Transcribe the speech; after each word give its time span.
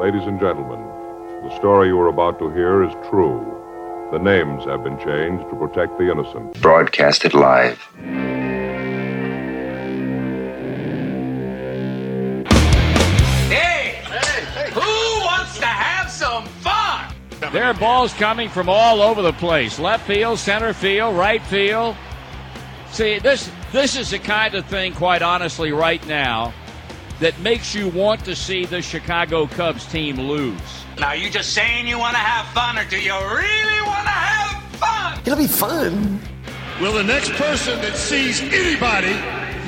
Ladies 0.00 0.22
and 0.22 0.40
gentlemen, 0.40 0.80
the 1.42 1.54
story 1.58 1.88
you 1.88 2.00
are 2.00 2.08
about 2.08 2.38
to 2.38 2.48
hear 2.54 2.82
is 2.82 2.94
true. 3.10 3.44
The 4.10 4.18
names 4.18 4.64
have 4.64 4.82
been 4.82 4.98
changed 4.98 5.46
to 5.50 5.56
protect 5.56 5.98
the 5.98 6.10
innocent. 6.10 6.58
Broadcasted 6.62 7.34
live. 7.34 7.78
Hey! 13.50 14.00
Who 14.72 15.20
wants 15.20 15.58
to 15.58 15.66
have 15.66 16.10
some 16.10 16.46
fun? 16.46 17.14
There 17.52 17.64
are 17.64 17.74
balls 17.74 18.14
coming 18.14 18.48
from 18.48 18.70
all 18.70 19.02
over 19.02 19.20
the 19.20 19.34
place. 19.34 19.78
Left 19.78 20.06
field, 20.06 20.38
center 20.38 20.72
field, 20.72 21.14
right 21.14 21.42
field. 21.42 21.94
See, 22.90 23.18
this 23.18 23.50
this 23.70 23.96
is 23.96 24.12
the 24.12 24.18
kind 24.18 24.54
of 24.54 24.64
thing, 24.64 24.94
quite 24.94 25.20
honestly, 25.20 25.72
right 25.72 26.04
now, 26.06 26.54
that 27.20 27.38
makes 27.40 27.74
you 27.74 27.88
want 27.88 28.24
to 28.24 28.34
see 28.34 28.64
the 28.64 28.82
Chicago 28.82 29.46
Cubs 29.46 29.86
team 29.86 30.16
lose. 30.16 30.58
Now, 30.98 31.12
you 31.12 31.30
just 31.30 31.52
saying 31.52 31.86
you 31.86 31.98
want 31.98 32.14
to 32.14 32.20
have 32.20 32.46
fun, 32.54 32.78
or 32.78 32.84
do 32.88 32.98
you 32.98 33.12
really 33.12 33.82
want 33.82 34.04
to 34.04 34.10
have 34.10 34.62
fun? 34.76 35.20
It'll 35.20 35.36
be 35.36 35.46
fun. 35.46 36.18
Will 36.80 36.94
the 36.94 37.04
next 37.04 37.32
person 37.32 37.78
that 37.82 37.96
sees 37.96 38.40
anybody 38.40 39.12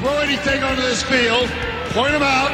throw 0.01 0.19
anything 0.20 0.62
onto 0.62 0.80
this 0.80 1.02
field, 1.02 1.47
point 1.91 2.12
them 2.12 2.23
out, 2.23 2.51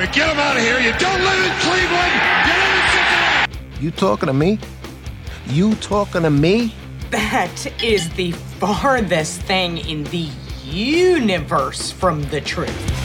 and 0.00 0.10
get 0.12 0.26
them 0.26 0.38
out 0.38 0.56
of 0.56 0.62
here? 0.62 0.80
You 0.80 0.92
don't 0.98 1.20
live 1.20 1.44
in 1.44 1.52
Cleveland. 1.60 2.12
You 2.46 2.52
live 2.56 2.74
in 2.76 2.88
Cincinnati. 2.90 3.84
You 3.84 3.90
talking 3.90 4.26
to 4.28 4.32
me? 4.32 4.58
You 5.48 5.74
talking 5.76 6.22
to 6.22 6.30
me? 6.30 6.74
That 7.10 7.82
is 7.82 8.08
the 8.10 8.32
farthest 8.32 9.42
thing 9.42 9.78
in 9.78 10.04
the 10.04 10.28
universe 10.64 11.90
from 11.90 12.22
the 12.24 12.40
truth. 12.40 12.99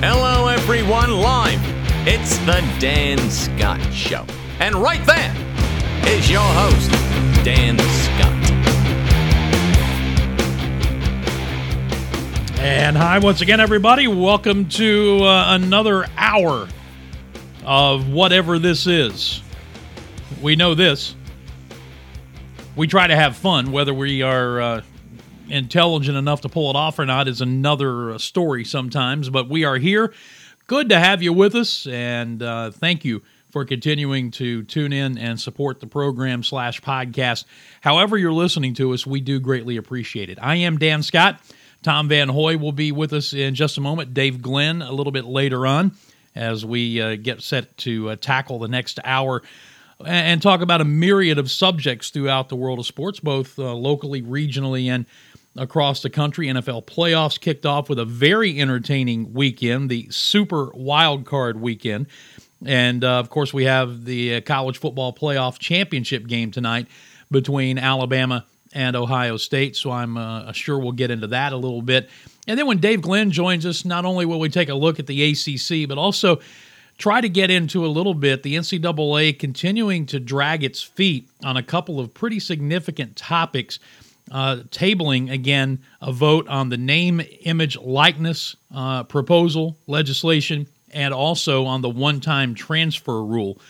Hello, 0.00 0.48
everyone, 0.48 1.10
live. 1.10 1.58
It's 2.06 2.36
the 2.40 2.62
Dan 2.78 3.18
Scott 3.30 3.80
Show. 3.94 4.26
And 4.60 4.74
right 4.74 5.02
there 5.06 5.34
is 6.06 6.30
your 6.30 6.42
host, 6.42 6.90
Dan 7.42 7.78
Scott. 7.78 8.32
And 12.60 12.94
hi, 12.94 13.18
once 13.20 13.40
again, 13.40 13.58
everybody. 13.58 14.06
Welcome 14.06 14.68
to 14.68 15.20
uh, 15.22 15.54
another 15.54 16.04
hour 16.18 16.68
of 17.64 18.10
whatever 18.10 18.58
this 18.58 18.86
is. 18.86 19.40
We 20.42 20.56
know 20.56 20.74
this. 20.74 21.14
We 22.76 22.86
try 22.86 23.06
to 23.06 23.16
have 23.16 23.34
fun, 23.34 23.72
whether 23.72 23.94
we 23.94 24.20
are 24.20 24.60
uh, 24.60 24.82
intelligent 25.48 26.16
enough 26.16 26.42
to 26.42 26.48
pull 26.48 26.70
it 26.70 26.76
off 26.76 26.98
or 26.98 27.06
not 27.06 27.28
is 27.28 27.40
another 27.40 28.12
uh, 28.12 28.18
story 28.18 28.64
sometimes. 28.64 29.30
But 29.30 29.48
we 29.48 29.64
are 29.64 29.76
here. 29.76 30.12
Good 30.66 30.88
to 30.88 30.98
have 30.98 31.22
you 31.22 31.32
with 31.32 31.54
us, 31.54 31.86
and 31.86 32.42
uh, 32.42 32.70
thank 32.72 33.04
you 33.04 33.22
for 33.50 33.64
continuing 33.64 34.30
to 34.32 34.64
tune 34.64 34.92
in 34.92 35.16
and 35.16 35.40
support 35.40 35.80
the 35.80 35.86
program 35.86 36.42
slash 36.42 36.82
podcast. 36.82 37.44
However, 37.80 38.18
you're 38.18 38.32
listening 38.32 38.74
to 38.74 38.92
us, 38.92 39.06
we 39.06 39.20
do 39.20 39.38
greatly 39.38 39.76
appreciate 39.76 40.28
it. 40.28 40.38
I 40.42 40.56
am 40.56 40.78
Dan 40.78 41.02
Scott. 41.02 41.40
Tom 41.82 42.08
Van 42.08 42.28
Hoy 42.28 42.56
will 42.56 42.72
be 42.72 42.90
with 42.90 43.12
us 43.12 43.32
in 43.32 43.54
just 43.54 43.78
a 43.78 43.80
moment. 43.80 44.12
Dave 44.12 44.42
Glenn 44.42 44.82
a 44.82 44.92
little 44.92 45.12
bit 45.12 45.24
later 45.24 45.66
on 45.66 45.92
as 46.34 46.66
we 46.66 47.00
uh, 47.00 47.16
get 47.16 47.42
set 47.42 47.76
to 47.78 48.10
uh, 48.10 48.16
tackle 48.16 48.58
the 48.58 48.68
next 48.68 48.98
hour 49.04 49.42
and 50.04 50.42
talk 50.42 50.60
about 50.60 50.80
a 50.80 50.84
myriad 50.84 51.38
of 51.38 51.50
subjects 51.50 52.10
throughout 52.10 52.48
the 52.48 52.56
world 52.56 52.78
of 52.78 52.86
sports, 52.86 53.20
both 53.20 53.58
uh, 53.58 53.72
locally, 53.74 54.20
regionally, 54.20 54.86
and 54.86 55.06
across 55.56 56.02
the 56.02 56.10
country. 56.10 56.46
NFL 56.46 56.86
playoffs 56.86 57.40
kicked 57.40 57.66
off 57.66 57.88
with 57.88 57.98
a 57.98 58.04
very 58.04 58.60
entertaining 58.60 59.32
weekend, 59.32 59.90
the 59.90 60.08
Super 60.10 60.70
Wild 60.74 61.24
Card 61.26 61.60
weekend. 61.60 62.06
And 62.64 63.04
uh, 63.04 63.18
of 63.18 63.30
course, 63.30 63.52
we 63.52 63.64
have 63.64 64.04
the 64.04 64.36
uh, 64.36 64.40
college 64.40 64.78
football 64.78 65.12
playoff 65.12 65.58
championship 65.58 66.26
game 66.26 66.50
tonight 66.50 66.86
between 67.30 67.78
Alabama 67.78 68.44
and 68.72 68.96
Ohio 68.96 69.36
State. 69.36 69.76
So 69.76 69.90
I'm 69.90 70.16
uh, 70.16 70.52
sure 70.52 70.78
we'll 70.78 70.92
get 70.92 71.10
into 71.10 71.28
that 71.28 71.52
a 71.52 71.56
little 71.56 71.82
bit. 71.82 72.08
And 72.46 72.58
then 72.58 72.66
when 72.66 72.78
Dave 72.78 73.02
Glenn 73.02 73.30
joins 73.30 73.66
us, 73.66 73.84
not 73.84 74.04
only 74.04 74.26
will 74.26 74.40
we 74.40 74.48
take 74.48 74.68
a 74.68 74.74
look 74.74 74.98
at 74.98 75.06
the 75.06 75.32
ACC, 75.32 75.88
but 75.88 75.98
also 75.98 76.40
try 76.98 77.20
to 77.20 77.28
get 77.28 77.50
into 77.50 77.84
a 77.84 77.88
little 77.88 78.14
bit 78.14 78.42
the 78.42 78.54
NCAA 78.54 79.38
continuing 79.38 80.06
to 80.06 80.20
drag 80.20 80.64
its 80.64 80.82
feet 80.82 81.28
on 81.44 81.56
a 81.56 81.62
couple 81.62 82.00
of 82.00 82.14
pretty 82.14 82.40
significant 82.40 83.16
topics. 83.16 83.78
Uh, 84.30 84.56
tabling 84.70 85.30
again 85.30 85.78
a 86.00 86.12
vote 86.12 86.48
on 86.48 86.68
the 86.68 86.76
name, 86.76 87.22
image, 87.42 87.76
likeness 87.76 88.56
uh, 88.74 89.04
proposal 89.04 89.76
legislation, 89.86 90.66
and 90.90 91.14
also 91.14 91.64
on 91.64 91.80
the 91.80 91.88
one 91.88 92.20
time 92.20 92.54
transfer 92.54 93.22
rule. 93.22 93.60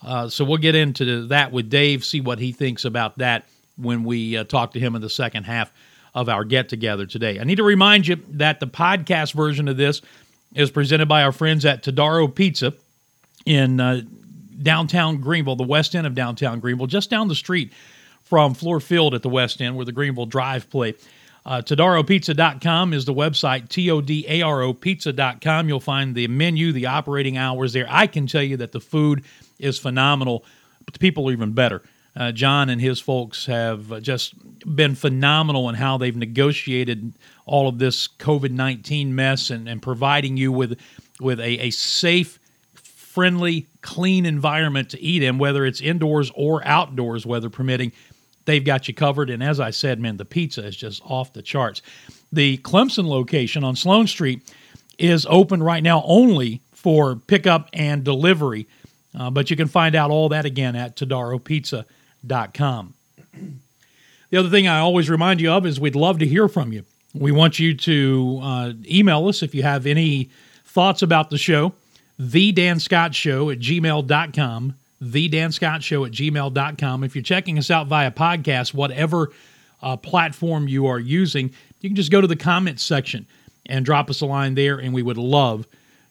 Uh, 0.00 0.28
so 0.28 0.44
we'll 0.44 0.58
get 0.58 0.74
into 0.74 1.26
that 1.28 1.50
with 1.50 1.68
Dave, 1.68 2.04
see 2.04 2.20
what 2.20 2.38
he 2.38 2.52
thinks 2.52 2.84
about 2.84 3.18
that 3.18 3.46
when 3.76 4.04
we 4.04 4.36
uh, 4.36 4.44
talk 4.44 4.72
to 4.74 4.80
him 4.80 4.94
in 4.94 5.02
the 5.02 5.10
second 5.10 5.44
half 5.44 5.72
of 6.14 6.28
our 6.28 6.44
get 6.44 6.68
together 6.68 7.06
today. 7.06 7.40
I 7.40 7.44
need 7.44 7.56
to 7.56 7.64
remind 7.64 8.06
you 8.06 8.22
that 8.30 8.60
the 8.60 8.68
podcast 8.68 9.34
version 9.34 9.66
of 9.66 9.76
this 9.76 10.00
is 10.54 10.70
presented 10.70 11.06
by 11.06 11.24
our 11.24 11.32
friends 11.32 11.64
at 11.64 11.82
Todaro 11.82 12.32
Pizza 12.32 12.72
in 13.44 13.80
uh, 13.80 14.02
downtown 14.62 15.16
Greenville, 15.16 15.56
the 15.56 15.64
west 15.64 15.96
end 15.96 16.06
of 16.06 16.14
downtown 16.14 16.60
Greenville, 16.60 16.86
just 16.86 17.10
down 17.10 17.26
the 17.26 17.34
street 17.34 17.72
from 18.24 18.54
Fluor 18.54 18.82
Field 18.82 19.14
at 19.14 19.22
the 19.22 19.28
west 19.28 19.60
end 19.62 19.76
where 19.76 19.84
the 19.84 19.92
Greenville 19.92 20.26
Drive 20.26 20.68
play. 20.70 20.94
Uh, 21.46 21.60
TodaroPizza.com 21.60 22.94
is 22.94 23.04
the 23.04 23.12
website, 23.12 23.68
T 23.68 23.90
O 23.90 24.00
D 24.00 24.24
A 24.28 24.42
R 24.42 24.62
O 24.62 24.72
Pizza.com. 24.72 25.68
You'll 25.68 25.78
find 25.78 26.14
the 26.14 26.26
menu, 26.26 26.72
the 26.72 26.86
operating 26.86 27.36
hours 27.36 27.74
there. 27.74 27.86
I 27.88 28.06
can 28.06 28.26
tell 28.26 28.42
you 28.42 28.56
that 28.58 28.72
the 28.72 28.80
food 28.80 29.24
is 29.58 29.78
phenomenal, 29.78 30.44
but 30.84 30.94
the 30.94 30.98
people 30.98 31.28
are 31.28 31.32
even 31.32 31.52
better. 31.52 31.82
Uh, 32.16 32.32
John 32.32 32.70
and 32.70 32.80
his 32.80 33.00
folks 33.00 33.44
have 33.46 34.00
just 34.00 34.34
been 34.74 34.94
phenomenal 34.94 35.68
in 35.68 35.74
how 35.74 35.98
they've 35.98 36.16
negotiated 36.16 37.12
all 37.44 37.68
of 37.68 37.78
this 37.78 38.08
COVID 38.08 38.50
19 38.50 39.14
mess 39.14 39.50
and, 39.50 39.68
and 39.68 39.82
providing 39.82 40.36
you 40.36 40.52
with, 40.52 40.80
with 41.20 41.40
a, 41.40 41.66
a 41.66 41.70
safe, 41.70 42.38
friendly, 42.74 43.66
clean 43.82 44.24
environment 44.24 44.90
to 44.90 45.00
eat 45.02 45.22
in, 45.22 45.38
whether 45.38 45.66
it's 45.66 45.80
indoors 45.80 46.30
or 46.34 46.66
outdoors, 46.66 47.26
weather 47.26 47.50
permitting. 47.50 47.92
They've 48.44 48.64
got 48.64 48.88
you 48.88 48.94
covered. 48.94 49.30
And 49.30 49.42
as 49.42 49.60
I 49.60 49.70
said, 49.70 50.00
man, 50.00 50.16
the 50.16 50.24
pizza 50.24 50.64
is 50.66 50.76
just 50.76 51.02
off 51.04 51.32
the 51.32 51.42
charts. 51.42 51.82
The 52.32 52.58
Clemson 52.58 53.06
location 53.06 53.64
on 53.64 53.76
Sloan 53.76 54.06
Street 54.06 54.42
is 54.98 55.26
open 55.28 55.62
right 55.62 55.82
now 55.82 56.02
only 56.06 56.60
for 56.72 57.16
pickup 57.16 57.70
and 57.72 58.04
delivery. 58.04 58.66
Uh, 59.18 59.30
but 59.30 59.50
you 59.50 59.56
can 59.56 59.68
find 59.68 59.94
out 59.94 60.10
all 60.10 60.28
that 60.30 60.44
again 60.44 60.76
at 60.76 60.96
TodaroPizza.com. 60.96 62.94
The 64.30 64.40
other 64.40 64.48
thing 64.50 64.66
I 64.66 64.80
always 64.80 65.08
remind 65.08 65.40
you 65.40 65.52
of 65.52 65.64
is 65.64 65.78
we'd 65.78 65.94
love 65.94 66.18
to 66.18 66.26
hear 66.26 66.48
from 66.48 66.72
you. 66.72 66.84
We 67.14 67.30
want 67.30 67.60
you 67.60 67.72
to 67.76 68.40
uh, 68.42 68.72
email 68.90 69.28
us 69.28 69.44
if 69.44 69.54
you 69.54 69.62
have 69.62 69.86
any 69.86 70.28
thoughts 70.64 71.02
about 71.02 71.30
the 71.30 71.38
show, 71.38 71.74
the 72.18 72.50
Dan 72.50 72.80
Scott 72.80 73.14
Show 73.14 73.50
at 73.50 73.60
gmail.com, 73.60 74.74
the 75.12 75.28
Dan 75.28 75.52
Scott 75.52 75.82
Show 75.82 76.04
at 76.04 76.12
gmail.com. 76.12 77.04
If 77.04 77.14
you're 77.14 77.22
checking 77.22 77.58
us 77.58 77.70
out 77.70 77.86
via 77.86 78.10
podcast, 78.10 78.74
whatever 78.74 79.30
uh, 79.82 79.96
platform 79.96 80.68
you 80.68 80.86
are 80.86 80.98
using, 80.98 81.50
you 81.80 81.90
can 81.90 81.96
just 81.96 82.10
go 82.10 82.20
to 82.20 82.26
the 82.26 82.36
comments 82.36 82.82
section 82.82 83.26
and 83.66 83.84
drop 83.84 84.10
us 84.10 84.20
a 84.20 84.26
line 84.26 84.54
there, 84.54 84.78
and 84.78 84.94
we 84.94 85.02
would 85.02 85.18
love 85.18 85.66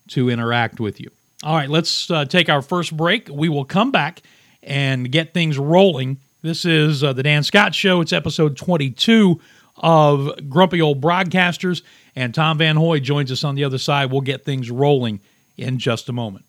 to 0.09 0.29
interact 0.29 0.79
with 0.79 0.99
you. 0.99 1.09
All 1.43 1.55
right, 1.55 1.69
let's 1.69 2.09
uh, 2.09 2.25
take 2.25 2.49
our 2.49 2.61
first 2.61 2.95
break. 2.95 3.29
We 3.29 3.49
will 3.49 3.65
come 3.65 3.91
back 3.91 4.21
and 4.61 5.11
get 5.11 5.33
things 5.33 5.57
rolling. 5.57 6.17
This 6.41 6.65
is 6.65 7.03
uh, 7.03 7.13
the 7.13 7.23
Dan 7.23 7.43
Scott 7.43 7.75
Show. 7.75 8.01
It's 8.01 8.13
episode 8.13 8.57
22 8.57 9.39
of 9.77 10.49
Grumpy 10.49 10.81
Old 10.81 11.01
Broadcasters, 11.01 11.81
and 12.15 12.33
Tom 12.33 12.59
Van 12.59 12.75
Hoy 12.75 12.99
joins 12.99 13.31
us 13.31 13.43
on 13.43 13.55
the 13.55 13.63
other 13.63 13.77
side. 13.77 14.11
We'll 14.11 14.21
get 14.21 14.45
things 14.45 14.69
rolling 14.69 15.19
in 15.57 15.79
just 15.79 16.09
a 16.09 16.13
moment. 16.13 16.45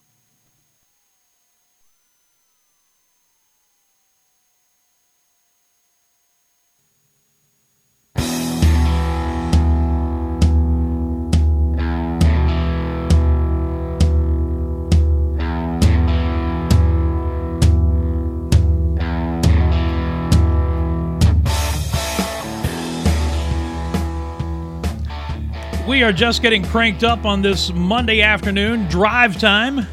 We 25.94 26.02
are 26.02 26.12
just 26.12 26.42
getting 26.42 26.64
cranked 26.64 27.04
up 27.04 27.24
on 27.24 27.40
this 27.40 27.72
Monday 27.72 28.20
afternoon 28.20 28.88
drive 28.88 29.38
time. 29.38 29.86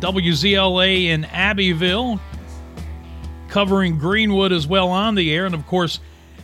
WZLA 0.00 1.04
in 1.06 1.24
Abbeville, 1.24 2.20
covering 3.48 3.96
Greenwood 3.96 4.52
as 4.52 4.66
well 4.66 4.90
on 4.90 5.14
the 5.14 5.32
air. 5.32 5.46
And 5.46 5.54
of 5.54 5.66
course, 5.66 6.00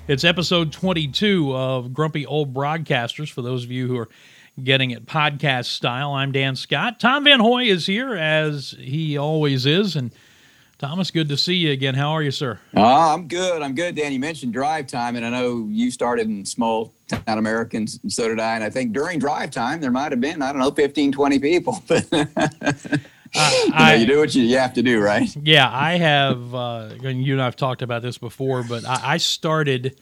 it's 0.09 0.25
episode 0.25 0.73
22 0.73 1.55
of 1.55 1.93
Grumpy 1.93 2.25
Old 2.25 2.55
Broadcasters 2.55 3.31
for 3.31 3.43
those 3.43 3.65
of 3.65 3.71
you 3.71 3.87
who 3.87 3.99
are 3.99 4.09
getting 4.65 4.93
it 4.93 5.05
podcast 5.05 5.67
style. 5.67 6.13
I'm 6.13 6.33
Dan 6.33 6.57
Scott. 6.57 6.99
Tom 6.99 7.25
Van 7.25 7.41
Hoy 7.41 7.65
is 7.65 7.85
here 7.85 8.15
as 8.15 8.75
he 8.79 9.19
always 9.19 9.67
is, 9.67 9.97
and 9.97 10.13
Thomas, 10.79 11.11
good 11.11 11.29
to 11.29 11.37
see 11.37 11.57
you 11.57 11.73
again. 11.73 11.95
How 11.95 12.13
are 12.13 12.23
you, 12.23 12.31
sir? 12.31 12.59
Uh, 12.75 13.13
I'm 13.13 13.29
good. 13.29 13.61
I'm 13.61 13.75
good, 13.75 13.97
Dan. 13.97 14.15
You 14.15 14.19
mentioned 14.19 14.55
drive 14.55 14.87
time, 14.87 15.15
and 15.17 15.27
I 15.27 15.29
know 15.29 15.69
you 15.69 15.91
started 15.91 16.27
in 16.27 16.47
small 16.47 16.95
town 17.11 17.39
Americans, 17.39 17.99
and 18.03 18.13
so 18.13 18.29
did 18.29 18.41
I. 18.41 18.55
And 18.55 18.65
I 18.65 18.71
think 18.71 18.93
during 18.93 19.19
drive 19.19 19.51
time, 19.51 19.81
there 19.81 19.91
might 19.91 20.13
have 20.13 20.21
been, 20.21 20.43
I 20.43 20.53
don't 20.53 20.61
know, 20.61 20.71
15, 20.71 21.13
20 21.13 21.39
people. 21.39 21.83
uh, 21.91 21.95
you, 22.11 23.71
know, 23.71 23.95
you, 23.95 24.07
do 24.07 24.19
what 24.19 24.35
you, 24.35 24.43
you, 24.43 24.59
have 24.59 24.75
to 24.75 24.83
do, 24.83 25.01
right? 25.01 25.35
Yeah, 25.37 25.71
I 25.71 25.99
have. 25.99 26.55
Uh, 26.55 26.91
you 27.03 27.35
and 27.35 27.43
I 27.43 27.45
have 27.45 27.57
talked 27.57 27.83
about 27.83 28.03
this 28.03 28.19
before, 28.19 28.63
but 28.63 28.85
I, 28.87 29.15
I 29.15 29.17
started 29.19 30.01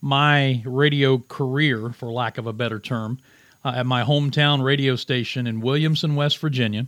my 0.00 0.62
radio 0.64 1.18
career, 1.18 1.92
for 1.92 2.10
lack 2.10 2.38
of 2.38 2.46
a 2.46 2.52
better 2.52 2.80
term, 2.80 3.18
uh, 3.64 3.74
at 3.76 3.86
my 3.86 4.02
hometown 4.02 4.62
radio 4.62 4.96
station 4.96 5.46
in 5.46 5.60
Williamson, 5.60 6.16
West 6.16 6.38
Virginia 6.38 6.86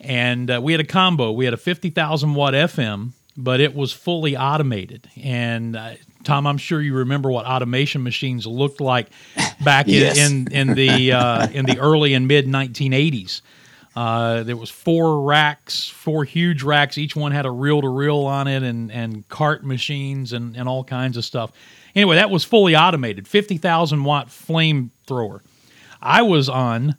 and 0.00 0.50
uh, 0.50 0.60
we 0.62 0.72
had 0.72 0.80
a 0.80 0.86
combo. 0.86 1.32
We 1.32 1.44
had 1.44 1.54
a 1.54 1.58
50,000 1.58 2.34
watt 2.34 2.54
FM, 2.54 3.10
but 3.36 3.60
it 3.60 3.74
was 3.74 3.92
fully 3.92 4.36
automated. 4.36 5.08
And 5.16 5.76
uh, 5.76 5.94
Tom, 6.24 6.46
I'm 6.46 6.58
sure 6.58 6.80
you 6.80 6.94
remember 6.94 7.30
what 7.30 7.46
automation 7.46 8.02
machines 8.02 8.46
looked 8.46 8.80
like 8.80 9.08
back 9.62 9.86
yes. 9.88 10.18
in, 10.18 10.48
in, 10.52 10.70
in 10.70 10.74
the 10.76 11.12
uh, 11.12 11.48
in 11.52 11.66
the 11.66 11.78
early 11.78 12.14
and 12.14 12.26
mid 12.26 12.46
1980s. 12.46 13.40
Uh, 13.96 14.42
there 14.42 14.56
was 14.56 14.70
four 14.70 15.22
racks, 15.22 15.88
four 15.88 16.24
huge 16.24 16.64
racks. 16.64 16.98
Each 16.98 17.14
one 17.14 17.30
had 17.30 17.46
a 17.46 17.50
reel 17.50 17.80
to 17.80 17.88
reel 17.88 18.20
on 18.20 18.48
it, 18.48 18.62
and 18.62 18.90
and 18.90 19.28
cart 19.28 19.64
machines 19.64 20.32
and 20.32 20.56
and 20.56 20.68
all 20.68 20.82
kinds 20.82 21.16
of 21.16 21.24
stuff. 21.24 21.52
Anyway, 21.94 22.16
that 22.16 22.28
was 22.28 22.42
fully 22.42 22.74
automated, 22.74 23.28
50,000 23.28 24.02
watt 24.02 24.26
flamethrower. 24.26 25.40
I 26.02 26.22
was 26.22 26.48
on 26.48 26.96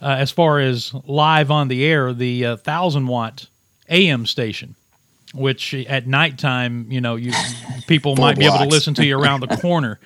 uh, 0.00 0.16
as 0.18 0.30
far 0.30 0.60
as 0.60 0.94
live 1.04 1.50
on 1.50 1.68
the 1.68 1.84
air, 1.84 2.12
the 2.12 2.46
uh, 2.46 2.56
thousand 2.56 3.06
watt 3.06 3.46
AM 3.88 4.26
station, 4.26 4.76
which 5.34 5.74
at 5.74 6.06
nighttime, 6.06 6.90
you 6.90 7.00
know, 7.00 7.16
you 7.16 7.32
people 7.86 8.16
might 8.16 8.38
be 8.38 8.44
able 8.44 8.58
to 8.58 8.64
listen 8.64 8.94
to 8.94 9.04
you 9.04 9.18
around 9.18 9.40
the 9.40 9.56
corner. 9.60 10.00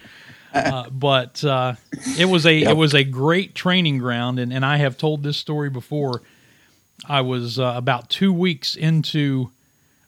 Uh, 0.52 0.88
but 0.90 1.42
uh, 1.44 1.74
it 2.16 2.26
was 2.26 2.46
a 2.46 2.54
yep. 2.54 2.70
it 2.70 2.76
was 2.76 2.94
a 2.94 3.02
great 3.02 3.54
training 3.54 3.98
ground, 3.98 4.38
and, 4.38 4.52
and 4.52 4.64
I 4.64 4.76
have 4.76 4.96
told 4.96 5.22
this 5.22 5.36
story 5.36 5.70
before. 5.70 6.22
I 7.06 7.20
was 7.22 7.58
uh, 7.58 7.74
about 7.76 8.08
two 8.08 8.32
weeks 8.32 8.76
into 8.76 9.50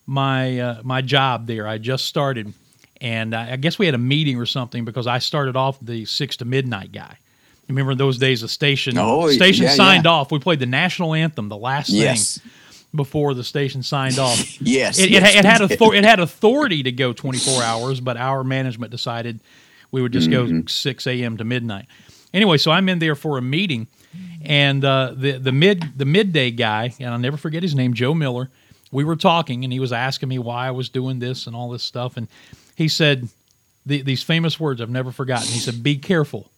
my 0.07 0.61
uh, 0.61 0.81
my 0.85 1.03
job 1.03 1.47
there. 1.49 1.67
I 1.67 1.79
just 1.79 2.07
started, 2.07 2.55
and 3.01 3.35
I, 3.35 3.53
I 3.53 3.57
guess 3.57 3.77
we 3.77 3.87
had 3.87 3.95
a 3.97 3.99
meeting 3.99 4.39
or 4.39 4.47
something 4.47 4.85
because 4.85 5.09
I 5.09 5.19
started 5.19 5.57
off 5.57 5.79
the 5.83 6.05
six 6.05 6.37
to 6.37 6.45
midnight 6.45 6.93
guy 6.93 7.19
Remember 7.69 7.95
those 7.95 8.19
days, 8.19 8.43
the 8.43 8.49
station 8.49 8.97
oh, 8.97 9.29
station 9.31 9.65
yeah, 9.65 9.71
signed 9.71 10.05
yeah. 10.05 10.13
off. 10.13 10.31
We 10.31 10.39
played 10.39 10.61
the 10.61 10.67
national 10.67 11.15
anthem, 11.15 11.49
the 11.49 11.57
last 11.57 11.89
yes. 11.89 12.39
thing 12.39 12.53
before 12.97 13.35
the 13.35 13.45
station 13.45 13.83
signed 13.83 14.19
off. 14.19 14.61
yes, 14.61 14.99
it, 14.99 15.11
yes, 15.11 15.35
it, 15.35 15.39
it 15.39 15.45
had 15.45 15.63
author- 15.63 15.95
it 15.95 16.05
had 16.05 16.21
authority 16.21 16.83
to 16.83 16.93
go 16.93 17.13
24 17.13 17.63
hours, 17.63 18.01
but 18.01 18.17
our 18.17 18.43
management 18.43 18.91
decided 18.91 19.41
we 19.91 20.03
would 20.03 20.13
just 20.13 20.29
mm-hmm. 20.29 20.61
go 20.61 20.67
6 20.67 21.07
a.m. 21.07 21.37
to 21.37 21.45
midnight. 21.45 21.87
Anyway, 22.33 22.59
so 22.59 22.71
I'm 22.71 22.89
in 22.89 22.99
there 22.99 23.15
for 23.15 23.39
a 23.39 23.43
meeting, 23.43 23.87
and 24.43 24.85
uh, 24.85 25.15
the 25.17 25.33
the 25.33 25.53
mid 25.53 25.97
the 25.97 26.05
midday 26.05 26.51
guy, 26.51 26.95
and 26.99 27.11
I'll 27.11 27.19
never 27.19 27.37
forget 27.37 27.63
his 27.63 27.75
name, 27.75 27.95
Joe 27.95 28.15
Miller. 28.15 28.51
We 28.93 29.05
were 29.05 29.17
talking, 29.17 29.65
and 29.65 29.73
he 29.73 29.81
was 29.81 29.93
asking 29.93 30.29
me 30.29 30.39
why 30.39 30.69
I 30.69 30.71
was 30.71 30.89
doing 30.89 31.19
this 31.19 31.47
and 31.47 31.57
all 31.57 31.71
this 31.71 31.83
stuff, 31.83 32.17
and 32.17 32.29
he 32.75 32.89
said 32.89 33.29
the, 33.87 34.03
these 34.03 34.23
famous 34.23 34.61
words 34.61 34.81
I've 34.81 34.91
never 34.91 35.13
forgotten. 35.13 35.47
He 35.49 35.61
said, 35.61 35.83
"Be 35.83 35.97
careful." 35.97 36.51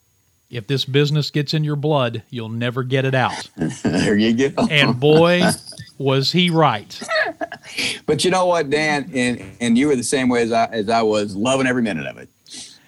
If 0.50 0.66
this 0.66 0.84
business 0.84 1.30
gets 1.30 1.52
in 1.52 1.62
your 1.62 1.76
blood, 1.76 2.22
you'll 2.30 2.48
never 2.48 2.82
get 2.82 3.04
it 3.04 3.14
out. 3.14 3.50
there 3.82 4.16
you 4.16 4.48
go. 4.48 4.66
and 4.70 4.98
boy, 4.98 5.42
was 5.98 6.32
he 6.32 6.50
right. 6.50 7.00
but 8.06 8.24
you 8.24 8.30
know 8.30 8.46
what, 8.46 8.70
Dan, 8.70 9.10
and 9.14 9.42
and 9.60 9.78
you 9.78 9.88
were 9.88 9.96
the 9.96 10.02
same 10.02 10.28
way 10.28 10.42
as 10.42 10.52
I 10.52 10.66
as 10.66 10.88
I 10.88 11.02
was, 11.02 11.36
loving 11.36 11.66
every 11.66 11.82
minute 11.82 12.06
of 12.06 12.18
it. 12.18 12.28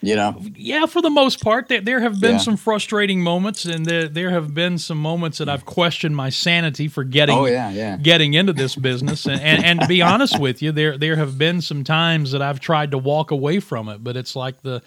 You 0.02 0.16
know. 0.16 0.40
Yeah, 0.56 0.86
for 0.86 1.02
the 1.02 1.10
most 1.10 1.42
part, 1.42 1.68
there, 1.68 1.82
there 1.82 2.00
have 2.00 2.22
been 2.22 2.36
yeah. 2.36 2.38
some 2.38 2.56
frustrating 2.56 3.20
moments, 3.20 3.66
and 3.66 3.84
there 3.84 4.08
there 4.08 4.30
have 4.30 4.54
been 4.54 4.78
some 4.78 4.96
moments 4.96 5.36
that 5.36 5.50
I've 5.50 5.66
questioned 5.66 6.16
my 6.16 6.30
sanity 6.30 6.88
for 6.88 7.04
getting 7.04 7.36
oh, 7.36 7.44
yeah, 7.44 7.70
yeah. 7.70 7.98
getting 7.98 8.32
into 8.32 8.54
this 8.54 8.74
business. 8.74 9.26
and, 9.26 9.38
and 9.38 9.62
and 9.62 9.80
to 9.82 9.86
be 9.86 10.00
honest 10.00 10.38
with 10.38 10.62
you, 10.62 10.72
there 10.72 10.96
there 10.96 11.16
have 11.16 11.36
been 11.36 11.60
some 11.60 11.84
times 11.84 12.32
that 12.32 12.40
I've 12.40 12.60
tried 12.60 12.92
to 12.92 12.98
walk 12.98 13.30
away 13.30 13.60
from 13.60 13.90
it, 13.90 14.02
but 14.02 14.16
it's 14.16 14.34
like 14.34 14.62
the 14.62 14.82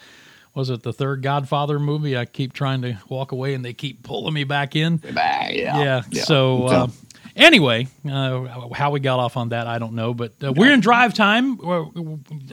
was 0.54 0.70
it 0.70 0.82
the 0.82 0.92
third 0.92 1.22
Godfather 1.22 1.78
movie? 1.78 2.16
I 2.16 2.24
keep 2.24 2.52
trying 2.52 2.82
to 2.82 2.96
walk 3.08 3.32
away 3.32 3.54
and 3.54 3.64
they 3.64 3.72
keep 3.72 4.02
pulling 4.02 4.34
me 4.34 4.44
back 4.44 4.76
in. 4.76 5.00
yeah. 5.52 5.82
yeah. 5.82 6.02
yeah. 6.10 6.24
So, 6.24 6.66
uh, 6.66 6.86
anyway, 7.36 7.88
uh, 8.08 8.68
how 8.72 8.90
we 8.90 9.00
got 9.00 9.18
off 9.18 9.36
on 9.36 9.50
that, 9.50 9.66
I 9.66 9.78
don't 9.78 9.94
know. 9.94 10.14
But 10.14 10.32
uh, 10.42 10.52
we're 10.52 10.72
in 10.72 10.80
drive 10.80 11.14
time. 11.14 11.58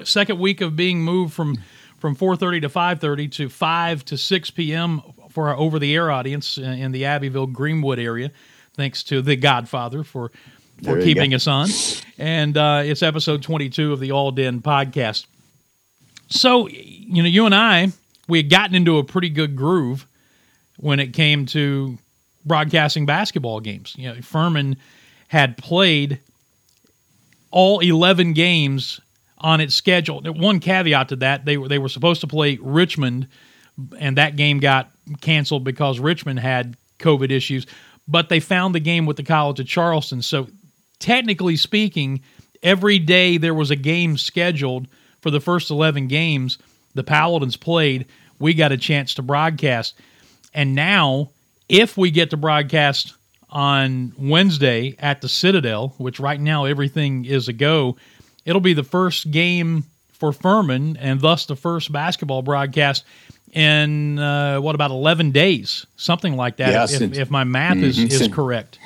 second 0.04 0.40
week 0.40 0.62
of 0.62 0.76
being 0.76 1.02
moved 1.02 1.34
from 1.34 1.58
from 2.00 2.16
4:30 2.16 2.62
to 2.62 2.70
5:30 2.70 3.32
to 3.34 3.50
5 3.50 4.06
to 4.06 4.18
6 4.18 4.52
p.m. 4.52 5.02
for 5.30 5.50
our 5.50 5.56
over-the-air 5.56 6.10
audience 6.10 6.58
in 6.58 6.92
the 6.92 7.06
Abbeville 7.06 7.48
Greenwood 7.48 8.00
area. 8.00 8.32
Thanks 8.74 9.04
to 9.04 9.22
the 9.22 9.36
Godfather 9.36 10.04
for 10.04 10.32
for 10.84 11.00
keeping 11.00 11.30
go. 11.30 11.36
us 11.36 11.48
on. 11.48 11.70
And 12.18 12.58
uh, 12.58 12.82
it's 12.84 13.04
episode 13.04 13.44
22 13.44 13.94
of 13.94 14.00
the 14.00 14.12
All 14.12 14.32
Den 14.32 14.62
podcast. 14.62 15.28
So, 16.32 16.68
you 16.70 17.22
know, 17.22 17.28
you 17.28 17.46
and 17.46 17.54
I, 17.54 17.90
we 18.28 18.38
had 18.40 18.50
gotten 18.50 18.74
into 18.74 18.98
a 18.98 19.04
pretty 19.04 19.30
good 19.30 19.56
groove 19.56 20.08
when 20.78 21.00
it 21.00 21.14
came 21.14 21.46
to 21.48 21.98
broadcasting 22.46 23.06
basketball 23.06 23.60
games. 23.60 23.94
You 23.98 24.10
know, 24.14 24.22
Furman 24.22 24.78
had 25.28 25.58
played 25.58 26.20
all 27.52 27.80
11 27.80 28.32
games 28.34 29.02
on 29.40 29.60
its 29.60 29.76
schedule. 29.76 30.22
One 30.22 30.62
caveat 30.62 31.10
to 31.10 31.18
that, 31.18 31.44
they 31.44 31.58
were 31.58 31.68
they 31.68 31.80
were 31.80 31.90
supposed 31.90 32.22
to 32.22 32.28
play 32.28 32.58
Richmond 32.62 33.28
and 34.00 34.18
that 34.18 34.36
game 34.36 34.60
got 34.60 34.90
canceled 35.20 35.64
because 35.64 36.00
Richmond 36.00 36.40
had 36.40 36.78
COVID 37.00 37.32
issues, 37.32 37.66
but 38.08 38.30
they 38.30 38.40
found 38.40 38.74
the 38.74 38.80
game 38.80 39.06
with 39.06 39.18
the 39.18 39.24
College 39.24 39.60
of 39.60 39.68
Charleston. 39.68 40.22
So 40.22 40.48
technically 41.00 41.58
speaking, 41.58 42.22
every 42.64 43.00
day 43.00 43.38
there 43.38 43.54
was 43.54 43.70
a 43.70 43.76
game 43.76 44.18
scheduled– 44.18 44.88
for 45.22 45.32
the 45.32 45.40
first 45.40 45.72
11 45.72 46.08
games 46.08 46.58
the 46.94 47.04
Paladins 47.04 47.56
played, 47.56 48.06
we 48.40 48.54
got 48.54 48.72
a 48.72 48.78
chance 48.78 49.14
to 49.16 49.22
broadcast. 49.22 49.94
And 50.54 50.76
now, 50.76 51.30
if 51.70 51.96
we 51.98 52.12
get 52.12 52.32
to 52.32 52.38
broadcast 52.38 53.14
on 53.50 54.14
Wednesday 54.18 54.96
at 55.00 55.22
the 55.22 55.30
Citadel, 55.30 55.94
which 55.98 56.20
right 56.20 56.40
now 56.40 56.66
everything 56.66 57.26
is 57.26 57.48
a 57.48 57.54
go, 57.54 57.98
it'll 58.46 58.62
be 58.62 58.74
the 58.74 58.84
first 58.84 59.32
game 59.32 59.84
for 60.12 60.32
Furman 60.32 60.98
and 60.98 61.22
thus 61.22 61.46
the 61.46 61.56
first 61.56 61.92
basketball 61.92 62.42
broadcast 62.42 63.06
in 63.54 64.20
uh, 64.20 64.60
what 64.60 64.76
about 64.76 64.92
11 64.92 65.32
days, 65.32 65.86
something 65.98 66.36
like 66.36 66.58
that, 66.58 66.72
yeah, 66.72 66.84
if, 66.84 66.90
since, 66.90 67.18
if, 67.18 67.30
my 67.30 67.44
math 67.44 67.76
mm-hmm, 67.76 67.86
is, 67.86 67.98
is 67.98 68.18
since, 68.18 68.34
correct. 68.34 68.80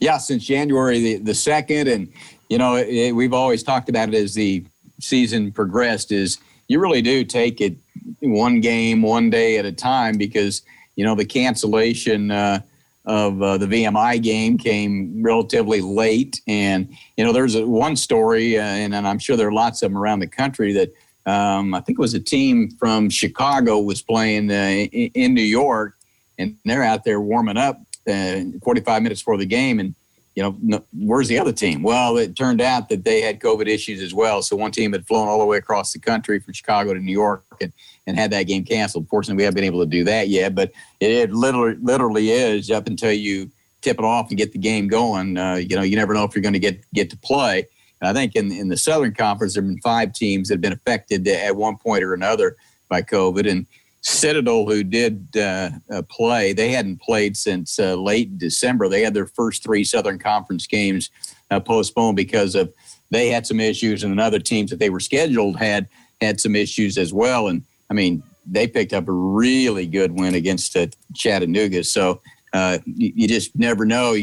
Yeah, 0.00 0.18
since 0.18 0.44
January 0.44 1.00
the, 1.00 1.16
the 1.18 1.32
2nd. 1.32 1.92
And, 1.92 2.12
you 2.48 2.58
know, 2.58 2.76
it, 2.76 3.12
we've 3.12 3.32
always 3.32 3.62
talked 3.62 3.88
about 3.88 4.08
it 4.08 4.14
as 4.14 4.34
the 4.34 4.64
season 5.00 5.52
progressed 5.52 6.12
is 6.12 6.38
you 6.68 6.80
really 6.80 7.02
do 7.02 7.24
take 7.24 7.60
it 7.60 7.76
one 8.20 8.60
game, 8.60 9.02
one 9.02 9.30
day 9.30 9.58
at 9.58 9.64
a 9.64 9.72
time 9.72 10.16
because, 10.16 10.62
you 10.96 11.04
know, 11.04 11.14
the 11.14 11.24
cancellation 11.24 12.30
uh, 12.30 12.60
of 13.06 13.40
uh, 13.42 13.56
the 13.56 13.66
VMI 13.66 14.22
game 14.22 14.58
came 14.58 15.22
relatively 15.22 15.80
late. 15.80 16.40
And, 16.46 16.94
you 17.16 17.24
know, 17.24 17.32
there's 17.32 17.54
a, 17.54 17.66
one 17.66 17.96
story, 17.96 18.58
uh, 18.58 18.62
and, 18.62 18.94
and, 18.94 19.08
I'm 19.08 19.18
sure 19.18 19.36
there 19.36 19.48
are 19.48 19.52
lots 19.52 19.82
of 19.82 19.90
them 19.90 19.98
around 19.98 20.20
the 20.20 20.26
country 20.26 20.74
that 20.74 20.92
um, 21.24 21.74
I 21.74 21.80
think 21.80 21.98
it 21.98 22.02
was 22.02 22.14
a 22.14 22.20
team 22.20 22.70
from 22.78 23.08
Chicago 23.08 23.78
was 23.78 24.02
playing 24.02 24.50
uh, 24.50 24.54
in 24.92 25.34
New 25.34 25.40
York, 25.40 25.94
and 26.38 26.56
they're 26.64 26.82
out 26.82 27.04
there 27.04 27.20
warming 27.20 27.56
up 27.56 27.80
uh, 28.06 28.40
45 28.62 29.02
minutes 29.02 29.22
before 29.22 29.38
the 29.38 29.46
game. 29.46 29.80
And 29.80 29.94
you 30.34 30.42
know, 30.42 30.56
no, 30.62 30.84
where's 30.92 31.28
the 31.28 31.38
other 31.38 31.52
team? 31.52 31.82
Well, 31.82 32.16
it 32.16 32.36
turned 32.36 32.60
out 32.60 32.88
that 32.90 33.04
they 33.04 33.20
had 33.20 33.40
COVID 33.40 33.66
issues 33.66 34.00
as 34.00 34.14
well. 34.14 34.40
So 34.42 34.54
one 34.54 34.70
team 34.70 34.92
had 34.92 35.06
flown 35.06 35.26
all 35.26 35.38
the 35.38 35.44
way 35.44 35.56
across 35.56 35.92
the 35.92 35.98
country 35.98 36.38
from 36.38 36.54
Chicago 36.54 36.94
to 36.94 37.00
New 37.00 37.12
York 37.12 37.44
and, 37.60 37.72
and 38.06 38.16
had 38.16 38.30
that 38.30 38.44
game 38.44 38.64
canceled. 38.64 39.08
Fortunately, 39.08 39.40
we 39.40 39.44
haven't 39.44 39.56
been 39.56 39.64
able 39.64 39.80
to 39.80 39.90
do 39.90 40.04
that 40.04 40.28
yet, 40.28 40.54
but 40.54 40.70
it, 41.00 41.10
it 41.10 41.32
literally, 41.32 41.76
literally 41.80 42.30
is 42.30 42.70
up 42.70 42.86
until 42.86 43.12
you 43.12 43.50
tip 43.80 43.98
it 43.98 44.04
off 44.04 44.28
and 44.28 44.38
get 44.38 44.52
the 44.52 44.58
game 44.58 44.88
going. 44.88 45.36
Uh, 45.36 45.54
you 45.54 45.74
know, 45.76 45.82
you 45.82 45.96
never 45.96 46.14
know 46.14 46.24
if 46.24 46.34
you're 46.34 46.42
going 46.42 46.52
to 46.52 46.58
get 46.58 46.84
get 46.92 47.10
to 47.10 47.16
play. 47.16 47.66
And 48.00 48.08
I 48.08 48.12
think 48.12 48.36
in 48.36 48.52
in 48.52 48.68
the 48.68 48.76
Southern 48.76 49.14
Conference, 49.14 49.54
there 49.54 49.62
have 49.62 49.68
been 49.68 49.80
five 49.80 50.12
teams 50.12 50.48
that 50.48 50.54
have 50.54 50.60
been 50.60 50.72
affected 50.72 51.26
at 51.26 51.56
one 51.56 51.76
point 51.76 52.04
or 52.04 52.14
another 52.14 52.56
by 52.88 53.02
COVID, 53.02 53.48
and 53.48 53.66
Citadel, 54.00 54.66
who 54.66 54.84
did 54.84 55.36
uh, 55.36 55.70
play, 56.08 56.52
they 56.52 56.70
hadn't 56.70 57.00
played 57.00 57.36
since 57.36 57.78
uh, 57.78 57.94
late 57.94 58.38
December. 58.38 58.88
They 58.88 59.02
had 59.02 59.14
their 59.14 59.26
first 59.26 59.62
three 59.62 59.84
Southern 59.84 60.18
Conference 60.18 60.66
games 60.66 61.10
uh, 61.50 61.60
postponed 61.60 62.16
because 62.16 62.54
of 62.54 62.72
they 63.10 63.28
had 63.28 63.46
some 63.46 63.60
issues, 63.60 64.04
and 64.04 64.20
other 64.20 64.38
teams 64.38 64.70
that 64.70 64.78
they 64.78 64.90
were 64.90 65.00
scheduled 65.00 65.58
had 65.58 65.88
had 66.20 66.40
some 66.40 66.54
issues 66.54 66.98
as 66.98 67.12
well. 67.12 67.48
And 67.48 67.64
I 67.90 67.94
mean, 67.94 68.22
they 68.46 68.66
picked 68.66 68.92
up 68.92 69.08
a 69.08 69.12
really 69.12 69.86
good 69.86 70.12
win 70.12 70.34
against 70.34 70.76
uh, 70.76 70.86
Chattanooga. 71.14 71.84
So 71.84 72.20
uh, 72.52 72.78
you, 72.84 73.12
you, 73.14 73.28
just 73.28 73.56
never 73.56 73.84
know. 73.84 74.14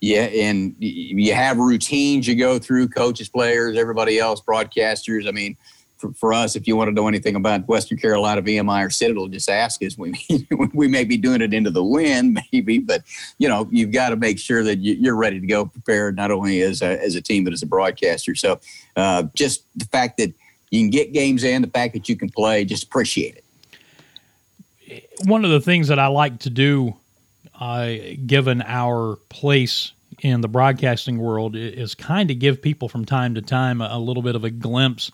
Yeah, 0.00 0.22
and 0.22 0.74
you 0.78 1.34
have 1.34 1.58
routines 1.58 2.26
you 2.26 2.34
go 2.34 2.58
through, 2.58 2.88
coaches, 2.88 3.28
players, 3.28 3.76
everybody 3.76 4.18
else, 4.18 4.40
broadcasters. 4.40 5.28
I 5.28 5.30
mean, 5.30 5.56
for, 6.00 6.12
for, 6.14 6.32
us, 6.32 6.56
if 6.56 6.66
you 6.66 6.76
want 6.76 6.88
to 6.88 6.92
know 6.92 7.06
anything 7.06 7.36
about 7.36 7.68
Western 7.68 7.98
Carolina, 7.98 8.42
VMI, 8.42 8.86
or 8.86 8.90
Citadel, 8.90 9.28
just 9.28 9.48
ask 9.48 9.82
us. 9.82 9.98
We 9.98 10.14
we 10.74 10.88
may 10.88 11.04
be 11.04 11.16
doing 11.16 11.42
it 11.42 11.52
into 11.52 11.70
the 11.70 11.84
wind, 11.84 12.40
maybe, 12.52 12.78
but 12.78 13.02
you 13.38 13.48
know, 13.48 13.68
you've 13.70 13.92
got 13.92 14.10
to 14.10 14.16
make 14.16 14.38
sure 14.38 14.64
that 14.64 14.78
you, 14.78 15.12
are 15.12 15.16
ready 15.16 15.40
to 15.40 15.46
go 15.46 15.66
prepared, 15.66 16.16
not 16.16 16.30
only 16.30 16.62
as 16.62 16.82
a, 16.82 17.02
as 17.02 17.14
a 17.14 17.20
team 17.20 17.44
but 17.44 17.52
as 17.52 17.62
a 17.62 17.66
broadcaster. 17.66 18.34
So, 18.34 18.60
uh, 18.96 19.24
just 19.34 19.64
the 19.76 19.86
fact 19.86 20.16
that 20.18 20.32
you 20.70 20.80
can 20.80 20.90
get 20.90 21.12
games 21.12 21.44
in, 21.44 21.62
the 21.62 21.68
fact 21.68 21.92
that 21.94 22.08
you 22.08 22.16
can 22.16 22.30
play, 22.30 22.64
just 22.64 22.84
appreciate 22.84 23.36
it. 23.36 23.44
One 25.24 25.44
of 25.44 25.50
the 25.50 25.60
things 25.60 25.88
that 25.88 25.98
I 25.98 26.06
like 26.06 26.40
to 26.40 26.50
do 26.50 26.96
uh, 27.60 27.92
given 28.26 28.62
our 28.62 29.16
place 29.28 29.92
in 30.22 30.40
the 30.40 30.48
broadcasting 30.48 31.18
world, 31.18 31.56
is 31.56 31.94
kind 31.94 32.30
of 32.30 32.38
give 32.38 32.60
people 32.60 32.88
from 32.88 33.04
time 33.04 33.34
to 33.34 33.42
time 33.42 33.80
a, 33.80 33.88
a 33.92 33.98
little 33.98 34.22
bit 34.22 34.34
of 34.34 34.44
a 34.44 34.50
glimpse 34.50 35.10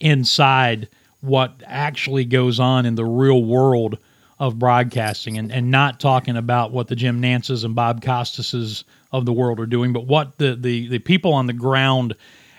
inside 0.00 0.88
what 1.20 1.62
actually 1.66 2.24
goes 2.24 2.60
on 2.60 2.86
in 2.86 2.94
the 2.94 3.04
real 3.04 3.42
world 3.42 3.98
of 4.38 4.58
broadcasting 4.58 5.36
and, 5.36 5.50
and 5.50 5.70
not 5.70 5.98
talking 5.98 6.36
about 6.36 6.70
what 6.70 6.86
the 6.86 6.94
Jim 6.94 7.20
Nantzes 7.20 7.64
and 7.64 7.74
Bob 7.74 8.00
Costases 8.00 8.84
of 9.10 9.26
the 9.26 9.32
world 9.32 9.58
are 9.58 9.66
doing, 9.66 9.92
but 9.92 10.06
what 10.06 10.38
the, 10.38 10.54
the, 10.54 10.88
the 10.88 10.98
people 11.00 11.32
on 11.32 11.46
the 11.46 11.52
ground 11.52 12.14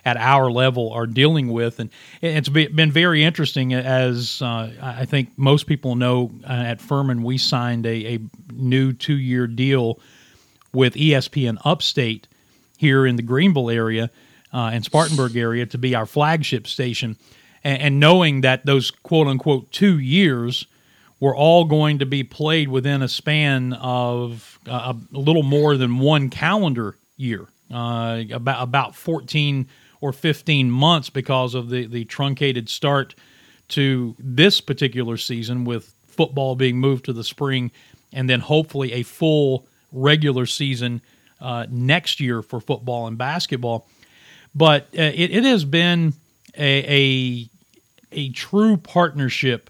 at 0.05 0.17
our 0.17 0.51
level 0.51 0.91
are 0.91 1.05
dealing 1.05 1.49
with. 1.49 1.79
And 1.79 1.89
it's 2.21 2.49
been 2.49 2.91
very 2.91 3.23
interesting 3.23 3.73
as 3.73 4.41
uh, 4.41 4.71
I 4.81 5.05
think 5.05 5.29
most 5.37 5.67
people 5.67 5.95
know 5.95 6.31
uh, 6.43 6.53
at 6.53 6.81
Furman, 6.81 7.23
we 7.23 7.37
signed 7.37 7.85
a, 7.85 8.15
a 8.15 8.19
new 8.51 8.91
two 8.93 9.17
year 9.17 9.47
deal 9.47 9.99
with 10.73 10.95
ESPN 10.95 11.57
Upstate 11.63 12.27
here 12.77 13.05
in 13.05 13.15
the 13.15 13.21
Greenville 13.21 13.69
area 13.69 14.09
uh, 14.53 14.71
and 14.73 14.83
Spartanburg 14.83 15.35
area 15.35 15.65
to 15.67 15.77
be 15.77 15.95
our 15.95 16.05
flagship 16.05 16.67
station. 16.67 17.17
And, 17.63 17.81
and 17.81 17.99
knowing 17.99 18.41
that 18.41 18.65
those 18.65 18.91
quote 18.91 19.27
unquote 19.27 19.71
two 19.71 19.99
years 19.99 20.67
were 21.19 21.35
all 21.35 21.65
going 21.65 21.99
to 21.99 22.05
be 22.05 22.23
played 22.23 22.69
within 22.69 23.01
a 23.01 23.07
span 23.07 23.73
of 23.73 24.59
uh, 24.67 24.93
a 25.13 25.17
little 25.17 25.43
more 25.43 25.75
than 25.75 25.99
one 25.99 26.29
calendar 26.29 26.95
year, 27.17 27.47
uh, 27.73 28.23
about 28.31 28.63
about 28.63 28.95
14 28.95 29.67
or 30.01 30.13
15 30.13 30.71
months 30.71 31.09
because 31.09 31.53
of 31.53 31.69
the, 31.69 31.85
the 31.85 32.05
truncated 32.05 32.69
start 32.69 33.15
to 33.67 34.15
this 34.17 34.61
particular 34.61 35.17
season 35.17 35.65
with 35.65 35.93
football 36.07 36.55
being 36.55 36.77
moved 36.77 37.05
to 37.05 37.13
the 37.13 37.23
spring 37.23 37.71
and 38.13 38.29
then 38.29 38.39
hopefully 38.39 38.93
a 38.93 39.03
full 39.03 39.67
regular 39.91 40.45
season 40.45 41.01
uh, 41.41 41.65
next 41.69 42.19
year 42.19 42.41
for 42.41 42.59
football 42.59 43.07
and 43.07 43.17
basketball. 43.17 43.87
But 44.55 44.83
uh, 44.97 45.01
it, 45.01 45.31
it, 45.31 45.43
has 45.43 45.63
been 45.63 46.13
a, 46.57 46.83
a, 46.87 47.49
a 48.11 48.29
true 48.31 48.77
partnership 48.77 49.69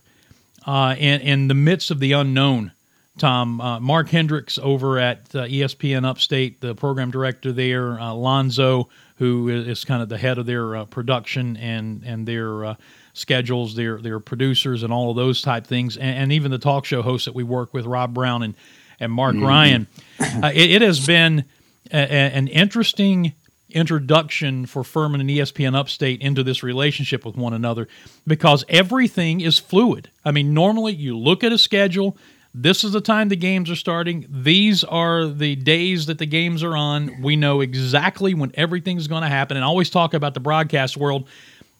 uh, 0.65 0.95
in, 0.97 1.21
in 1.21 1.47
the 1.47 1.53
midst 1.53 1.91
of 1.91 1.99
the 1.99 2.13
unknown. 2.13 2.71
Tom, 3.17 3.59
uh, 3.59 3.79
Mark 3.81 4.09
Hendricks 4.09 4.57
over 4.57 4.97
at 4.97 5.35
uh, 5.35 5.43
ESPN 5.43 6.05
Upstate, 6.05 6.61
the 6.61 6.73
program 6.73 7.11
director 7.11 7.51
there, 7.51 7.99
uh, 7.99 8.13
Lonzo, 8.13 8.87
who 9.17 9.49
is 9.49 9.83
kind 9.83 10.01
of 10.01 10.07
the 10.07 10.17
head 10.17 10.37
of 10.37 10.45
their 10.45 10.77
uh, 10.77 10.85
production 10.85 11.57
and 11.57 12.03
and 12.05 12.25
their 12.25 12.63
uh, 12.65 12.75
schedules, 13.13 13.75
their 13.75 13.97
their 13.97 14.21
producers, 14.21 14.83
and 14.83 14.93
all 14.93 15.09
of 15.11 15.17
those 15.17 15.41
type 15.41 15.67
things, 15.67 15.97
and, 15.97 16.17
and, 16.17 16.31
even 16.31 16.49
the 16.49 16.57
talk 16.57 16.85
show 16.85 17.01
hosts 17.01 17.25
that 17.25 17.35
we 17.35 17.43
work 17.43 17.73
with, 17.73 17.85
Rob 17.85 18.13
Brown 18.13 18.41
and 18.41 18.55
and 18.99 19.11
Mark 19.11 19.35
mm-hmm. 19.35 19.45
Ryan. 19.45 19.87
Uh, 20.19 20.51
it, 20.53 20.71
it, 20.71 20.81
has 20.81 21.05
been 21.05 21.45
a, 21.91 21.97
a, 21.97 22.31
an 22.31 22.47
interesting 22.47 23.33
introduction 23.71 24.65
for 24.65 24.83
Furman 24.83 25.21
and 25.21 25.29
ESPN 25.29 25.75
Upstate 25.75 26.21
into 26.21 26.43
this 26.43 26.63
relationship 26.63 27.25
with 27.25 27.35
one 27.35 27.53
another 27.53 27.87
because 28.25 28.65
everything 28.69 29.41
is 29.41 29.59
fluid. 29.59 30.09
I 30.25 30.31
mean, 30.31 30.53
normally 30.53 30.93
you 30.93 31.17
look 31.17 31.43
at 31.43 31.51
a 31.51 31.57
schedule 31.57 32.17
this 32.53 32.83
is 32.83 32.93
the 32.93 33.01
time 33.01 33.29
the 33.29 33.35
games 33.35 33.69
are 33.69 33.75
starting. 33.75 34.25
These 34.29 34.83
are 34.83 35.27
the 35.27 35.55
days 35.55 36.07
that 36.07 36.17
the 36.17 36.25
games 36.25 36.63
are 36.63 36.75
on. 36.75 37.21
We 37.21 37.35
know 37.35 37.61
exactly 37.61 38.33
when 38.33 38.51
everything's 38.55 39.07
going 39.07 39.21
to 39.21 39.29
happen. 39.29 39.55
And 39.55 39.63
I 39.63 39.67
always 39.67 39.89
talk 39.89 40.13
about 40.13 40.33
the 40.33 40.39
broadcast 40.39 40.97
world. 40.97 41.27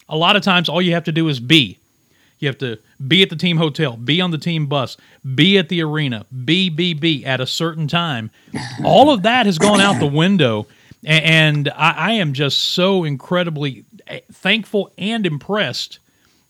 A 0.07 0.15
lot 0.15 0.35
of 0.35 0.43
times, 0.43 0.69
all 0.69 0.81
you 0.81 0.93
have 0.93 1.05
to 1.05 1.11
do 1.11 1.27
is 1.27 1.39
be. 1.39 1.79
You 2.37 2.47
have 2.47 2.57
to 2.59 2.79
be 3.05 3.21
at 3.21 3.29
the 3.29 3.35
team 3.35 3.57
hotel, 3.57 3.97
be 3.97 4.21
on 4.21 4.31
the 4.31 4.37
team 4.37 4.67
bus, 4.67 4.95
be 5.35 5.57
at 5.57 5.69
the 5.69 5.81
arena, 5.81 6.25
be, 6.45 6.69
be, 6.69 6.93
be 6.93 7.25
at 7.25 7.41
a 7.41 7.47
certain 7.47 7.87
time. 7.87 8.31
All 8.85 9.09
of 9.09 9.23
that 9.23 9.45
has 9.45 9.57
gone 9.57 9.81
out 9.81 9.99
the 9.99 10.07
window. 10.07 10.65
And 11.05 11.69
I, 11.69 11.91
I 11.91 12.11
am 12.13 12.33
just 12.33 12.57
so 12.57 13.03
incredibly 13.03 13.85
eh, 14.07 14.19
thankful 14.31 14.91
and 14.97 15.25
impressed 15.25 15.99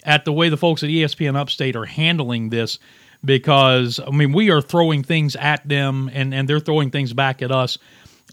at 0.04 0.26
the 0.26 0.34
way 0.34 0.50
the 0.50 0.58
folks 0.58 0.84
at 0.84 0.90
ESPN 0.90 1.36
Upstate 1.36 1.76
are 1.76 1.86
handling 1.86 2.50
this 2.50 2.80
because 3.24 4.00
I 4.00 4.12
mean 4.12 4.32
we 4.32 4.50
are 4.50 4.62
throwing 4.62 5.04
things 5.04 5.36
at 5.36 5.68
them 5.68 6.10
and 6.14 6.34
and 6.34 6.48
they're 6.48 6.60
throwing 6.60 6.90
things 6.90 7.14
back 7.14 7.42
at 7.42 7.52
us. 7.52 7.78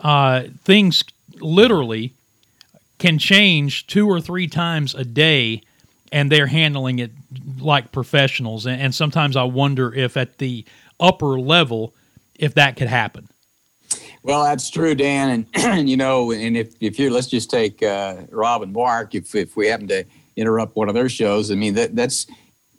Uh, 0.00 0.44
things 0.64 1.04
literally 1.40 2.12
can 2.98 3.18
change 3.18 3.86
two 3.86 4.08
or 4.08 4.20
three 4.20 4.48
times 4.48 4.94
a 4.94 5.04
day, 5.04 5.62
and 6.12 6.30
they're 6.30 6.46
handling 6.46 6.98
it 6.98 7.10
like 7.58 7.92
professionals. 7.92 8.66
And, 8.66 8.80
and 8.80 8.94
sometimes 8.94 9.36
I 9.36 9.44
wonder 9.44 9.92
if 9.94 10.16
at 10.16 10.38
the 10.38 10.64
upper 10.98 11.38
level 11.38 11.94
if 12.34 12.54
that 12.54 12.76
could 12.76 12.88
happen. 12.88 13.28
Well, 14.26 14.42
that's 14.42 14.70
true, 14.70 14.96
Dan. 14.96 15.46
And 15.54 15.88
you 15.88 15.96
know, 15.96 16.32
and 16.32 16.56
if 16.56 16.74
if 16.80 16.98
you're, 16.98 17.12
let's 17.12 17.28
just 17.28 17.48
take 17.48 17.80
uh, 17.80 18.22
Rob 18.30 18.62
and 18.62 18.72
Mark. 18.72 19.14
If 19.14 19.34
if 19.36 19.56
we 19.56 19.68
happen 19.68 19.86
to 19.88 20.04
interrupt 20.34 20.74
one 20.74 20.88
of 20.88 20.96
their 20.96 21.08
shows, 21.08 21.52
I 21.52 21.54
mean 21.54 21.74
that 21.74 21.94
that's 21.94 22.26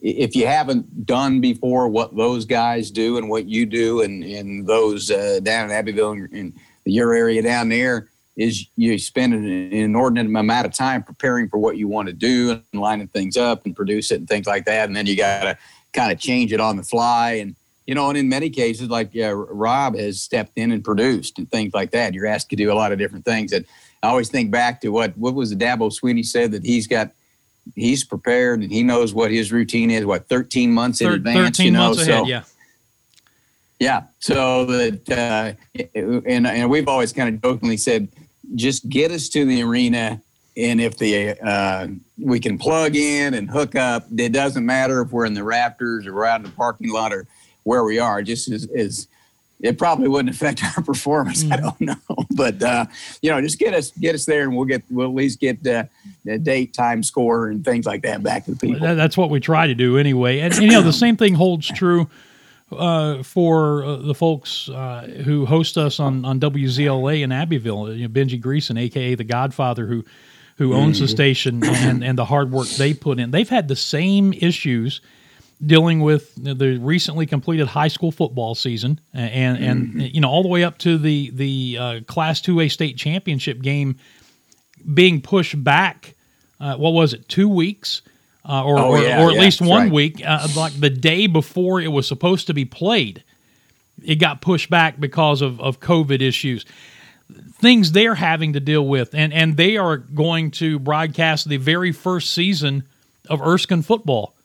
if 0.01 0.35
you 0.35 0.45
haven't 0.45 1.05
done 1.05 1.39
before 1.39 1.87
what 1.87 2.17
those 2.17 2.43
guys 2.43 2.91
do 2.91 3.17
and 3.17 3.29
what 3.29 3.45
you 3.45 3.65
do 3.65 4.01
and, 4.01 4.23
and 4.25 4.67
those 4.67 5.09
uh, 5.09 5.39
down 5.41 5.69
in 5.69 5.71
Abbeville 5.71 6.11
and, 6.11 6.31
and 6.33 6.53
your 6.83 7.13
area 7.13 7.41
down 7.41 7.69
there 7.69 8.09
is 8.35 8.67
you 8.75 8.97
spend 8.99 9.33
an 9.33 9.45
inordinate 9.45 10.27
amount 10.27 10.67
of 10.67 10.73
time 10.73 11.01
preparing 11.01 11.47
for 11.47 11.57
what 11.59 11.77
you 11.77 11.87
want 11.87 12.07
to 12.07 12.13
do 12.13 12.51
and 12.51 12.81
lining 12.81 13.07
things 13.07 13.37
up 13.37 13.65
and 13.65 13.75
produce 13.75 14.11
it 14.11 14.19
and 14.19 14.27
things 14.27 14.47
like 14.47 14.65
that. 14.65 14.87
And 14.87 14.95
then 14.95 15.07
you 15.07 15.15
got 15.15 15.43
to 15.43 15.57
kind 15.93 16.11
of 16.11 16.19
change 16.19 16.51
it 16.53 16.59
on 16.59 16.75
the 16.75 16.83
fly. 16.83 17.31
And, 17.33 17.55
you 17.87 17.95
know, 17.95 18.09
and 18.09 18.17
in 18.17 18.29
many 18.29 18.51
cases, 18.51 18.89
like 18.89 19.11
uh, 19.15 19.33
Rob 19.33 19.95
has 19.95 20.21
stepped 20.21 20.57
in 20.57 20.71
and 20.71 20.83
produced 20.83 21.39
and 21.39 21.49
things 21.49 21.73
like 21.73 21.89
that. 21.91 22.13
You're 22.13 22.27
asked 22.27 22.51
to 22.51 22.55
do 22.55 22.71
a 22.71 22.75
lot 22.75 22.91
of 22.91 22.99
different 22.99 23.25
things. 23.25 23.51
And 23.53 23.65
I 24.03 24.09
always 24.09 24.29
think 24.29 24.51
back 24.51 24.81
to 24.81 24.89
what, 24.89 25.17
what 25.17 25.33
was 25.33 25.49
the 25.49 25.55
Dabo 25.55 25.91
Swinney 25.91 26.25
said 26.25 26.51
that 26.51 26.63
he's 26.63 26.85
got– 26.85 27.11
he's 27.75 28.03
prepared 28.03 28.61
and 28.61 28.71
he 28.71 28.83
knows 28.83 29.13
what 29.13 29.31
his 29.31 29.51
routine 29.51 29.91
is. 29.91 30.05
What 30.05 30.27
thirteen 30.27 30.71
months 30.71 31.01
in 31.01 31.11
advance, 31.11 31.59
you 31.59 31.71
know. 31.71 31.93
so 31.93 32.23
ahead, 32.23 32.27
yeah, 32.27 32.43
yeah. 33.79 34.03
So 34.19 34.65
that 34.65 35.09
uh, 35.09 35.53
and 36.25 36.47
and 36.47 36.69
we've 36.69 36.87
always 36.87 37.13
kind 37.13 37.33
of 37.33 37.41
jokingly 37.41 37.77
said, 37.77 38.07
just 38.55 38.87
get 38.89 39.11
us 39.11 39.29
to 39.29 39.45
the 39.45 39.63
arena, 39.63 40.21
and 40.55 40.79
if 40.79 40.97
the 40.97 41.37
uh, 41.41 41.87
we 42.17 42.39
can 42.39 42.57
plug 42.57 42.95
in 42.95 43.33
and 43.33 43.49
hook 43.49 43.75
up, 43.75 44.05
it 44.17 44.31
doesn't 44.31 44.65
matter 44.65 45.01
if 45.01 45.11
we're 45.11 45.25
in 45.25 45.33
the 45.33 45.41
Raptors 45.41 46.05
or 46.05 46.13
we're 46.13 46.25
out 46.25 46.39
in 46.39 46.43
the 46.43 46.51
parking 46.51 46.91
lot 46.91 47.13
or 47.13 47.27
where 47.67 47.83
we 47.83 47.99
are. 47.99 48.21
Just 48.21 48.49
as, 48.49 48.65
as 48.75 49.07
it 49.59 49.77
probably 49.77 50.07
wouldn't 50.07 50.33
affect 50.33 50.63
our 50.63 50.83
performance. 50.83 51.43
Mm. 51.43 51.51
I 51.51 51.57
don't 51.57 51.81
know, 51.81 52.25
but 52.35 52.61
uh, 52.63 52.85
you 53.21 53.29
know, 53.29 53.41
just 53.41 53.59
get 53.59 53.73
us 53.73 53.91
get 53.91 54.15
us 54.15 54.25
there, 54.25 54.43
and 54.43 54.55
we'll 54.55 54.65
get 54.65 54.83
we'll 54.89 55.09
at 55.09 55.15
least 55.15 55.39
get 55.39 55.65
uh, 55.67 55.83
the 56.23 56.37
date, 56.37 56.73
time, 56.73 57.03
score, 57.03 57.47
and 57.47 57.63
things 57.63 57.85
like 57.85 58.01
that 58.03 58.23
back 58.23 58.45
to 58.45 58.51
the 58.51 58.57
people. 58.57 58.79
That's 58.79 59.17
what 59.17 59.29
we 59.29 59.39
try 59.39 59.67
to 59.67 59.75
do 59.75 59.97
anyway. 59.97 60.39
And, 60.39 60.53
and 60.53 60.63
you 60.63 60.71
know, 60.71 60.81
the 60.81 60.93
same 60.93 61.17
thing 61.17 61.33
holds 61.33 61.67
true 61.67 62.09
uh, 62.71 63.23
for 63.23 63.83
uh, 63.83 63.95
the 63.97 64.15
folks 64.15 64.69
uh, 64.69 65.21
who 65.25 65.45
host 65.45 65.77
us 65.77 65.99
on 65.99 66.23
on 66.23 66.39
WZLA 66.39 67.21
in 67.21 67.31
Abbeville. 67.31 67.93
You 67.93 68.07
know, 68.07 68.13
Benji 68.13 68.41
Greason, 68.41 68.79
aka 68.79 69.15
the 69.15 69.23
Godfather, 69.23 69.87
who 69.87 70.05
who 70.57 70.73
owns 70.73 70.97
mm. 70.97 71.01
the 71.01 71.05
mm-hmm. 71.05 71.15
station 71.15 71.63
and 71.65 72.03
and 72.03 72.17
the 72.17 72.25
hard 72.25 72.51
work 72.51 72.67
they 72.67 72.93
put 72.93 73.19
in. 73.19 73.31
They've 73.31 73.49
had 73.49 73.67
the 73.67 73.75
same 73.75 74.33
issues 74.33 75.01
dealing 75.65 76.01
with 76.01 76.33
the 76.35 76.77
recently 76.77 77.25
completed 77.25 77.67
high 77.67 77.87
school 77.87 78.11
football 78.11 78.53
season 78.53 78.99
and 79.13 79.57
and 79.57 79.87
mm-hmm. 79.87 79.99
you 80.01 80.21
know 80.21 80.29
all 80.29 80.43
the 80.43 80.49
way 80.49 80.63
up 80.63 80.77
to 80.77 80.97
the 80.97 81.31
the 81.31 81.77
uh, 81.79 81.99
class 82.01 82.41
2A 82.41 82.71
state 82.71 82.97
championship 82.97 83.61
game 83.61 83.97
being 84.93 85.19
pushed 85.19 85.61
back 85.63 86.13
uh, 86.59 86.75
what 86.75 86.93
was 86.93 87.13
it 87.13 87.27
two 87.27 87.49
weeks 87.49 88.03
uh, 88.47 88.63
or, 88.63 88.79
oh, 88.79 88.91
or, 88.91 88.99
yeah, 88.99 89.23
or, 89.23 89.29
at 89.29 89.35
yeah, 89.35 89.41
least 89.41 89.61
one 89.61 89.83
right. 89.83 89.91
week 89.91 90.21
uh, 90.23 90.47
like 90.55 90.79
the 90.79 90.91
day 90.91 91.25
before 91.25 91.81
it 91.81 91.91
was 91.91 92.07
supposed 92.07 92.47
to 92.47 92.53
be 92.53 92.65
played 92.65 93.23
it 94.03 94.15
got 94.15 94.41
pushed 94.41 94.69
back 94.69 94.99
because 94.99 95.41
of, 95.41 95.59
of 95.59 95.79
covid 95.79 96.21
issues 96.21 96.65
things 97.53 97.91
they're 97.93 98.15
having 98.15 98.53
to 98.53 98.59
deal 98.59 98.87
with 98.87 99.15
and 99.15 99.33
and 99.33 99.57
they 99.57 99.75
are 99.75 99.97
going 99.97 100.51
to 100.51 100.77
broadcast 100.77 101.49
the 101.49 101.57
very 101.57 101.91
first 101.91 102.31
season 102.31 102.83
of 103.27 103.41
Erskine 103.41 103.81
football 103.81 104.36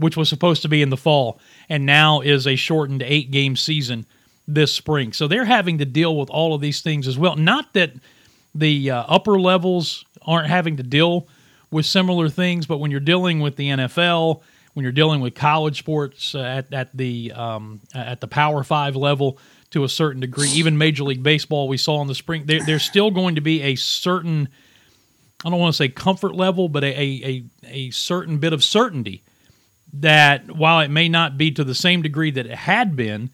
which 0.00 0.16
was 0.16 0.28
supposed 0.28 0.62
to 0.62 0.68
be 0.68 0.82
in 0.82 0.90
the 0.90 0.96
fall, 0.96 1.38
and 1.68 1.86
now 1.86 2.20
is 2.20 2.46
a 2.46 2.56
shortened 2.56 3.02
eight 3.02 3.30
game 3.30 3.56
season 3.56 4.06
this 4.48 4.72
spring. 4.72 5.12
So 5.12 5.28
they're 5.28 5.44
having 5.44 5.78
to 5.78 5.84
deal 5.84 6.16
with 6.16 6.30
all 6.30 6.54
of 6.54 6.60
these 6.60 6.80
things 6.80 7.06
as 7.06 7.18
well. 7.18 7.36
Not 7.36 7.72
that 7.74 7.92
the 8.54 8.90
uh, 8.90 9.04
upper 9.06 9.38
levels 9.38 10.04
aren't 10.22 10.48
having 10.48 10.76
to 10.78 10.82
deal 10.82 11.28
with 11.70 11.86
similar 11.86 12.28
things, 12.28 12.66
but 12.66 12.78
when 12.78 12.90
you're 12.90 13.00
dealing 13.00 13.40
with 13.40 13.56
the 13.56 13.68
NFL, 13.68 14.42
when 14.74 14.82
you're 14.82 14.92
dealing 14.92 15.20
with 15.20 15.34
college 15.34 15.78
sports 15.78 16.34
uh, 16.34 16.40
at, 16.40 16.72
at 16.72 16.96
the 16.96 17.32
um, 17.32 17.80
at 17.94 18.20
the 18.20 18.28
Power 18.28 18.64
Five 18.64 18.96
level 18.96 19.38
to 19.70 19.84
a 19.84 19.88
certain 19.88 20.20
degree, 20.20 20.48
even 20.50 20.78
Major 20.78 21.04
League 21.04 21.22
Baseball, 21.22 21.68
we 21.68 21.76
saw 21.76 22.00
in 22.02 22.08
the 22.08 22.14
spring, 22.14 22.44
there, 22.46 22.64
there's 22.64 22.82
still 22.82 23.10
going 23.10 23.36
to 23.36 23.40
be 23.40 23.62
a 23.62 23.76
certain 23.76 24.48
I 25.44 25.50
don't 25.50 25.58
want 25.58 25.74
to 25.74 25.76
say 25.76 25.88
comfort 25.88 26.34
level, 26.34 26.68
but 26.68 26.84
a, 26.84 26.88
a, 26.88 27.44
a, 27.64 27.90
certain 27.90 28.38
bit 28.38 28.52
of 28.52 28.62
certainty 28.62 29.22
that 29.92 30.50
while 30.50 30.80
it 30.80 30.90
may 30.90 31.08
not 31.08 31.36
be 31.36 31.50
to 31.52 31.64
the 31.64 31.74
same 31.74 32.02
degree 32.02 32.30
that 32.30 32.46
it 32.46 32.54
had 32.54 32.96
been, 32.96 33.30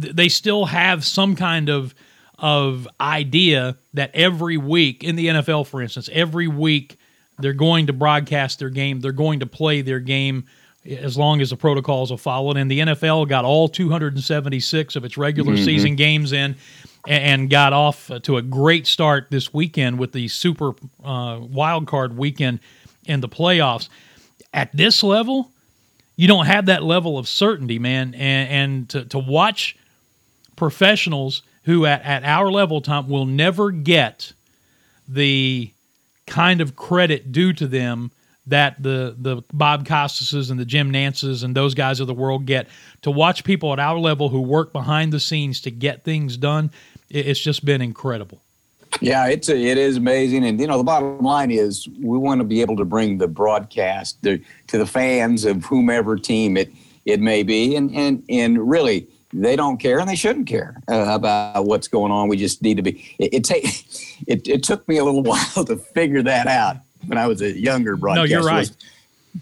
th- 0.00 0.14
they 0.14 0.28
still 0.28 0.66
have 0.66 1.04
some 1.04 1.36
kind 1.36 1.68
of 1.68 1.94
of 2.38 2.86
idea 3.00 3.76
that 3.94 4.12
every 4.14 4.56
week 4.56 5.02
in 5.02 5.16
the 5.16 5.26
NFL, 5.26 5.66
for 5.66 5.82
instance, 5.82 6.08
every 6.12 6.46
week 6.46 6.96
they're 7.40 7.52
going 7.52 7.86
to 7.88 7.92
broadcast 7.92 8.60
their 8.60 8.70
game, 8.70 9.00
they're 9.00 9.12
going 9.12 9.40
to 9.40 9.46
play 9.46 9.82
their 9.82 9.98
game 9.98 10.46
as 10.86 11.18
long 11.18 11.40
as 11.40 11.50
the 11.50 11.56
protocols 11.56 12.12
are 12.12 12.18
followed. 12.18 12.56
And 12.56 12.70
the 12.70 12.80
NFL 12.80 13.28
got 13.28 13.44
all 13.44 13.68
276 13.68 14.96
of 14.96 15.04
its 15.04 15.18
regular 15.18 15.54
mm-hmm. 15.54 15.64
season 15.64 15.96
games 15.96 16.32
in 16.32 16.56
and 17.06 17.50
got 17.50 17.72
off 17.72 18.10
to 18.22 18.36
a 18.36 18.42
great 18.42 18.86
start 18.86 19.28
this 19.30 19.52
weekend 19.52 19.98
with 19.98 20.12
the 20.12 20.28
super 20.28 20.72
uh, 21.04 21.38
wild 21.40 21.86
card 21.86 22.16
weekend 22.16 22.60
in 23.06 23.20
the 23.20 23.28
playoffs. 23.28 23.88
At 24.52 24.74
this 24.76 25.02
level, 25.02 25.50
you 26.16 26.26
don't 26.26 26.46
have 26.46 26.66
that 26.66 26.82
level 26.82 27.18
of 27.18 27.28
certainty, 27.28 27.78
man. 27.78 28.14
And, 28.14 28.50
and 28.50 28.88
to, 28.90 29.04
to 29.06 29.18
watch 29.18 29.76
professionals 30.56 31.42
who 31.64 31.86
at, 31.86 32.02
at 32.02 32.24
our 32.24 32.50
level, 32.50 32.80
Tom, 32.80 33.08
will 33.08 33.26
never 33.26 33.70
get 33.70 34.32
the 35.06 35.72
kind 36.26 36.60
of 36.60 36.76
credit 36.76 37.32
due 37.32 37.52
to 37.54 37.66
them 37.66 38.10
that 38.46 38.82
the 38.82 39.14
the 39.18 39.42
Bob 39.52 39.86
Costases 39.86 40.50
and 40.50 40.58
the 40.58 40.64
Jim 40.64 40.90
Nantzes 40.90 41.44
and 41.44 41.54
those 41.54 41.74
guys 41.74 42.00
of 42.00 42.06
the 42.06 42.14
world 42.14 42.46
get 42.46 42.66
to 43.02 43.10
watch 43.10 43.44
people 43.44 43.72
at 43.72 43.78
our 43.78 43.98
level 43.98 44.30
who 44.30 44.40
work 44.40 44.72
behind 44.72 45.12
the 45.12 45.20
scenes 45.20 45.60
to 45.62 45.70
get 45.70 46.02
things 46.02 46.36
done. 46.36 46.70
It's 47.10 47.40
just 47.40 47.64
been 47.64 47.80
incredible. 47.80 48.42
Yeah, 49.00 49.26
it's 49.28 49.48
a, 49.48 49.56
it 49.56 49.78
is 49.78 49.96
amazing, 49.96 50.44
and 50.44 50.60
you 50.60 50.66
know 50.66 50.78
the 50.78 50.84
bottom 50.84 51.20
line 51.20 51.50
is 51.50 51.88
we 52.00 52.18
want 52.18 52.40
to 52.40 52.44
be 52.44 52.60
able 52.60 52.76
to 52.76 52.84
bring 52.84 53.18
the 53.18 53.28
broadcast 53.28 54.22
to, 54.22 54.40
to 54.68 54.78
the 54.78 54.86
fans 54.86 55.44
of 55.44 55.64
whomever 55.64 56.16
team 56.16 56.56
it 56.56 56.70
it 57.04 57.20
may 57.20 57.42
be, 57.42 57.76
and 57.76 57.94
and 57.94 58.22
and 58.28 58.68
really 58.68 59.08
they 59.32 59.56
don't 59.56 59.78
care 59.78 59.98
and 59.98 60.08
they 60.08 60.16
shouldn't 60.16 60.46
care 60.46 60.80
uh, 60.90 61.06
about 61.08 61.66
what's 61.66 61.88
going 61.88 62.10
on. 62.10 62.28
We 62.28 62.36
just 62.36 62.62
need 62.62 62.76
to 62.76 62.82
be. 62.82 63.14
It, 63.18 63.34
it 63.34 63.44
take 63.44 63.64
it, 64.26 64.46
it 64.48 64.62
took 64.62 64.86
me 64.88 64.98
a 64.98 65.04
little 65.04 65.22
while 65.24 65.64
to 65.64 65.76
figure 65.76 66.22
that 66.22 66.46
out 66.46 66.76
when 67.06 67.18
I 67.18 67.26
was 67.26 67.40
a 67.40 67.58
younger 67.58 67.96
broadcaster. 67.96 68.28
No, 68.28 68.40
you're 68.40 68.46
right. 68.46 68.70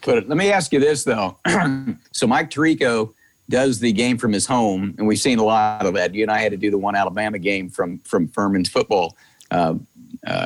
But 0.05 0.29
let 0.29 0.37
me 0.37 0.51
ask 0.51 0.73
you 0.73 0.81
this 0.81 1.05
though. 1.05 1.39
so 2.13 2.27
Mike 2.27 2.51
Tirico 2.51 3.15
does 3.49 3.79
the 3.79 3.93
game 3.93 4.19
from 4.19 4.33
his 4.33 4.45
home, 4.47 4.95
and 4.99 5.07
we've 5.07 5.21
seen 5.21 5.39
a 5.39 5.45
lot 5.45 5.87
of 5.87 5.95
that. 5.95 6.15
You 6.15 6.23
and 6.23 6.31
I 6.31 6.39
had 6.39 6.53
to 6.53 6.59
do 6.59 6.71
the 6.71 6.79
one 6.79 6.97
Alabama 6.97 7.39
game 7.39 7.71
from 7.71 7.99
from 8.01 8.29
Furman's 8.29 8.69
football 8.69 9.17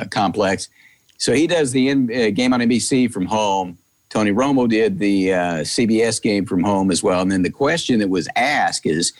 complex. 0.09 0.69
So 1.17 1.33
he 1.33 1.47
does 1.47 1.71
the 1.71 1.89
in, 1.89 2.09
uh, 2.09 2.31
game 2.31 2.53
on 2.53 2.61
NBC 2.61 3.11
from 3.11 3.25
home. 3.25 3.77
Tony 4.09 4.31
Romo 4.31 4.67
did 4.67 4.99
the 4.99 5.33
uh, 5.33 5.37
CBS 5.61 6.21
game 6.21 6.45
from 6.45 6.63
home 6.63 6.91
as 6.91 7.03
well. 7.03 7.21
And 7.21 7.31
then 7.31 7.43
the 7.43 7.51
question 7.51 7.99
that 7.99 8.09
was 8.09 8.27
asked 8.35 8.85
is, 8.85 9.13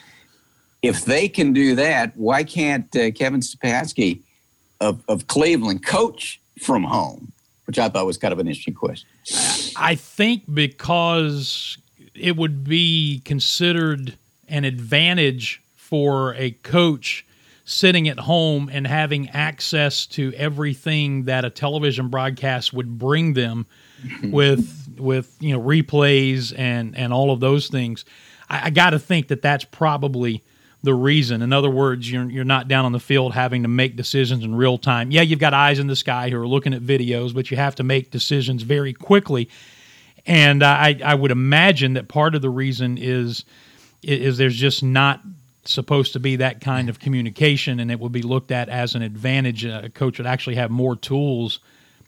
if 0.81 1.05
they 1.05 1.29
can 1.29 1.53
do 1.53 1.75
that, 1.75 2.17
why 2.17 2.43
can't 2.43 2.93
uh, 2.95 3.11
Kevin 3.11 3.41
Stefanski 3.41 4.21
of, 4.79 5.03
of 5.07 5.27
Cleveland 5.27 5.85
coach 5.85 6.41
from 6.59 6.83
home? 6.83 7.31
which 7.71 7.79
I 7.79 7.87
thought 7.87 8.05
was 8.05 8.17
kind 8.17 8.33
of 8.33 8.39
an 8.39 8.47
interesting 8.47 8.73
question. 8.73 9.07
I 9.77 9.95
think 9.95 10.43
because 10.53 11.77
it 12.13 12.35
would 12.35 12.65
be 12.65 13.21
considered 13.23 14.17
an 14.49 14.65
advantage 14.65 15.63
for 15.73 16.35
a 16.35 16.51
coach 16.51 17.25
sitting 17.65 18.07
at 18.07 18.19
home 18.19 18.69
and 18.71 18.87
having 18.87 19.29
access 19.29 20.05
to 20.07 20.33
everything 20.35 21.23
that 21.25 21.45
a 21.45 21.49
television 21.49 22.09
broadcast 22.09 22.73
would 22.73 22.97
bring 22.97 23.33
them 23.33 23.65
with 24.23 24.95
with 24.97 25.35
you 25.39 25.53
know 25.53 25.61
replays 25.61 26.53
and 26.57 26.97
and 26.97 27.13
all 27.13 27.31
of 27.31 27.39
those 27.39 27.67
things. 27.67 28.05
I, 28.49 28.65
I 28.65 28.69
got 28.69 28.91
to 28.91 28.99
think 28.99 29.27
that 29.29 29.41
that's 29.41 29.63
probably 29.63 30.43
the 30.83 30.93
reason. 30.93 31.41
In 31.41 31.53
other 31.53 31.69
words, 31.69 32.11
you're 32.11 32.29
you're 32.29 32.43
not 32.43 32.67
down 32.67 32.85
on 32.85 32.91
the 32.91 32.99
field 32.99 33.33
having 33.33 33.61
to 33.63 33.69
make 33.69 33.95
decisions 33.95 34.43
in 34.43 34.55
real 34.55 34.77
time. 34.77 35.11
Yeah, 35.11 35.21
you've 35.21 35.39
got 35.39 35.53
eyes 35.53 35.79
in 35.79 35.87
the 35.87 35.95
sky 35.95 36.29
who 36.29 36.39
are 36.39 36.47
looking 36.47 36.73
at 36.73 36.81
videos, 36.81 37.33
but 37.33 37.51
you 37.51 37.57
have 37.57 37.75
to 37.75 37.83
make 37.83 38.11
decisions 38.11 38.63
very 38.63 38.93
quickly. 38.93 39.49
And 40.25 40.63
I 40.63 40.99
I 41.03 41.15
would 41.15 41.31
imagine 41.31 41.93
that 41.93 42.07
part 42.07 42.35
of 42.35 42.41
the 42.41 42.49
reason 42.49 42.97
is 42.97 43.45
is 44.03 44.37
there's 44.37 44.55
just 44.55 44.81
not 44.81 45.21
supposed 45.63 46.13
to 46.13 46.19
be 46.19 46.37
that 46.37 46.61
kind 46.61 46.89
of 46.89 46.99
communication, 46.99 47.79
and 47.79 47.91
it 47.91 47.99
would 47.99 48.11
be 48.11 48.21
looked 48.21 48.51
at 48.51 48.69
as 48.69 48.95
an 48.95 49.01
advantage. 49.01 49.65
A 49.65 49.89
coach 49.93 50.17
would 50.17 50.27
actually 50.27 50.55
have 50.55 50.71
more 50.71 50.95
tools 50.95 51.59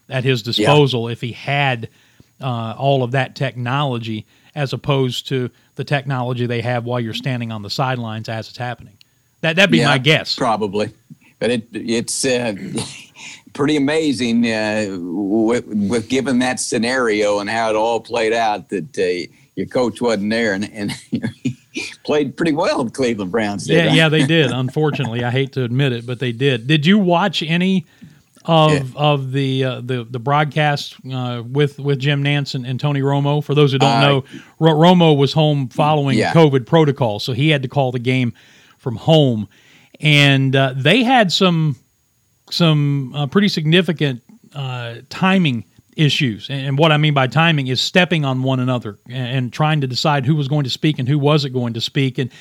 at 0.09 0.23
his 0.23 0.41
disposal 0.41 1.07
yeah. 1.09 1.13
if 1.13 1.21
he 1.21 1.31
had 1.31 1.89
uh, 2.41 2.75
all 2.77 3.03
of 3.03 3.11
that 3.11 3.35
technology 3.35 4.25
as 4.55 4.73
opposed 4.73 5.27
to 5.27 5.49
the 5.75 5.83
technology 5.83 6.45
they 6.45 6.61
have 6.61 6.85
while 6.85 6.99
you're 6.99 7.13
standing 7.13 7.51
on 7.51 7.61
the 7.61 7.69
sidelines 7.69 8.29
as 8.29 8.49
it's 8.49 8.57
happening. 8.57 8.93
That 9.41 9.55
that'd 9.55 9.71
be 9.71 9.79
yeah, 9.79 9.87
my 9.87 9.97
guess. 9.97 10.35
Probably, 10.35 10.91
but 11.39 11.49
it 11.49 11.67
it's 11.73 12.25
uh, 12.25 12.53
pretty 13.53 13.75
amazing 13.75 14.45
uh, 14.45 14.87
with, 14.99 15.65
with, 15.67 16.09
given 16.09 16.39
that 16.39 16.59
scenario 16.59 17.39
and 17.39 17.49
how 17.49 17.69
it 17.69 17.75
all 17.75 17.99
played 17.99 18.33
out 18.33 18.69
that 18.69 18.97
uh, 18.97 19.31
your 19.55 19.65
coach 19.67 20.01
wasn't 20.01 20.29
there 20.29 20.53
and 20.53 20.71
and. 20.71 20.91
played 22.03 22.37
pretty 22.37 22.53
well 22.53 22.83
the 22.83 22.91
Cleveland 22.91 23.31
Browns 23.31 23.65
did. 23.67 23.85
Yeah, 23.85 23.93
yeah, 23.93 24.09
they 24.09 24.25
did. 24.25 24.51
Unfortunately, 24.53 25.23
I 25.23 25.31
hate 25.31 25.53
to 25.53 25.63
admit 25.63 25.91
it, 25.93 26.05
but 26.05 26.19
they 26.19 26.31
did. 26.31 26.67
Did 26.67 26.85
you 26.85 26.99
watch 26.99 27.43
any 27.43 27.85
of 28.45 28.71
yeah. 28.71 28.99
of 28.99 29.31
the 29.31 29.63
uh, 29.63 29.81
the 29.81 30.03
the 30.03 30.19
broadcast 30.19 30.95
uh, 31.11 31.43
with 31.45 31.79
with 31.79 31.99
Jim 31.99 32.23
Nantz 32.23 32.55
and, 32.55 32.65
and, 32.65 32.79
Tony 32.79 33.01
Romo. 33.01 33.43
For 33.43 33.55
those 33.55 33.71
who 33.71 33.77
don't 33.77 33.89
uh, 33.89 34.01
know, 34.01 34.23
R- 34.59 34.75
Romo 34.75 35.17
was 35.17 35.33
home 35.33 35.69
following 35.69 36.17
yeah. 36.17 36.33
COVID 36.33 36.65
protocol, 36.65 37.19
so 37.19 37.33
he 37.33 37.49
had 37.49 37.61
to 37.61 37.67
call 37.67 37.91
the 37.91 37.99
game 37.99 38.33
from 38.77 38.97
home, 38.97 39.47
and 40.01 40.55
uh, 40.55 40.73
they 40.75 41.03
had 41.03 41.31
some 41.31 41.77
some 42.49 43.13
uh, 43.15 43.27
pretty 43.27 43.47
significant 43.47 44.21
uh, 44.53 44.95
timing 45.09 45.63
issues. 45.95 46.49
And 46.49 46.77
what 46.77 46.91
I 46.91 46.97
mean 46.97 47.13
by 47.13 47.27
timing 47.27 47.67
is 47.67 47.81
stepping 47.81 48.25
on 48.25 48.43
one 48.43 48.59
another 48.59 48.97
and 49.09 49.51
trying 49.51 49.81
to 49.81 49.87
decide 49.87 50.25
who 50.25 50.35
was 50.35 50.47
going 50.47 50.63
to 50.63 50.69
speak 50.69 50.99
and 50.99 51.07
who 51.07 51.19
wasn't 51.19 51.53
going 51.53 51.73
to 51.73 51.81
speak. 51.81 52.17
And 52.17 52.31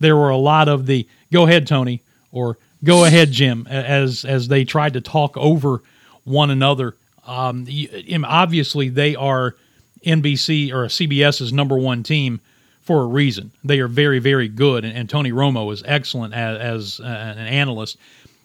there 0.00 0.16
were 0.16 0.30
a 0.30 0.36
lot 0.36 0.68
of 0.68 0.86
the 0.86 1.06
"Go 1.32 1.46
ahead, 1.46 1.66
Tony," 1.66 2.02
or 2.30 2.58
Go 2.84 3.04
ahead, 3.04 3.30
Jim. 3.30 3.66
As 3.70 4.24
as 4.24 4.48
they 4.48 4.64
tried 4.64 4.94
to 4.94 5.00
talk 5.00 5.36
over 5.36 5.82
one 6.24 6.50
another, 6.50 6.96
um, 7.26 7.66
obviously 8.24 8.88
they 8.88 9.14
are 9.14 9.54
NBC 10.04 10.72
or 10.72 10.86
CBS's 10.86 11.52
number 11.52 11.78
one 11.78 12.02
team 12.02 12.40
for 12.80 13.02
a 13.02 13.06
reason. 13.06 13.52
They 13.62 13.78
are 13.78 13.88
very 13.88 14.18
very 14.18 14.48
good, 14.48 14.84
and, 14.84 14.96
and 14.96 15.08
Tony 15.08 15.30
Romo 15.30 15.72
is 15.72 15.82
excellent 15.86 16.34
as, 16.34 16.58
as 16.58 17.00
an 17.00 17.46
analyst. 17.46 17.98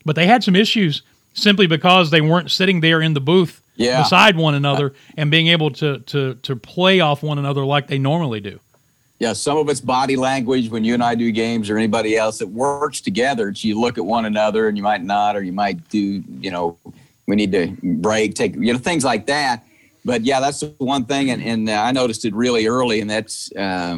But 0.06 0.15
they 0.15 0.27
had 0.27 0.43
some 0.43 0.56
issues 0.56 1.01
simply 1.34 1.65
because 1.65 2.12
they 2.12 2.21
weren't 2.21 2.51
sitting 2.51 2.82
there 2.82 3.01
in 3.01 3.13
the 3.13 3.19
booth 3.19 3.62
yeah. 3.77 4.03
beside 4.03 4.35
one 4.35 4.55
another 4.55 4.93
and 5.15 5.31
being 5.31 5.47
able 5.47 5.71
to 5.71 5.99
to 5.99 6.35
to 6.35 6.55
play 6.55 6.99
off 6.99 7.23
one 7.23 7.37
another 7.37 7.65
like 7.65 7.87
they 7.87 7.99
normally 7.99 8.41
do 8.41 8.59
yeah, 9.19 9.33
some 9.33 9.57
of 9.57 9.67
it's 9.69 9.81
body 9.81 10.15
language 10.15 10.69
when 10.69 10.83
you 10.83 10.93
and 10.93 11.03
I 11.03 11.15
do 11.15 11.31
games 11.31 11.69
or 11.69 11.77
anybody 11.77 12.15
else. 12.15 12.39
It 12.39 12.49
works 12.49 13.01
together. 13.01 13.53
So 13.53 13.67
you 13.67 13.79
look 13.79 13.97
at 13.97 14.05
one 14.05 14.25
another 14.25 14.67
and 14.67 14.77
you 14.77 14.83
might 14.83 15.03
not, 15.03 15.35
or 15.35 15.41
you 15.41 15.53
might 15.53 15.89
do, 15.89 16.23
you 16.39 16.51
know, 16.51 16.77
we 17.25 17.35
need 17.35 17.51
to 17.53 17.75
break, 17.81 18.35
take, 18.35 18.55
you 18.55 18.71
know, 18.71 18.79
things 18.79 19.03
like 19.03 19.25
that. 19.25 19.65
But 20.05 20.23
yeah, 20.23 20.39
that's 20.39 20.59
the 20.59 20.67
one 20.77 21.05
thing. 21.05 21.31
And, 21.31 21.41
and 21.41 21.69
uh, 21.69 21.73
I 21.73 21.91
noticed 21.91 22.25
it 22.25 22.33
really 22.35 22.67
early, 22.67 23.01
and 23.01 23.09
that's 23.09 23.51
uh, 23.55 23.97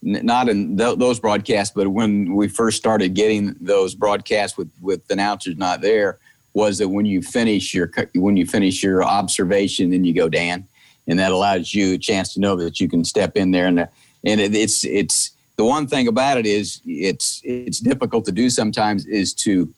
not 0.00 0.48
in 0.48 0.76
th- 0.76 0.98
those 0.98 1.18
broadcasts, 1.18 1.74
but 1.74 1.88
when 1.88 2.34
we 2.34 2.46
first 2.46 2.76
started 2.76 3.14
getting 3.14 3.56
those 3.60 3.94
broadcasts 3.96 4.56
with, 4.56 4.70
with 4.80 5.06
the 5.08 5.14
announcers 5.14 5.56
not 5.56 5.80
there, 5.80 6.18
was 6.54 6.78
that 6.78 6.88
when 6.88 7.06
you 7.06 7.22
finish 7.22 7.74
your 7.74 7.90
when 8.14 8.36
you 8.36 8.46
finish 8.46 8.82
your 8.82 9.02
observation, 9.04 9.90
then 9.90 10.04
you 10.04 10.14
go 10.14 10.28
Dan, 10.28 10.66
and 11.06 11.18
that 11.18 11.32
allows 11.32 11.74
you 11.74 11.94
a 11.94 11.98
chance 11.98 12.34
to 12.34 12.40
know 12.40 12.56
that 12.56 12.80
you 12.80 12.88
can 12.88 13.04
step 13.04 13.36
in 13.36 13.50
there 13.50 13.66
and. 13.66 13.88
And 14.24 14.40
it, 14.40 14.54
it's 14.54 14.84
it's 14.84 15.32
the 15.56 15.64
one 15.64 15.86
thing 15.86 16.08
about 16.08 16.38
it 16.38 16.46
is 16.46 16.80
it's 16.86 17.40
it's 17.44 17.80
difficult 17.80 18.24
to 18.26 18.32
do 18.32 18.50
sometimes 18.50 19.04
is 19.06 19.34
to 19.34 19.72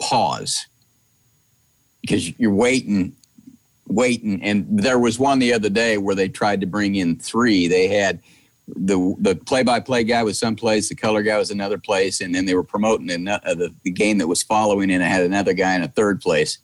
pause 0.00 0.66
because 2.00 2.36
you're 2.38 2.52
waiting 2.52 3.14
waiting. 3.86 4.42
And 4.42 4.66
there 4.68 4.98
was 4.98 5.18
one 5.18 5.38
the 5.38 5.52
other 5.52 5.68
day 5.68 5.98
where 5.98 6.14
they 6.14 6.28
tried 6.28 6.60
to 6.60 6.66
bring 6.66 6.94
in 6.94 7.18
three. 7.18 7.68
They 7.68 7.88
had 7.88 8.20
the 8.68 9.14
the 9.18 9.34
play 9.34 9.62
by 9.62 9.80
play 9.80 10.04
guy 10.04 10.22
was 10.22 10.38
someplace, 10.38 10.88
the 10.88 10.94
color 10.94 11.22
guy 11.22 11.38
was 11.38 11.50
another 11.50 11.78
place, 11.78 12.20
and 12.20 12.34
then 12.34 12.46
they 12.46 12.54
were 12.54 12.62
promoting 12.62 13.10
an, 13.10 13.28
uh, 13.28 13.40
the, 13.44 13.74
the 13.82 13.90
game 13.90 14.18
that 14.18 14.28
was 14.28 14.42
following, 14.42 14.90
and 14.90 15.02
it 15.02 15.06
had 15.06 15.22
another 15.22 15.52
guy 15.52 15.74
in 15.74 15.82
a 15.82 15.88
third 15.88 16.20
place. 16.20 16.58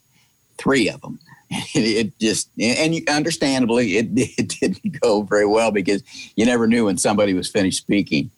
Three 0.57 0.89
of 0.89 1.01
them. 1.01 1.19
It, 1.73 2.19
just 2.19 2.51
and 2.59 2.93
you, 2.93 3.03
understandably 3.09 3.97
it, 3.97 4.09
it 4.15 4.49
didn't 4.59 4.99
go 5.01 5.23
very 5.23 5.47
well 5.47 5.71
because 5.71 6.03
you 6.35 6.45
never 6.45 6.67
knew 6.67 6.85
when 6.85 6.97
somebody 6.99 7.33
was 7.33 7.49
finished 7.49 7.79
speaking. 7.79 8.29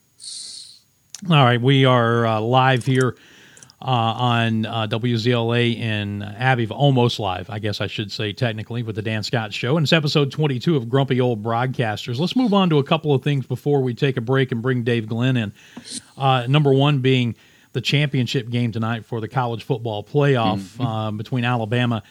All 1.29 1.43
right, 1.43 1.61
we 1.61 1.83
are 1.83 2.25
uh, 2.25 2.39
live 2.39 2.85
here 2.85 3.17
uh, 3.81 3.85
on 3.85 4.65
uh, 4.65 4.87
WZLA 4.87 5.75
in 5.75 6.21
Abbeville, 6.21 6.77
almost 6.77 7.19
live, 7.19 7.49
I 7.49 7.57
guess 7.57 7.81
I 7.81 7.87
should 7.87 8.11
say 8.11 8.31
technically, 8.31 8.83
with 8.83 8.95
the 8.95 9.01
Dan 9.01 9.23
Scott 9.23 9.53
Show. 9.53 9.75
And 9.77 9.85
it's 9.85 9.93
episode 9.93 10.31
22 10.31 10.75
of 10.75 10.87
Grumpy 10.87 11.19
Old 11.19 11.41
Broadcasters. 11.41 12.19
Let's 12.19 12.35
move 12.35 12.53
on 12.53 12.69
to 12.69 12.77
a 12.77 12.83
couple 12.83 13.13
of 13.13 13.23
things 13.23 13.47
before 13.47 13.81
we 13.81 13.95
take 13.95 14.17
a 14.17 14.21
break 14.21 14.51
and 14.51 14.61
bring 14.61 14.83
Dave 14.83 15.07
Glenn 15.07 15.35
in. 15.35 15.53
Uh, 16.15 16.45
number 16.47 16.71
one 16.71 16.99
being 16.99 17.35
the 17.73 17.81
championship 17.81 18.49
game 18.49 18.71
tonight 18.71 19.05
for 19.05 19.19
the 19.19 19.27
college 19.27 19.63
football 19.63 20.03
playoff 20.03 20.59
mm-hmm. 20.59 20.81
Uh, 20.81 21.11
between 21.11 21.43
Alabama 21.43 22.03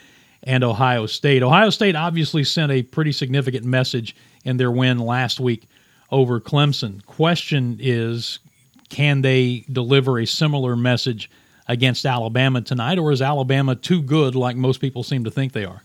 and 0.42 0.64
Ohio 0.64 1.06
State. 1.06 1.42
Ohio 1.42 1.70
State 1.70 1.94
obviously 1.94 2.42
sent 2.42 2.72
a 2.72 2.82
pretty 2.82 3.12
significant 3.12 3.64
message 3.64 4.16
in 4.44 4.56
their 4.56 4.70
win 4.70 4.98
last 4.98 5.38
week 5.38 5.68
over 6.10 6.40
Clemson. 6.40 7.04
Question 7.06 7.76
is, 7.78 8.40
can 8.88 9.22
they 9.22 9.64
deliver 9.70 10.18
a 10.18 10.26
similar 10.26 10.74
message 10.74 11.30
against 11.70 12.04
Alabama 12.04 12.60
tonight, 12.60 12.98
or 12.98 13.12
is 13.12 13.22
Alabama 13.22 13.76
too 13.76 14.02
good, 14.02 14.34
like 14.34 14.56
most 14.56 14.80
people 14.80 15.04
seem 15.04 15.22
to 15.22 15.30
think 15.30 15.52
they 15.52 15.64
are? 15.64 15.82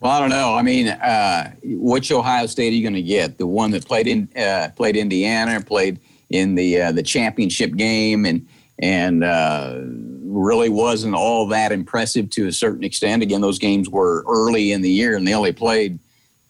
Well, 0.00 0.12
I 0.12 0.20
don't 0.20 0.28
know. 0.28 0.54
I 0.54 0.62
mean, 0.62 0.88
uh, 0.88 1.52
which 1.62 2.12
Ohio 2.12 2.46
State 2.46 2.72
are 2.72 2.76
you 2.76 2.82
going 2.82 2.94
to 2.94 3.02
get? 3.02 3.38
The 3.38 3.46
one 3.46 3.70
that 3.70 3.86
played 3.86 4.06
in 4.06 4.28
uh, 4.36 4.68
played 4.76 4.96
Indiana, 4.96 5.60
played 5.62 5.98
in 6.28 6.56
the 6.56 6.82
uh, 6.82 6.92
the 6.92 7.02
championship 7.02 7.74
game, 7.76 8.26
and 8.26 8.46
and 8.80 9.24
uh, 9.24 9.78
really 9.80 10.68
wasn't 10.68 11.14
all 11.14 11.46
that 11.48 11.72
impressive 11.72 12.28
to 12.30 12.48
a 12.48 12.52
certain 12.52 12.84
extent. 12.84 13.22
Again, 13.22 13.40
those 13.40 13.58
games 13.58 13.88
were 13.88 14.24
early 14.28 14.72
in 14.72 14.82
the 14.82 14.90
year, 14.90 15.16
and 15.16 15.26
they 15.26 15.34
only 15.34 15.52
played 15.52 15.98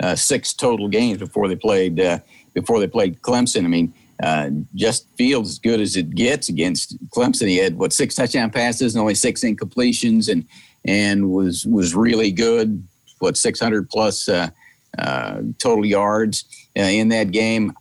uh, 0.00 0.16
six 0.16 0.52
total 0.52 0.88
games 0.88 1.18
before 1.18 1.46
they 1.46 1.56
played 1.56 2.00
uh, 2.00 2.18
before 2.54 2.80
they 2.80 2.88
played 2.88 3.20
Clemson. 3.20 3.64
I 3.64 3.68
mean, 3.68 3.94
uh, 4.22 4.50
just 4.74 5.08
feels 5.16 5.50
as 5.50 5.58
good 5.58 5.80
as 5.80 5.96
it 5.96 6.10
gets 6.14 6.48
against 6.48 6.96
Clemson. 7.10 7.48
He 7.48 7.56
had 7.56 7.76
what 7.76 7.92
six 7.92 8.14
touchdown 8.14 8.50
passes 8.50 8.94
and 8.94 9.00
only 9.00 9.16
six 9.16 9.42
incompletions, 9.42 10.30
and 10.30 10.46
and 10.84 11.30
was 11.30 11.66
was 11.66 11.94
really 11.94 12.30
good. 12.30 12.86
What 13.18 13.36
600 13.36 13.88
plus 13.88 14.28
uh, 14.28 14.50
uh, 14.98 15.42
total 15.58 15.86
yards 15.86 16.44
uh, 16.76 16.82
in 16.82 17.08
that 17.10 17.30
game. 17.30 17.72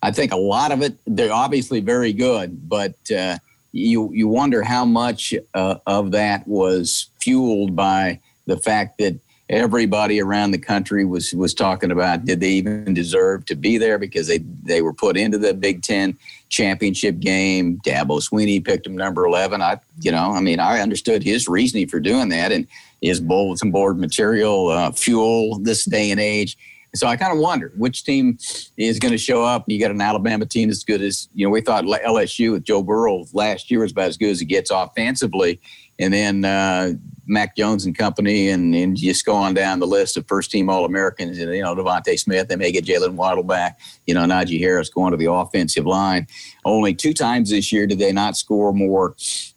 I 0.00 0.12
think 0.12 0.32
a 0.32 0.36
lot 0.36 0.70
of 0.70 0.80
it 0.82 0.96
they're 1.06 1.32
obviously 1.32 1.80
very 1.80 2.12
good, 2.12 2.68
but 2.68 2.94
uh, 3.10 3.38
you 3.72 4.10
you 4.12 4.28
wonder 4.28 4.62
how 4.62 4.84
much 4.84 5.34
of 5.54 6.12
that 6.12 6.46
was 6.46 7.10
fueled 7.20 7.74
by 7.74 8.20
the 8.46 8.56
fact 8.56 8.98
that 8.98 9.18
everybody 9.48 10.20
around 10.20 10.50
the 10.50 10.58
country 10.58 11.04
was 11.04 11.32
was 11.32 11.54
talking 11.54 11.90
about 11.90 12.24
did 12.24 12.40
they 12.40 12.50
even 12.50 12.92
deserve 12.92 13.46
to 13.46 13.54
be 13.54 13.78
there 13.78 13.98
because 13.98 14.26
they 14.26 14.38
they 14.38 14.82
were 14.82 14.92
put 14.92 15.16
into 15.16 15.38
the 15.38 15.54
Big 15.54 15.82
Ten 15.82 16.16
championship 16.48 17.18
game. 17.18 17.80
Dabo 17.84 18.20
Swinney 18.20 18.64
picked 18.64 18.84
them 18.84 18.96
number 18.96 19.24
eleven. 19.24 19.62
I 19.62 19.80
you 20.00 20.12
know 20.12 20.32
I 20.32 20.40
mean 20.40 20.60
I 20.60 20.80
understood 20.80 21.22
his 21.22 21.48
reasoning 21.48 21.88
for 21.88 22.00
doing 22.00 22.28
that 22.30 22.52
and 22.52 22.66
is 23.00 23.20
bulletin 23.20 23.70
board 23.70 23.98
material 23.98 24.68
uh, 24.68 24.92
fuel 24.92 25.58
this 25.60 25.84
day 25.84 26.10
and 26.10 26.20
age. 26.20 26.58
So 26.94 27.06
I 27.06 27.16
kind 27.16 27.32
of 27.32 27.38
wonder 27.38 27.72
which 27.76 28.04
team 28.04 28.38
is 28.76 28.98
going 28.98 29.12
to 29.12 29.18
show 29.18 29.44
up. 29.44 29.64
You 29.66 29.78
got 29.78 29.90
an 29.90 30.00
Alabama 30.00 30.46
team 30.46 30.70
as 30.70 30.84
good 30.84 31.02
as 31.02 31.28
you 31.34 31.46
know. 31.46 31.50
We 31.50 31.60
thought 31.60 31.84
LSU 31.84 32.52
with 32.52 32.64
Joe 32.64 32.82
Burrow 32.82 33.24
last 33.32 33.70
year 33.70 33.80
was 33.80 33.92
about 33.92 34.08
as 34.08 34.16
good 34.16 34.30
as 34.30 34.40
it 34.40 34.46
gets 34.46 34.70
offensively, 34.70 35.60
and 35.98 36.14
then 36.14 36.44
uh, 36.44 36.92
Mac 37.28 37.56
Jones 37.56 37.84
and 37.84 37.96
company, 37.96 38.48
and, 38.48 38.74
and 38.74 38.96
just 38.96 39.24
go 39.24 39.34
on 39.34 39.54
down 39.54 39.80
the 39.80 39.86
list 39.86 40.16
of 40.16 40.26
first 40.26 40.50
team 40.50 40.70
All 40.70 40.84
Americans. 40.84 41.38
And, 41.38 41.54
you 41.54 41.62
know, 41.62 41.74
DeVonta 41.74 42.18
Smith, 42.18 42.48
they 42.48 42.56
may 42.56 42.72
get 42.72 42.84
Jaylen 42.84 43.14
Waddle 43.14 43.42
back. 43.42 43.78
You 44.06 44.14
know, 44.14 44.22
Najee 44.22 44.58
Harris 44.58 44.88
going 44.88 45.10
to 45.10 45.16
the 45.16 45.30
offensive 45.30 45.86
line. 45.86 46.26
Only 46.64 46.94
two 46.94 47.12
times 47.12 47.50
this 47.50 47.72
year 47.72 47.86
did 47.86 47.98
they 47.98 48.12
not 48.12 48.36
score 48.36 48.72
more 48.72 49.14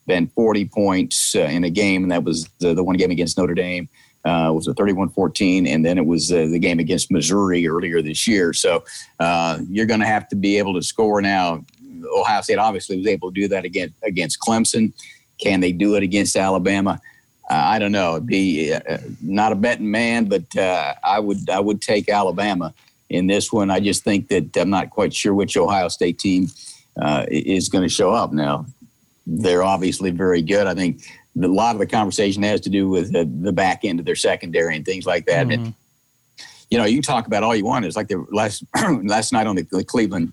than 0.08 0.28
40 0.28 0.66
points 0.66 1.36
uh, 1.36 1.42
in 1.42 1.64
a 1.64 1.70
game, 1.70 2.04
and 2.04 2.12
that 2.12 2.24
was 2.24 2.50
the, 2.60 2.74
the 2.74 2.84
one 2.84 2.98
game 2.98 3.12
against 3.12 3.38
Notre 3.38 3.54
Dame. 3.54 3.90
Uh, 4.24 4.52
was 4.54 4.68
a 4.68 4.74
31-14, 4.76 5.68
and 5.68 5.84
then 5.84 5.98
it 5.98 6.06
was 6.06 6.32
uh, 6.32 6.46
the 6.52 6.60
game 6.60 6.78
against 6.78 7.10
Missouri 7.10 7.68
earlier 7.68 8.04
this 8.04 8.28
year. 8.28 8.54
So 8.54 8.84
uh, 9.20 9.58
you're 9.68 9.88
going 9.88 10.00
to 10.00 10.06
have 10.06 10.28
to 10.28 10.36
be 10.36 10.60
able 10.60 10.76
to 10.76 10.84
score 10.84 11.24
now. 11.24 11.66
Ohio 12.16 12.42
State 12.42 12.60
obviously 12.60 12.98
was 12.98 13.08
able 13.08 13.32
to 13.32 13.42
do 13.42 13.48
that 13.48 13.66
against 13.66 13.96
against 14.04 14.40
Clemson. 14.40 14.94
Can 15.42 15.60
they 15.60 15.72
do 15.72 15.96
it 15.96 16.04
against 16.04 16.36
Alabama? 16.36 17.02
Uh, 17.50 17.56
I 17.56 17.80
don't 17.80 17.92
know. 17.92 18.16
It'd 18.16 18.28
be 18.28 18.74
uh, 18.74 18.98
not 19.22 19.52
a 19.52 19.56
betting 19.56 19.92
man, 19.92 20.26
but 20.26 20.56
uh, 20.56 20.94
I 21.04 21.20
would 21.20 21.50
I 21.50 21.60
would 21.60 21.82
take 21.82 22.08
Alabama 22.10 22.74
in 23.10 23.28
this 23.28 23.52
one. 23.52 23.70
I 23.70 23.80
just 23.80 24.04
think 24.04 24.30
that 24.30 24.56
I'm 24.56 24.70
not 24.70 24.90
quite 24.90 25.14
sure 25.14 25.34
which 25.34 25.58
Ohio 25.58 25.90
State 25.90 26.20
team 26.20 26.48
uh, 27.00 27.26
is 27.30 27.68
going 27.68 27.84
to 27.84 27.94
show 27.94 28.12
up. 28.12 28.32
Now, 28.32 28.66
they're 29.28 29.64
obviously 29.64 30.12
very 30.12 30.42
good. 30.42 30.68
I 30.68 30.74
think 30.74 31.04
a 31.42 31.48
lot 31.48 31.76
of 31.76 31.80
the 31.80 31.88
conversation 31.88 32.44
has 32.44 32.62
to 32.62 32.70
do 32.70 32.90
with 32.90 33.12
the, 33.12 33.26
the 33.26 33.52
back 33.52 33.84
end 33.84 34.00
of 34.00 34.06
their 34.06 34.16
secondary 34.16 34.76
and 34.76 34.86
things 34.86 35.06
like 35.06 35.26
that. 35.26 35.48
Mm-hmm. 35.48 35.66
And, 35.66 35.74
you 36.70 36.78
know, 36.78 36.86
you 36.86 36.96
can 36.96 37.04
talk 37.04 37.28
about 37.28 37.44
all 37.44 37.56
you 37.56 37.66
want. 37.66 37.86
It's 37.86 37.96
like 37.96 38.08
the 38.08 38.26
last 38.32 38.64
last 39.04 39.34
night 39.34 39.48
on 39.48 39.56
the, 39.56 39.68
the 39.72 39.84
Cleveland 39.84 40.32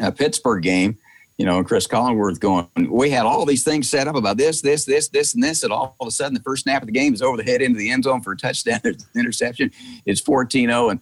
uh, 0.00 0.10
Pittsburgh 0.10 0.62
game 0.62 0.98
you 1.38 1.44
know, 1.44 1.58
and 1.58 1.66
Chris 1.66 1.86
Collinsworth 1.86 2.40
going, 2.40 2.66
we 2.90 3.10
had 3.10 3.26
all 3.26 3.44
these 3.44 3.62
things 3.62 3.90
set 3.90 4.08
up 4.08 4.16
about 4.16 4.38
this, 4.38 4.62
this, 4.62 4.84
this, 4.86 5.08
this, 5.08 5.34
and 5.34 5.42
this, 5.42 5.62
and 5.62 5.72
all, 5.72 5.94
of 6.00 6.06
a 6.06 6.10
sudden 6.10 6.34
the 6.34 6.40
first 6.40 6.62
snap 6.62 6.82
of 6.82 6.86
the 6.86 6.92
game 6.92 7.12
is 7.12 7.20
over 7.20 7.36
the 7.36 7.42
head 7.42 7.60
into 7.60 7.78
the 7.78 7.90
end 7.90 8.04
zone 8.04 8.22
for 8.22 8.32
a 8.32 8.36
touchdown. 8.36 8.80
There's 8.82 9.06
an 9.14 9.20
interception. 9.20 9.70
It's 10.06 10.20
14-0, 10.20 10.90
and 10.90 11.00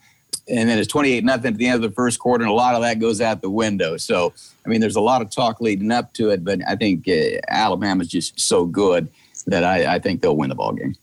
and 0.48 0.68
then 0.68 0.78
it's 0.78 0.88
28 0.88 1.24
nothing 1.24 1.52
at 1.52 1.58
the 1.58 1.66
end 1.66 1.76
of 1.76 1.88
the 1.88 1.94
first 1.94 2.18
quarter, 2.18 2.44
and 2.44 2.50
a 2.50 2.54
lot 2.54 2.74
of 2.74 2.82
that 2.82 2.98
goes 2.98 3.20
out 3.20 3.40
the 3.40 3.48
window. 3.48 3.96
So, 3.96 4.32
I 4.66 4.68
mean, 4.68 4.80
there's 4.80 4.96
a 4.96 5.00
lot 5.00 5.22
of 5.22 5.30
talk 5.30 5.60
leading 5.60 5.90
up 5.90 6.12
to 6.14 6.30
it, 6.30 6.44
but 6.44 6.60
I 6.68 6.76
think 6.76 7.08
uh, 7.08 7.40
Alabama's 7.48 8.08
just 8.08 8.38
so 8.38 8.66
good 8.66 9.08
that 9.46 9.64
I, 9.64 9.94
I 9.94 9.98
think 9.98 10.20
they'll 10.20 10.36
win 10.36 10.50
the 10.50 10.54
ball 10.54 10.72
game. 10.72 10.96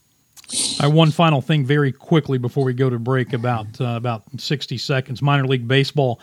All 0.80 0.88
right, 0.88 0.94
one 0.94 1.10
final 1.10 1.40
thing, 1.40 1.64
very 1.64 1.92
quickly 1.92 2.38
before 2.38 2.64
we 2.64 2.74
go 2.74 2.90
to 2.90 2.98
break, 2.98 3.32
about 3.32 3.80
uh, 3.80 3.94
about 3.96 4.22
60 4.36 4.76
seconds. 4.78 5.22
Minor 5.22 5.46
league 5.46 5.66
baseball 5.66 6.20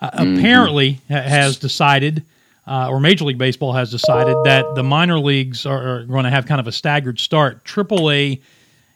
uh, 0.00 0.10
mm-hmm. 0.10 0.38
apparently 0.38 1.00
has 1.08 1.56
decided 1.56 2.24
uh, 2.70 2.88
or 2.88 3.00
Major 3.00 3.24
League 3.24 3.36
Baseball 3.36 3.72
has 3.72 3.90
decided 3.90 4.36
that 4.44 4.76
the 4.76 4.84
minor 4.84 5.18
leagues 5.18 5.66
are, 5.66 5.96
are 5.96 6.04
going 6.04 6.22
to 6.22 6.30
have 6.30 6.46
kind 6.46 6.60
of 6.60 6.68
a 6.68 6.72
staggered 6.72 7.18
start. 7.18 7.64
AAA, 7.64 8.40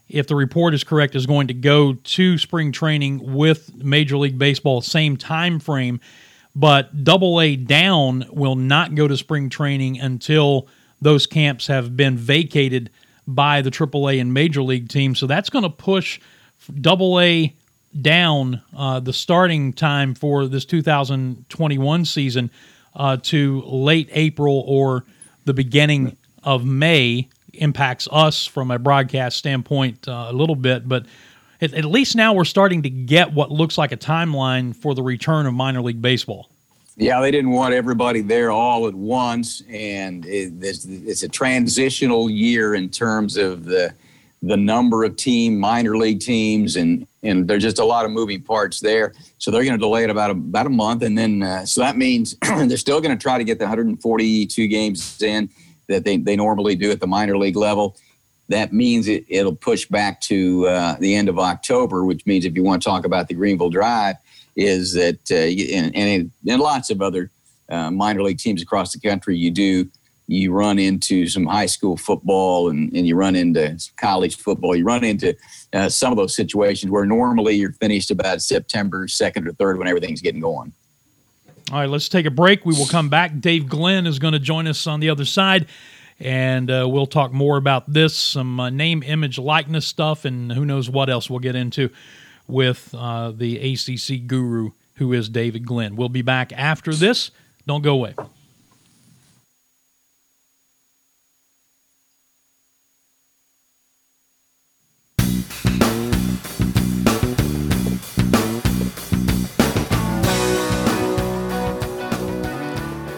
if 0.08 0.28
the 0.28 0.36
report 0.36 0.74
is 0.74 0.84
correct, 0.84 1.16
is 1.16 1.26
going 1.26 1.48
to 1.48 1.54
go 1.54 1.94
to 1.94 2.38
spring 2.38 2.70
training 2.70 3.34
with 3.34 3.74
Major 3.74 4.16
League 4.16 4.38
Baseball 4.38 4.80
same 4.80 5.16
time 5.16 5.58
frame, 5.58 5.98
but 6.54 7.02
Double 7.02 7.40
A 7.40 7.56
down 7.56 8.24
will 8.30 8.54
not 8.54 8.94
go 8.94 9.08
to 9.08 9.16
spring 9.16 9.50
training 9.50 9.98
until 9.98 10.68
those 11.02 11.26
camps 11.26 11.66
have 11.66 11.96
been 11.96 12.16
vacated 12.16 12.90
by 13.26 13.60
the 13.60 13.72
AAA 13.72 14.20
and 14.20 14.32
Major 14.32 14.62
League 14.62 14.88
teams. 14.88 15.18
So 15.18 15.26
that's 15.26 15.50
going 15.50 15.64
to 15.64 15.70
push 15.70 16.20
Double 16.80 17.20
A 17.20 17.52
down 18.00 18.62
uh, 18.76 19.00
the 19.00 19.12
starting 19.12 19.72
time 19.72 20.14
for 20.14 20.46
this 20.46 20.64
2021 20.64 22.04
season 22.04 22.52
uh, 22.94 23.16
to 23.22 23.62
late 23.62 24.08
April 24.12 24.64
or 24.66 25.04
the 25.44 25.54
beginning 25.54 26.16
of 26.42 26.64
May 26.64 27.28
impacts 27.52 28.08
us 28.10 28.46
from 28.46 28.70
a 28.70 28.78
broadcast 28.78 29.36
standpoint 29.36 30.08
uh, 30.08 30.26
a 30.28 30.32
little 30.32 30.56
bit, 30.56 30.88
but 30.88 31.06
at, 31.60 31.72
at, 31.74 31.84
least 31.84 32.16
now 32.16 32.32
we're 32.32 32.44
starting 32.44 32.82
to 32.82 32.90
get 32.90 33.32
what 33.32 33.50
looks 33.50 33.78
like 33.78 33.92
a 33.92 33.96
timeline 33.96 34.74
for 34.74 34.94
the 34.94 35.02
return 35.02 35.46
of 35.46 35.54
minor 35.54 35.80
league 35.80 36.02
baseball. 36.02 36.50
Yeah, 36.96 37.20
they 37.20 37.30
didn't 37.30 37.50
want 37.50 37.74
everybody 37.74 38.20
there 38.20 38.52
all 38.52 38.86
at 38.86 38.94
once, 38.94 39.62
and 39.68 40.24
it, 40.26 40.52
it's, 40.60 40.84
it's 40.84 41.22
a 41.24 41.28
transitional 41.28 42.30
year 42.30 42.74
in 42.74 42.88
terms 42.88 43.36
of 43.36 43.64
the 43.64 43.92
the 44.46 44.56
number 44.56 45.04
of 45.04 45.16
team 45.16 45.58
minor 45.58 45.96
league 45.96 46.20
teams 46.20 46.76
and 46.76 47.06
and 47.22 47.48
there's 47.48 47.62
just 47.62 47.78
a 47.78 47.84
lot 47.84 48.04
of 48.04 48.10
moving 48.10 48.42
parts 48.42 48.80
there. 48.80 49.14
So 49.38 49.50
they're 49.50 49.64
going 49.64 49.78
to 49.78 49.78
delay 49.78 50.04
it 50.04 50.10
about 50.10 50.30
a, 50.30 50.34
about 50.34 50.66
a 50.66 50.70
month, 50.70 51.02
and 51.02 51.16
then 51.16 51.42
uh, 51.42 51.64
so 51.64 51.80
that 51.80 51.96
means 51.96 52.36
they're 52.42 52.76
still 52.76 53.00
going 53.00 53.16
to 53.16 53.22
try 53.22 53.38
to 53.38 53.44
get 53.44 53.58
the 53.58 53.64
142 53.64 54.68
games 54.68 55.22
in 55.22 55.48
that 55.88 56.04
they, 56.04 56.18
they 56.18 56.36
normally 56.36 56.74
do 56.74 56.90
at 56.90 57.00
the 57.00 57.06
minor 57.06 57.36
league 57.38 57.56
level. 57.56 57.96
That 58.48 58.72
means 58.72 59.08
it, 59.08 59.24
it'll 59.28 59.56
push 59.56 59.86
back 59.86 60.20
to 60.22 60.66
uh, 60.66 60.96
the 60.98 61.14
end 61.14 61.28
of 61.28 61.38
October, 61.38 62.04
which 62.04 62.26
means 62.26 62.44
if 62.44 62.54
you 62.54 62.62
want 62.62 62.82
to 62.82 62.88
talk 62.88 63.06
about 63.06 63.28
the 63.28 63.34
Greenville 63.34 63.70
Drive, 63.70 64.16
is 64.54 64.92
that 64.92 65.30
uh, 65.30 65.34
and, 65.34 65.96
and, 65.96 66.30
and 66.46 66.60
lots 66.60 66.90
of 66.90 67.00
other 67.00 67.30
uh, 67.70 67.90
minor 67.90 68.22
league 68.22 68.38
teams 68.38 68.62
across 68.62 68.92
the 68.92 69.00
country, 69.00 69.36
you 69.36 69.50
do 69.50 69.88
you 70.26 70.52
run 70.52 70.78
into 70.78 71.26
some 71.26 71.46
high 71.46 71.66
school 71.66 71.96
football 71.96 72.70
and, 72.70 72.92
and 72.94 73.06
you 73.06 73.14
run 73.14 73.36
into 73.36 73.76
college 73.96 74.36
football. 74.36 74.74
You 74.74 74.84
run 74.84 75.04
into 75.04 75.36
uh, 75.72 75.88
some 75.88 76.12
of 76.12 76.16
those 76.16 76.34
situations 76.34 76.90
where 76.90 77.04
normally 77.04 77.54
you're 77.54 77.72
finished 77.72 78.10
about 78.10 78.40
September 78.40 79.06
2nd 79.06 79.46
or 79.46 79.52
3rd 79.52 79.78
when 79.78 79.88
everything's 79.88 80.22
getting 80.22 80.40
going. 80.40 80.72
All 81.70 81.78
right, 81.78 81.88
let's 81.88 82.08
take 82.08 82.26
a 82.26 82.30
break. 82.30 82.64
We 82.64 82.74
will 82.74 82.86
come 82.86 83.08
back. 83.08 83.40
Dave 83.40 83.68
Glenn 83.68 84.06
is 84.06 84.18
going 84.18 84.32
to 84.32 84.38
join 84.38 84.66
us 84.66 84.86
on 84.86 85.00
the 85.00 85.08
other 85.08 85.24
side, 85.24 85.66
and 86.20 86.70
uh, 86.70 86.86
we'll 86.88 87.06
talk 87.06 87.32
more 87.32 87.56
about 87.56 87.90
this, 87.90 88.14
some 88.14 88.60
uh, 88.60 88.68
name, 88.68 89.02
image, 89.02 89.38
likeness 89.38 89.86
stuff, 89.86 90.26
and 90.26 90.52
who 90.52 90.66
knows 90.66 90.90
what 90.90 91.08
else 91.08 91.30
we'll 91.30 91.38
get 91.38 91.56
into 91.56 91.88
with 92.46 92.94
uh, 92.96 93.30
the 93.30 93.72
ACC 93.72 94.26
guru 94.26 94.72
who 94.96 95.12
is 95.12 95.28
David 95.28 95.66
Glenn. 95.66 95.96
We'll 95.96 96.08
be 96.08 96.22
back 96.22 96.52
after 96.52 96.94
this. 96.94 97.30
Don't 97.66 97.82
go 97.82 97.94
away. 97.94 98.14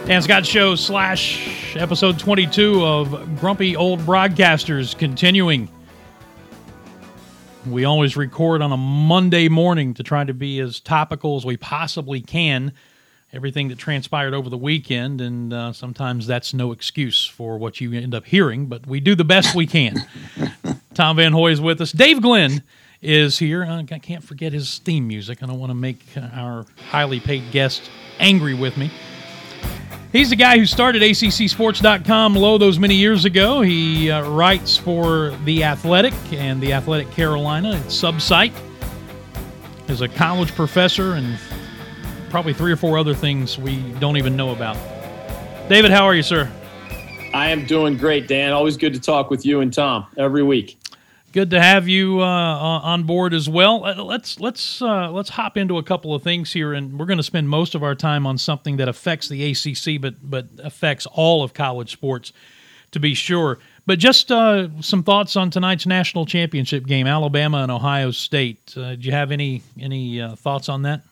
Dan 0.06 0.22
Scott 0.22 0.46
Show 0.46 0.76
slash 0.76 1.74
episode 1.74 2.16
22 2.16 2.86
of 2.86 3.40
Grumpy 3.40 3.74
Old 3.74 3.98
Broadcasters 4.02 4.96
continuing. 4.96 5.68
We 7.66 7.84
always 7.84 8.16
record 8.16 8.62
on 8.62 8.70
a 8.70 8.76
Monday 8.76 9.48
morning 9.48 9.94
to 9.94 10.04
try 10.04 10.22
to 10.22 10.32
be 10.32 10.60
as 10.60 10.78
topical 10.78 11.36
as 11.36 11.44
we 11.44 11.56
possibly 11.56 12.20
can. 12.20 12.72
Everything 13.32 13.66
that 13.66 13.78
transpired 13.78 14.32
over 14.32 14.48
the 14.48 14.56
weekend, 14.56 15.20
and 15.20 15.52
uh, 15.52 15.72
sometimes 15.72 16.28
that's 16.28 16.54
no 16.54 16.70
excuse 16.70 17.26
for 17.26 17.58
what 17.58 17.80
you 17.80 17.92
end 17.92 18.14
up 18.14 18.26
hearing, 18.26 18.66
but 18.66 18.86
we 18.86 19.00
do 19.00 19.16
the 19.16 19.24
best 19.24 19.56
we 19.56 19.66
can. 19.66 19.96
Tom 20.94 21.16
Van 21.16 21.32
Hoy 21.32 21.50
is 21.50 21.60
with 21.60 21.80
us. 21.80 21.90
Dave 21.90 22.22
Glenn 22.22 22.62
is 23.02 23.40
here. 23.40 23.64
I 23.64 23.82
can't 23.98 24.22
forget 24.22 24.52
his 24.52 24.78
theme 24.78 25.08
music. 25.08 25.42
I 25.42 25.46
don't 25.46 25.58
want 25.58 25.70
to 25.70 25.74
make 25.74 26.04
our 26.16 26.64
highly 26.90 27.18
paid 27.18 27.50
guest 27.50 27.90
angry 28.20 28.54
with 28.54 28.76
me. 28.76 28.92
He's 30.16 30.30
the 30.30 30.36
guy 30.36 30.56
who 30.56 30.64
started 30.64 31.02
ACCSports.com 31.02 32.36
low 32.36 32.56
those 32.56 32.78
many 32.78 32.94
years 32.94 33.26
ago. 33.26 33.60
He 33.60 34.10
uh, 34.10 34.26
writes 34.30 34.74
for 34.74 35.36
The 35.44 35.62
Athletic 35.62 36.14
and 36.32 36.58
The 36.58 36.72
Athletic 36.72 37.10
Carolina, 37.10 37.76
its 37.76 37.94
sub-site. 37.94 38.54
Is 39.88 40.00
a 40.00 40.08
college 40.08 40.54
professor 40.54 41.12
and 41.12 41.38
probably 42.30 42.54
three 42.54 42.72
or 42.72 42.76
four 42.76 42.96
other 42.96 43.12
things 43.12 43.58
we 43.58 43.76
don't 44.00 44.16
even 44.16 44.36
know 44.36 44.52
about. 44.52 44.78
David, 45.68 45.90
how 45.90 46.06
are 46.06 46.14
you, 46.14 46.22
sir? 46.22 46.50
I 47.34 47.50
am 47.50 47.66
doing 47.66 47.98
great, 47.98 48.26
Dan. 48.26 48.54
Always 48.54 48.78
good 48.78 48.94
to 48.94 49.00
talk 49.00 49.28
with 49.28 49.44
you 49.44 49.60
and 49.60 49.70
Tom 49.70 50.06
every 50.16 50.42
week 50.42 50.78
good 51.32 51.50
to 51.50 51.60
have 51.60 51.88
you 51.88 52.20
uh, 52.20 52.24
on 52.24 53.04
board 53.04 53.34
as 53.34 53.48
well. 53.48 53.84
Uh, 53.84 54.02
let's 54.02 54.40
let's 54.40 54.80
uh, 54.80 55.10
let's 55.10 55.30
hop 55.30 55.56
into 55.56 55.78
a 55.78 55.82
couple 55.82 56.14
of 56.14 56.22
things 56.22 56.52
here, 56.52 56.72
and 56.72 56.98
we're 56.98 57.06
going 57.06 57.18
to 57.18 57.22
spend 57.22 57.48
most 57.48 57.74
of 57.74 57.82
our 57.82 57.94
time 57.94 58.26
on 58.26 58.38
something 58.38 58.76
that 58.78 58.88
affects 58.88 59.28
the 59.28 59.50
ACC, 59.50 60.00
but 60.00 60.14
but 60.22 60.46
affects 60.62 61.06
all 61.06 61.42
of 61.42 61.54
college 61.54 61.92
sports, 61.92 62.32
to 62.92 63.00
be 63.00 63.14
sure. 63.14 63.58
But 63.86 63.98
just 63.98 64.32
uh, 64.32 64.68
some 64.80 65.02
thoughts 65.02 65.36
on 65.36 65.50
tonight's 65.50 65.86
national 65.86 66.26
championship 66.26 66.86
game, 66.86 67.06
Alabama 67.06 67.58
and 67.58 67.70
Ohio 67.70 68.10
State. 68.10 68.74
Uh, 68.76 68.96
do 68.96 69.02
you 69.02 69.12
have 69.12 69.30
any 69.30 69.62
any 69.78 70.20
uh, 70.20 70.36
thoughts 70.36 70.68
on 70.68 70.82
that? 70.82 71.02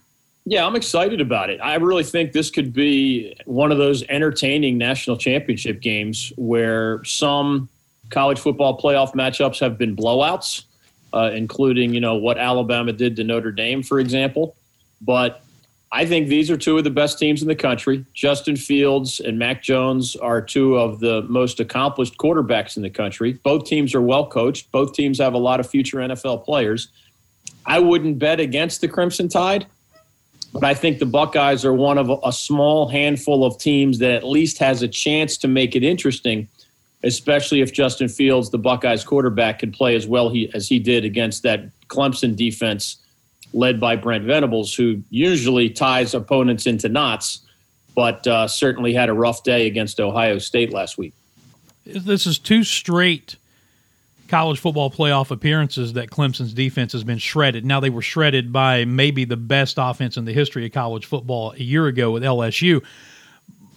Yeah, 0.46 0.66
I'm 0.66 0.76
excited 0.76 1.22
about 1.22 1.48
it. 1.48 1.58
I 1.62 1.76
really 1.76 2.04
think 2.04 2.32
this 2.32 2.50
could 2.50 2.72
be 2.72 3.34
one 3.46 3.72
of 3.72 3.78
those 3.78 4.02
entertaining 4.10 4.76
national 4.76 5.16
championship 5.16 5.80
games 5.80 6.32
where 6.36 7.02
some 7.04 7.68
college 8.14 8.38
football 8.38 8.78
playoff 8.78 9.12
matchups 9.12 9.58
have 9.60 9.76
been 9.76 9.94
blowouts, 9.96 10.64
uh, 11.12 11.30
including 11.34 11.92
you 11.92 12.00
know 12.00 12.14
what 12.14 12.38
Alabama 12.38 12.92
did 12.92 13.16
to 13.16 13.24
Notre 13.24 13.52
Dame, 13.52 13.82
for 13.82 13.98
example. 13.98 14.56
But 15.00 15.42
I 15.92 16.06
think 16.06 16.28
these 16.28 16.50
are 16.50 16.56
two 16.56 16.78
of 16.78 16.84
the 16.84 16.90
best 16.90 17.18
teams 17.18 17.42
in 17.42 17.48
the 17.48 17.54
country. 17.54 18.04
Justin 18.14 18.56
Fields 18.56 19.20
and 19.20 19.38
Mac 19.38 19.62
Jones 19.62 20.16
are 20.16 20.40
two 20.40 20.76
of 20.76 21.00
the 21.00 21.22
most 21.22 21.60
accomplished 21.60 22.16
quarterbacks 22.16 22.76
in 22.76 22.82
the 22.82 22.90
country. 22.90 23.34
Both 23.34 23.66
teams 23.66 23.94
are 23.94 24.00
well 24.00 24.26
coached. 24.26 24.72
Both 24.72 24.94
teams 24.94 25.18
have 25.18 25.34
a 25.34 25.38
lot 25.38 25.60
of 25.60 25.68
future 25.68 25.98
NFL 25.98 26.44
players. 26.44 26.88
I 27.66 27.78
wouldn't 27.78 28.18
bet 28.18 28.40
against 28.40 28.80
the 28.80 28.88
Crimson 28.88 29.28
Tide, 29.28 29.66
but 30.52 30.64
I 30.64 30.74
think 30.74 30.98
the 30.98 31.06
Buckeyes 31.06 31.64
are 31.64 31.74
one 31.74 31.98
of 31.98 32.10
a 32.24 32.32
small 32.32 32.88
handful 32.88 33.44
of 33.44 33.58
teams 33.58 33.98
that 33.98 34.10
at 34.10 34.24
least 34.24 34.58
has 34.58 34.82
a 34.82 34.88
chance 34.88 35.36
to 35.38 35.48
make 35.48 35.74
it 35.74 35.82
interesting 35.82 36.48
especially 37.04 37.60
if 37.60 37.72
Justin 37.72 38.08
Fields, 38.08 38.50
the 38.50 38.58
Buckeyes 38.58 39.04
quarterback, 39.04 39.60
can 39.60 39.70
play 39.70 39.94
as 39.94 40.06
well 40.06 40.30
he, 40.30 40.50
as 40.54 40.68
he 40.68 40.78
did 40.78 41.04
against 41.04 41.42
that 41.42 41.64
Clemson 41.88 42.34
defense 42.34 42.96
led 43.52 43.78
by 43.78 43.94
Brent 43.94 44.24
Venables, 44.24 44.74
who 44.74 45.02
usually 45.10 45.70
ties 45.70 46.14
opponents 46.14 46.66
into 46.66 46.88
knots, 46.88 47.40
but 47.94 48.26
uh, 48.26 48.48
certainly 48.48 48.92
had 48.92 49.08
a 49.08 49.12
rough 49.12 49.44
day 49.44 49.66
against 49.66 50.00
Ohio 50.00 50.38
State 50.38 50.72
last 50.72 50.98
week. 50.98 51.14
This 51.86 52.26
is 52.26 52.38
two 52.38 52.64
straight 52.64 53.36
college 54.26 54.58
football 54.58 54.90
playoff 54.90 55.30
appearances 55.30 55.92
that 55.92 56.10
Clemson's 56.10 56.54
defense 56.54 56.92
has 56.92 57.04
been 57.04 57.18
shredded. 57.18 57.64
Now, 57.64 57.78
they 57.78 57.90
were 57.90 58.02
shredded 58.02 58.52
by 58.52 58.86
maybe 58.86 59.24
the 59.24 59.36
best 59.36 59.76
offense 59.78 60.16
in 60.16 60.24
the 60.24 60.32
history 60.32 60.64
of 60.64 60.72
college 60.72 61.04
football 61.04 61.52
a 61.52 61.62
year 61.62 61.86
ago 61.86 62.10
with 62.10 62.22
LSU, 62.22 62.82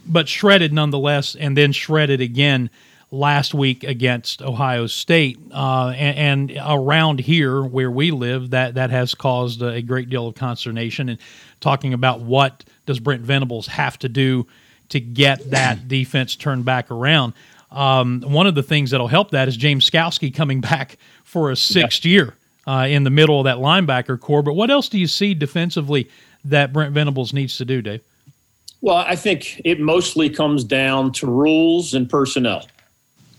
but 0.08 0.28
shredded 0.30 0.72
nonetheless, 0.72 1.36
and 1.36 1.56
then 1.56 1.74
shredded 1.74 2.22
again 2.22 2.70
last 3.12 3.54
week 3.54 3.84
against 3.84 4.42
Ohio 4.42 4.88
State. 4.88 5.40
Uh, 5.54 5.94
and, 5.96 6.52
and, 6.52 6.62
around 6.66 7.20
here 7.20 7.64
where 7.64 7.90
we 7.90 8.12
live, 8.12 8.50
that, 8.50 8.76
that 8.76 8.90
has 8.90 9.16
caused 9.16 9.62
a 9.62 9.82
great 9.82 10.10
deal 10.10 10.28
of 10.28 10.36
consternation. 10.36 11.10
And 11.10 11.20
talking 11.60 11.94
about 11.94 12.22
what 12.22 12.64
does 12.86 13.00
Brent 13.00 13.22
Venables 13.22 13.68
have 13.68 13.98
to 14.00 14.10
do 14.10 14.48
to 14.90 15.00
get 15.00 15.52
that 15.52 15.88
defense 15.88 16.36
turned 16.36 16.66
back 16.66 16.92
around. 16.92 17.34
Um, 17.72 18.22
one 18.22 18.48
of 18.48 18.56
the 18.56 18.64
things 18.64 18.92
that'll 18.92 19.08
help 19.08 19.32
that 19.32 19.48
is 19.48 19.58
James 19.58 19.90
Skalski 19.90 20.34
coming 20.34 20.62
back 20.62 20.98
for 21.24 21.52
a 21.52 21.56
sixth 21.56 22.06
yeah. 22.06 22.12
year 22.12 22.34
uh, 22.66 22.88
in 22.90 23.04
the 23.04 23.10
middle 23.10 23.40
of 23.40 23.46
that 23.46 23.58
linebacker 23.58 24.20
corps. 24.20 24.44
But 24.44 24.54
what 24.54 24.70
else 24.70 24.90
do 24.90 24.98
you 24.98 25.08
see 25.08 25.34
defensively 25.34 26.10
that 26.44 26.74
Brent 26.74 26.94
Venables 26.94 27.34
needs 27.34 27.58
to 27.58 27.66
do, 27.66 27.82
Dave? 27.82 28.02
Well, 28.82 28.98
I 28.98 29.16
think 29.16 29.60
it 29.66 29.80
mostly 29.80 30.30
comes 30.30 30.64
down 30.64 31.12
to 31.14 31.28
rules 31.28 31.94
and 31.94 32.10
personnel. 32.10 32.68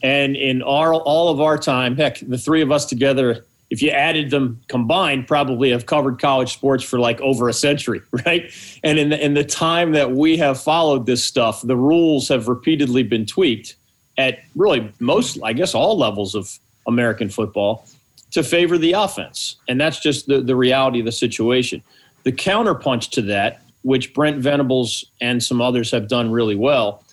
And 0.02 0.36
in 0.36 0.62
our 0.62 0.94
all 0.94 1.28
of 1.30 1.40
our 1.40 1.58
time, 1.58 1.96
heck, 1.96 2.18
the 2.20 2.38
three 2.38 2.62
of 2.62 2.70
us 2.70 2.86
together, 2.86 3.44
if 3.70 3.82
you 3.82 3.90
added 3.90 4.30
them 4.30 4.60
combined, 4.68 5.26
probably 5.26 5.70
have 5.70 5.86
covered 5.86 6.20
college 6.20 6.52
sports 6.52 6.84
for 6.84 6.98
like 6.98 7.20
over 7.20 7.48
a 7.48 7.52
century, 7.52 8.00
right? 8.26 8.50
And 8.82 8.98
in 8.98 9.10
the, 9.10 9.24
in 9.24 9.34
the 9.34 9.44
time 9.44 9.92
that 9.92 10.12
we 10.12 10.36
have 10.38 10.60
followed 10.60 11.06
this 11.06 11.24
stuff, 11.24 11.62
the 11.62 11.76
rules 11.76 12.28
have 12.28 12.48
repeatedly 12.48 13.02
been 13.02 13.26
tweaked 13.26 13.74
at 14.16 14.40
really 14.56 14.92
most, 14.98 15.38
I 15.42 15.52
guess, 15.52 15.74
all 15.74 15.96
levels 15.96 16.34
of 16.34 16.58
American 16.86 17.28
football 17.28 17.86
to 18.32 18.42
favor 18.42 18.76
the 18.78 18.92
offense. 18.92 19.56
And 19.68 19.80
that's 19.80 20.00
just 20.00 20.26
the, 20.26 20.40
the 20.40 20.56
reality 20.56 21.00
of 21.00 21.06
the 21.06 21.12
situation. 21.12 21.82
The 22.24 22.32
counterpunch 22.32 23.10
to 23.12 23.22
that, 23.22 23.62
which 23.82 24.12
Brent 24.12 24.38
Venables 24.38 25.04
and 25.20 25.42
some 25.42 25.62
others 25.62 25.90
have 25.92 26.08
done 26.08 26.30
really 26.30 26.56
well, 26.56 27.04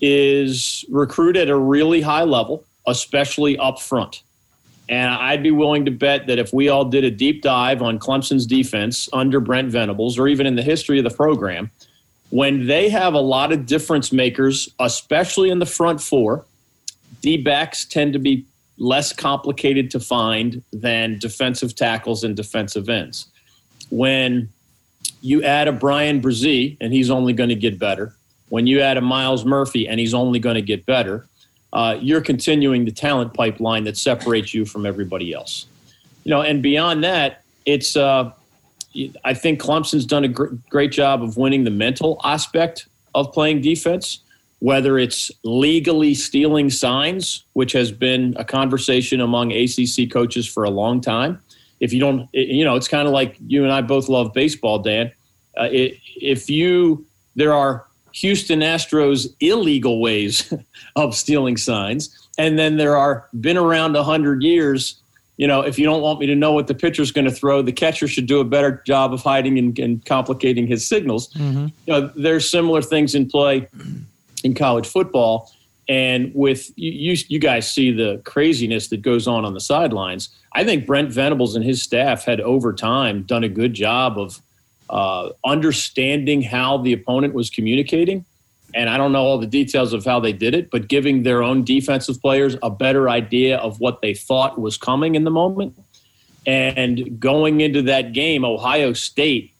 is 0.00 0.84
recruit 0.90 1.36
at 1.36 1.48
a 1.48 1.56
really 1.56 2.00
high 2.00 2.22
level, 2.22 2.64
especially 2.86 3.58
up 3.58 3.80
front. 3.80 4.22
And 4.88 5.10
I'd 5.10 5.42
be 5.42 5.50
willing 5.50 5.84
to 5.84 5.90
bet 5.90 6.26
that 6.28 6.38
if 6.38 6.52
we 6.52 6.68
all 6.68 6.84
did 6.84 7.04
a 7.04 7.10
deep 7.10 7.42
dive 7.42 7.82
on 7.82 7.98
Clemson's 7.98 8.46
defense 8.46 9.08
under 9.12 9.38
Brent 9.38 9.70
Venables 9.70 10.18
or 10.18 10.28
even 10.28 10.46
in 10.46 10.56
the 10.56 10.62
history 10.62 10.98
of 10.98 11.04
the 11.04 11.10
program, 11.10 11.70
when 12.30 12.66
they 12.66 12.88
have 12.88 13.14
a 13.14 13.20
lot 13.20 13.52
of 13.52 13.66
difference 13.66 14.12
makers, 14.12 14.68
especially 14.80 15.50
in 15.50 15.58
the 15.58 15.66
front 15.66 16.00
four, 16.00 16.44
D 17.20 17.36
backs 17.36 17.84
tend 17.84 18.12
to 18.14 18.18
be 18.18 18.44
less 18.78 19.12
complicated 19.12 19.90
to 19.90 20.00
find 20.00 20.62
than 20.72 21.18
defensive 21.18 21.74
tackles 21.74 22.24
and 22.24 22.36
defensive 22.36 22.88
ends. 22.88 23.26
When 23.90 24.48
you 25.20 25.42
add 25.42 25.68
a 25.68 25.72
Bryan 25.72 26.20
Bresee, 26.20 26.76
and 26.80 26.92
he's 26.92 27.10
only 27.10 27.32
going 27.32 27.48
to 27.48 27.56
get 27.56 27.78
better, 27.78 28.14
when 28.48 28.66
you 28.66 28.80
add 28.80 28.96
a 28.96 29.00
Myles 29.00 29.44
Murphy 29.44 29.88
and 29.88 30.00
he's 30.00 30.14
only 30.14 30.38
going 30.38 30.54
to 30.54 30.62
get 30.62 30.86
better, 30.86 31.26
uh, 31.72 31.98
you're 32.00 32.20
continuing 32.20 32.84
the 32.84 32.92
talent 32.92 33.34
pipeline 33.34 33.84
that 33.84 33.96
separates 33.96 34.54
you 34.54 34.64
from 34.64 34.86
everybody 34.86 35.32
else. 35.32 35.66
You 36.24 36.30
know, 36.30 36.42
and 36.42 36.62
beyond 36.62 37.04
that, 37.04 37.42
it's 37.66 37.96
uh, 37.96 38.32
I 39.24 39.34
think 39.34 39.60
Clemson's 39.60 40.06
done 40.06 40.24
a 40.24 40.28
gr- 40.28 40.54
great 40.70 40.92
job 40.92 41.22
of 41.22 41.36
winning 41.36 41.64
the 41.64 41.70
mental 41.70 42.20
aspect 42.24 42.86
of 43.14 43.32
playing 43.32 43.60
defense. 43.60 44.20
Whether 44.60 44.98
it's 44.98 45.30
legally 45.44 46.14
stealing 46.14 46.68
signs, 46.68 47.44
which 47.52 47.70
has 47.72 47.92
been 47.92 48.34
a 48.36 48.44
conversation 48.44 49.20
among 49.20 49.52
ACC 49.52 50.10
coaches 50.10 50.48
for 50.48 50.64
a 50.64 50.70
long 50.70 51.00
time. 51.00 51.40
If 51.78 51.92
you 51.92 52.00
don't, 52.00 52.28
you 52.32 52.64
know, 52.64 52.74
it's 52.74 52.88
kind 52.88 53.06
of 53.06 53.14
like 53.14 53.36
you 53.46 53.62
and 53.62 53.72
I 53.72 53.82
both 53.82 54.08
love 54.08 54.32
baseball, 54.32 54.80
Dan. 54.80 55.12
Uh, 55.56 55.68
it, 55.70 55.98
if 56.20 56.50
you, 56.50 57.06
there 57.36 57.54
are 57.54 57.86
Houston 58.12 58.60
Astros 58.60 59.34
illegal 59.40 60.00
ways 60.00 60.52
of 60.96 61.14
stealing 61.14 61.56
signs, 61.56 62.28
and 62.38 62.58
then 62.58 62.76
there 62.76 62.96
are 62.96 63.28
been 63.40 63.56
around 63.56 63.96
a 63.96 64.02
hundred 64.02 64.42
years. 64.42 65.00
You 65.36 65.46
know, 65.46 65.60
if 65.60 65.78
you 65.78 65.84
don't 65.84 66.02
want 66.02 66.18
me 66.18 66.26
to 66.26 66.34
know 66.34 66.52
what 66.52 66.66
the 66.66 66.74
pitcher's 66.74 67.12
going 67.12 67.26
to 67.26 67.30
throw, 67.30 67.62
the 67.62 67.72
catcher 67.72 68.08
should 68.08 68.26
do 68.26 68.40
a 68.40 68.44
better 68.44 68.82
job 68.84 69.12
of 69.12 69.22
hiding 69.22 69.56
and, 69.56 69.78
and 69.78 70.04
complicating 70.04 70.66
his 70.66 70.86
signals. 70.86 71.32
Mm-hmm. 71.34 71.66
You 71.86 71.92
know, 71.92 72.10
there's 72.16 72.50
similar 72.50 72.82
things 72.82 73.14
in 73.14 73.28
play 73.28 73.68
in 74.42 74.54
college 74.54 74.86
football, 74.86 75.52
and 75.88 76.32
with 76.34 76.70
you, 76.76 77.12
you, 77.12 77.24
you 77.28 77.38
guys 77.38 77.70
see 77.72 77.92
the 77.92 78.20
craziness 78.24 78.88
that 78.88 79.02
goes 79.02 79.28
on 79.28 79.44
on 79.44 79.54
the 79.54 79.60
sidelines. 79.60 80.28
I 80.52 80.64
think 80.64 80.86
Brent 80.86 81.12
Venables 81.12 81.54
and 81.54 81.64
his 81.64 81.82
staff 81.82 82.24
had 82.24 82.40
over 82.40 82.72
time 82.72 83.22
done 83.22 83.44
a 83.44 83.48
good 83.48 83.74
job 83.74 84.18
of 84.18 84.42
uh, 84.90 85.30
understanding 85.44 86.42
how 86.42 86.78
the 86.78 86.92
opponent 86.92 87.34
was 87.34 87.50
communicating. 87.50 88.24
And 88.74 88.90
I 88.90 88.96
don't 88.96 89.12
know 89.12 89.22
all 89.22 89.38
the 89.38 89.46
details 89.46 89.92
of 89.92 90.04
how 90.04 90.20
they 90.20 90.32
did 90.32 90.54
it, 90.54 90.70
but 90.70 90.88
giving 90.88 91.22
their 91.22 91.42
own 91.42 91.64
defensive 91.64 92.20
players 92.20 92.56
a 92.62 92.70
better 92.70 93.08
idea 93.08 93.56
of 93.56 93.80
what 93.80 94.02
they 94.02 94.14
thought 94.14 94.60
was 94.60 94.76
coming 94.76 95.14
in 95.14 95.24
the 95.24 95.30
moment. 95.30 95.76
And 96.46 97.18
going 97.18 97.60
into 97.60 97.82
that 97.82 98.12
game, 98.12 98.44
Ohio 98.44 98.92
State 98.92 99.52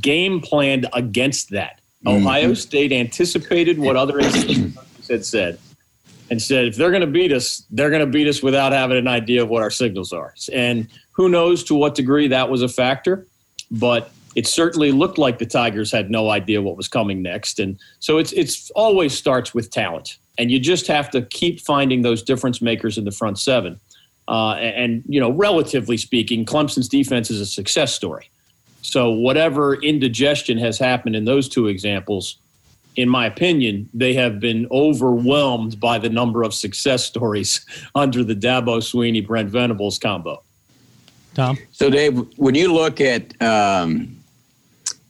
game 0.00 0.40
planned 0.40 0.86
against 0.92 1.50
that. 1.50 1.80
Mm-hmm. 2.04 2.26
Ohio 2.26 2.54
State 2.54 2.92
anticipated 2.92 3.78
what 3.78 3.96
other 3.96 4.18
institutions 4.18 4.76
had 5.08 5.24
said 5.24 5.58
and 6.30 6.40
said, 6.42 6.66
if 6.66 6.76
they're 6.76 6.90
going 6.90 7.00
to 7.00 7.06
beat 7.06 7.32
us, 7.32 7.64
they're 7.70 7.90
going 7.90 8.04
to 8.04 8.10
beat 8.10 8.28
us 8.28 8.42
without 8.42 8.72
having 8.72 8.96
an 8.96 9.08
idea 9.08 9.42
of 9.42 9.48
what 9.48 9.62
our 9.62 9.70
signals 9.70 10.12
are. 10.12 10.34
And 10.52 10.88
who 11.12 11.28
knows 11.28 11.64
to 11.64 11.74
what 11.74 11.94
degree 11.94 12.28
that 12.28 12.48
was 12.50 12.62
a 12.62 12.68
factor, 12.68 13.26
but 13.70 14.10
it 14.36 14.46
certainly 14.46 14.92
looked 14.92 15.16
like 15.16 15.38
the 15.38 15.46
Tigers 15.46 15.90
had 15.90 16.10
no 16.10 16.30
idea 16.30 16.60
what 16.60 16.76
was 16.76 16.88
coming 16.88 17.22
next. 17.22 17.58
And 17.58 17.80
so 18.00 18.18
it's 18.18 18.32
it's 18.32 18.70
always 18.72 19.16
starts 19.16 19.54
with 19.54 19.70
talent, 19.70 20.18
and 20.38 20.50
you 20.50 20.60
just 20.60 20.86
have 20.86 21.10
to 21.10 21.22
keep 21.22 21.58
finding 21.60 22.02
those 22.02 22.22
difference 22.22 22.60
makers 22.60 22.98
in 22.98 23.04
the 23.04 23.10
front 23.10 23.38
seven. 23.38 23.80
Uh, 24.28 24.52
and, 24.54 24.76
and 24.76 25.04
you 25.08 25.18
know, 25.18 25.30
relatively 25.30 25.96
speaking, 25.96 26.44
Clemson's 26.44 26.88
defense 26.88 27.30
is 27.30 27.40
a 27.40 27.46
success 27.46 27.94
story. 27.94 28.28
So 28.82 29.10
whatever 29.10 29.76
indigestion 29.76 30.58
has 30.58 30.78
happened 30.78 31.16
in 31.16 31.24
those 31.24 31.48
two 31.48 31.68
examples, 31.68 32.36
in 32.96 33.08
my 33.08 33.26
opinion, 33.26 33.88
they 33.94 34.14
have 34.14 34.38
been 34.38 34.66
overwhelmed 34.70 35.80
by 35.80 35.98
the 35.98 36.10
number 36.10 36.42
of 36.42 36.52
success 36.52 37.04
stories 37.12 37.64
under 37.94 38.22
the 38.22 38.34
Dabo 38.34 38.78
Swinney 38.82 39.26
Brent 39.26 39.48
Venables 39.48 39.98
combo. 39.98 40.42
Tom? 41.34 41.56
So, 41.72 41.88
Dave, 41.90 42.18
when 42.36 42.54
you 42.54 42.72
look 42.72 43.00
at 43.00 43.40
um, 43.42 44.15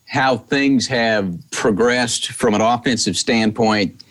how 0.09 0.37
things 0.37 0.87
have 0.87 1.35
progressed 1.51 2.33
from 2.33 2.55
an 2.55 2.61
offensive 2.61 3.17
standpoint, 3.17 4.03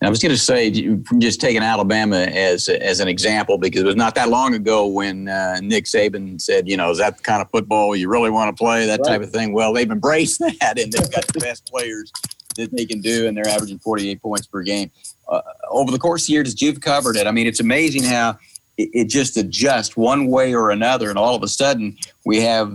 and 0.00 0.06
I 0.06 0.10
was 0.10 0.20
going 0.22 0.32
to 0.34 0.38
say, 0.38 0.70
just 1.18 1.40
taking 1.40 1.62
Alabama 1.62 2.16
as 2.18 2.68
as 2.68 3.00
an 3.00 3.08
example, 3.08 3.56
because 3.58 3.82
it 3.82 3.86
was 3.86 3.96
not 3.96 4.14
that 4.16 4.28
long 4.28 4.54
ago 4.54 4.86
when 4.86 5.28
uh, 5.28 5.58
Nick 5.62 5.84
Saban 5.86 6.38
said, 6.40 6.68
you 6.68 6.76
know, 6.76 6.90
is 6.90 6.98
that 6.98 7.16
the 7.18 7.22
kind 7.22 7.40
of 7.40 7.50
football 7.50 7.96
you 7.96 8.08
really 8.10 8.30
want 8.30 8.54
to 8.54 8.62
play, 8.62 8.86
that 8.86 9.00
Right. 9.00 9.12
type 9.12 9.22
of 9.22 9.30
thing. 9.30 9.52
Well, 9.52 9.72
they've 9.72 9.90
embraced 9.90 10.38
that, 10.60 10.78
and 10.78 10.92
they've 10.92 11.10
got 11.10 11.26
the 11.28 11.40
best 11.40 11.66
players 11.66 12.12
that 12.56 12.74
they 12.76 12.84
can 12.86 13.00
do, 13.00 13.26
and 13.26 13.36
they're 13.36 13.48
averaging 13.48 13.78
48 13.78 14.20
points 14.22 14.46
per 14.46 14.62
game. 14.62 14.90
Uh, 15.28 15.40
over 15.70 15.90
the 15.90 15.98
course 15.98 16.22
of 16.24 16.26
the 16.28 16.32
year, 16.34 16.42
as 16.42 16.60
you've 16.62 16.80
covered 16.80 17.16
it, 17.16 17.26
I 17.26 17.30
mean, 17.30 17.46
it's 17.46 17.60
amazing 17.60 18.02
how 18.04 18.38
it, 18.76 18.90
it 18.92 19.08
just 19.08 19.36
adjusts 19.36 19.96
one 19.96 20.26
way 20.28 20.54
or 20.54 20.70
another, 20.70 21.08
and 21.10 21.18
all 21.18 21.34
of 21.34 21.42
a 21.42 21.48
sudden 21.48 21.96
we 22.26 22.40
have 22.42 22.70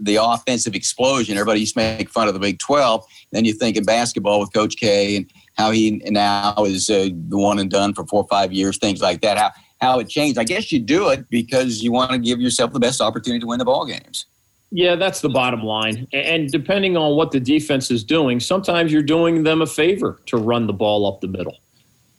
the 0.00 0.16
offensive 0.16 0.74
explosion. 0.74 1.36
Everybody 1.36 1.60
used 1.60 1.74
to 1.74 1.80
make 1.80 2.10
fun 2.10 2.26
of 2.26 2.34
the 2.34 2.40
Big 2.40 2.58
12. 2.58 3.04
Then 3.30 3.44
you 3.44 3.52
think 3.52 3.76
in 3.76 3.84
basketball 3.84 4.40
with 4.40 4.52
Coach 4.52 4.76
K 4.76 5.16
and 5.16 5.30
how 5.56 5.70
he 5.70 6.02
now 6.06 6.54
is 6.64 6.90
uh, 6.90 7.10
the 7.28 7.38
one 7.38 7.60
and 7.60 7.70
done 7.70 7.94
for 7.94 8.04
four 8.06 8.22
or 8.22 8.28
five 8.28 8.52
years, 8.52 8.78
things 8.78 9.00
like 9.00 9.20
that. 9.20 9.38
How 9.38 9.52
how 9.80 9.98
it 9.98 10.08
changed. 10.08 10.38
I 10.38 10.44
guess 10.44 10.72
you 10.72 10.78
do 10.78 11.10
it 11.10 11.28
because 11.28 11.82
you 11.82 11.92
want 11.92 12.10
to 12.10 12.18
give 12.18 12.40
yourself 12.40 12.72
the 12.72 12.80
best 12.80 13.00
opportunity 13.00 13.40
to 13.40 13.46
win 13.46 13.58
the 13.58 13.64
ball 13.64 13.84
games. 13.84 14.26
Yeah, 14.70 14.96
that's 14.96 15.20
the 15.20 15.28
bottom 15.28 15.62
line. 15.62 16.08
And 16.12 16.50
depending 16.50 16.96
on 16.96 17.16
what 17.16 17.30
the 17.30 17.40
defense 17.40 17.90
is 17.90 18.02
doing, 18.02 18.40
sometimes 18.40 18.92
you're 18.92 19.02
doing 19.02 19.42
them 19.44 19.62
a 19.62 19.66
favor 19.66 20.20
to 20.26 20.36
run 20.36 20.66
the 20.66 20.72
ball 20.72 21.06
up 21.06 21.20
the 21.20 21.28
middle. 21.28 21.56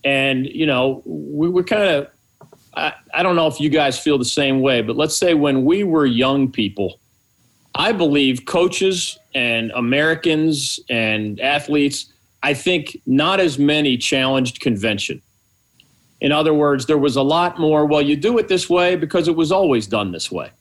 And, 0.04 0.46
you 0.46 0.66
know, 0.66 1.02
we 1.06 1.50
were 1.50 1.64
kind 1.64 1.84
of, 1.84 2.08
I, 2.78 2.94
I 3.12 3.24
don't 3.24 3.36
know 3.36 3.48
if 3.48 3.60
you 3.60 3.70
guys 3.70 3.98
feel 4.00 4.18
the 4.18 4.26
same 4.26 4.62
way, 4.62 4.82
but 4.82 4.96
let's 4.96 5.18
say 5.18 5.34
when 5.34 5.66
we 5.66 5.84
were 5.84 6.06
young 6.06 6.52
people, 6.52 7.00
I 7.74 7.92
believe 7.92 8.46
coaches 8.46 9.18
and 9.34 9.72
Americans 9.72 10.80
and 10.90 11.40
athletes, 11.40 12.14
I 12.44 12.54
think 12.54 13.02
not 13.08 13.40
as 13.40 13.58
many 13.58 13.98
challenged 13.98 14.62
convention. 14.62 15.22
In 16.22 16.32
other 16.32 16.54
words, 16.54 16.86
there 16.86 16.98
was 16.98 17.16
a 17.16 17.22
lot 17.22 17.60
more, 17.60 17.86
well, 17.86 18.02
you 18.02 18.16
do 18.16 18.38
it 18.38 18.48
this 18.48 18.70
way 18.70 18.96
because 18.96 19.28
it 19.28 19.36
was 19.36 19.52
always 19.52 19.88
done 19.88 20.12
this 20.12 20.32
way. 20.32 20.52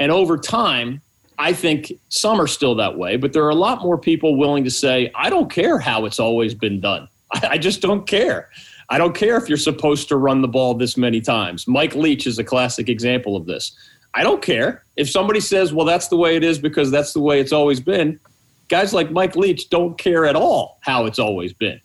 And 0.00 0.10
over 0.10 0.36
time, 0.36 1.00
I 1.38 1.52
think 1.52 1.92
some 2.08 2.40
are 2.40 2.46
still 2.48 2.74
that 2.76 2.98
way, 2.98 3.16
but 3.16 3.32
there 3.32 3.44
are 3.44 3.50
a 3.50 3.56
lot 3.56 3.82
more 3.82 3.98
people 3.98 4.36
willing 4.36 4.64
to 4.64 4.70
say, 4.70 5.10
I 5.14 5.30
don't 5.30 5.50
care 5.50 5.78
how 5.78 6.04
it's 6.04 6.20
always 6.20 6.54
been 6.54 6.80
done. 6.80 7.08
I 7.32 7.58
just 7.58 7.80
don't 7.80 8.06
care. 8.06 8.50
I 8.88 8.98
don't 8.98 9.14
care 9.14 9.36
if 9.36 9.48
you're 9.48 9.58
supposed 9.58 10.08
to 10.08 10.16
run 10.16 10.42
the 10.42 10.48
ball 10.48 10.74
this 10.74 10.96
many 10.96 11.20
times. 11.20 11.66
Mike 11.66 11.94
Leach 11.94 12.26
is 12.26 12.38
a 12.38 12.44
classic 12.44 12.88
example 12.88 13.36
of 13.36 13.46
this. 13.46 13.76
I 14.14 14.22
don't 14.22 14.42
care. 14.42 14.84
If 14.96 15.10
somebody 15.10 15.40
says, 15.40 15.72
well, 15.72 15.86
that's 15.86 16.08
the 16.08 16.16
way 16.16 16.36
it 16.36 16.44
is 16.44 16.58
because 16.58 16.90
that's 16.90 17.12
the 17.12 17.20
way 17.20 17.40
it's 17.40 17.52
always 17.52 17.80
been, 17.80 18.20
guys 18.68 18.92
like 18.92 19.10
Mike 19.10 19.36
Leach 19.36 19.70
don't 19.70 19.98
care 19.98 20.24
at 20.24 20.36
all 20.36 20.78
how 20.82 21.06
it's 21.06 21.18
always 21.18 21.52
been. 21.52 21.80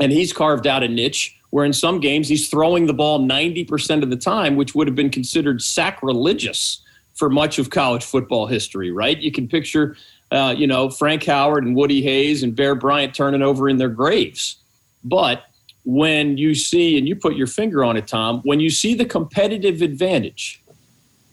And 0.00 0.12
he's 0.12 0.32
carved 0.32 0.66
out 0.66 0.82
a 0.82 0.88
niche 0.88 1.36
where 1.50 1.64
in 1.64 1.72
some 1.72 1.98
games 1.98 2.28
he's 2.28 2.48
throwing 2.48 2.86
the 2.86 2.92
ball 2.92 3.20
90% 3.20 4.02
of 4.02 4.10
the 4.10 4.16
time, 4.16 4.54
which 4.54 4.74
would 4.74 4.86
have 4.86 4.94
been 4.94 5.10
considered 5.10 5.62
sacrilegious 5.62 6.82
for 7.14 7.28
much 7.28 7.58
of 7.58 7.70
college 7.70 8.04
football 8.04 8.46
history, 8.46 8.92
right? 8.92 9.18
You 9.18 9.32
can 9.32 9.48
picture, 9.48 9.96
uh, 10.30 10.54
you 10.56 10.66
know, 10.66 10.88
Frank 10.88 11.24
Howard 11.24 11.64
and 11.64 11.74
Woody 11.74 12.02
Hayes 12.02 12.44
and 12.44 12.54
Bear 12.54 12.76
Bryant 12.76 13.14
turning 13.14 13.42
over 13.42 13.68
in 13.68 13.78
their 13.78 13.88
graves. 13.88 14.56
But 15.02 15.42
when 15.88 16.36
you 16.36 16.54
see, 16.54 16.98
and 16.98 17.08
you 17.08 17.16
put 17.16 17.34
your 17.34 17.46
finger 17.46 17.82
on 17.82 17.96
it, 17.96 18.06
Tom, 18.06 18.42
when 18.44 18.60
you 18.60 18.68
see 18.68 18.92
the 18.92 19.06
competitive 19.06 19.80
advantage, 19.80 20.62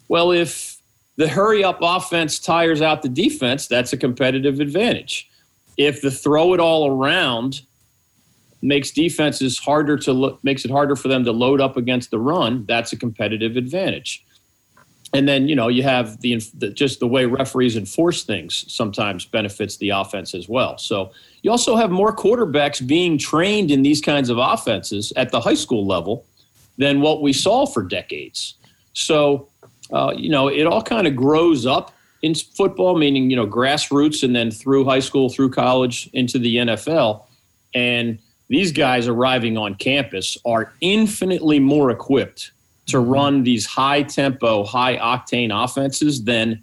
well, 0.08 0.32
if 0.32 0.78
the 1.18 1.28
hurry 1.28 1.62
up 1.62 1.80
offense 1.82 2.40
tires 2.40 2.82
out 2.82 3.02
the 3.02 3.10
defense, 3.10 3.68
that's 3.68 3.92
a 3.92 3.98
competitive 3.98 4.62
advantage. 4.62 5.30
If 5.76 6.02
the 6.02 6.10
throw 6.10 6.54
it 6.54 6.62
all 6.62 6.90
around 6.90 7.64
makes 8.62 8.92
defenses 8.92 9.60
harder 9.60 9.98
to 9.98 10.14
look, 10.14 10.42
makes 10.42 10.64
it 10.64 10.72
harder 10.72 10.96
for 10.96 11.10
them 11.10 11.26
to 11.26 11.34
load 11.34 11.60
up 11.60 11.76
against 11.76 12.10
the 12.10 12.20
run, 12.20 12.64
that's 12.66 12.94
a 12.94 12.98
competitive 12.98 13.58
advantage. 13.58 14.26
And 15.16 15.30
then 15.30 15.48
you 15.48 15.56
know 15.56 15.70
you 15.70 15.82
have 15.82 16.20
the, 16.20 16.42
the 16.56 16.70
just 16.70 17.00
the 17.00 17.08
way 17.08 17.26
referees 17.26 17.78
enforce 17.78 18.24
things 18.24 18.66
sometimes 18.68 19.24
benefits 19.24 19.78
the 19.78 19.92
offense 19.92 20.36
as 20.36 20.50
well. 20.50 20.78
So 20.78 21.14
you 21.42 21.52
also 21.52 21.78
have 21.78 21.90
more 21.90 22.14
quarterbacks 22.14 22.86
being 22.86 23.18
trained 23.18 23.72
in 23.72 23.82
these 23.82 24.02
kinds 24.02 24.30
of 24.30 24.38
offenses 24.38 25.14
at 25.16 25.32
the 25.32 25.40
high 25.40 25.54
school 25.54 25.86
level 25.86 26.26
than 26.78 27.00
what 27.00 27.22
we 27.22 27.32
saw 27.32 27.66
for 27.66 27.82
decades. 27.82 28.56
So 28.92 29.48
uh, 29.94 30.14
you 30.18 30.30
know 30.30 30.50
it 30.50 30.66
all 30.66 30.82
kind 30.82 31.08
of 31.08 31.16
grows 31.16 31.66
up 31.66 31.94
in 32.22 32.36
football, 32.36 32.98
meaning 32.98 33.30
you 33.30 33.38
know 33.38 33.48
grassroots 33.48 34.22
and 34.22 34.36
then 34.36 34.52
through 34.52 34.84
high 34.84 35.00
school, 35.00 35.30
through 35.30 35.52
college, 35.52 36.10
into 36.12 36.38
the 36.40 36.58
NFL, 36.58 37.24
and 37.74 38.20
these 38.50 38.74
guys 38.74 39.08
arriving 39.08 39.58
on 39.58 39.76
campus 39.76 40.38
are 40.46 40.74
infinitely 40.82 41.60
more 41.60 41.90
equipped 41.90 42.52
to 42.88 43.00
run 43.00 43.44
these 43.44 43.66
high 43.66 44.04
tempo, 44.04 44.64
high 44.64 44.98
octane 44.98 45.52
offenses 45.52 46.24
than 46.24 46.62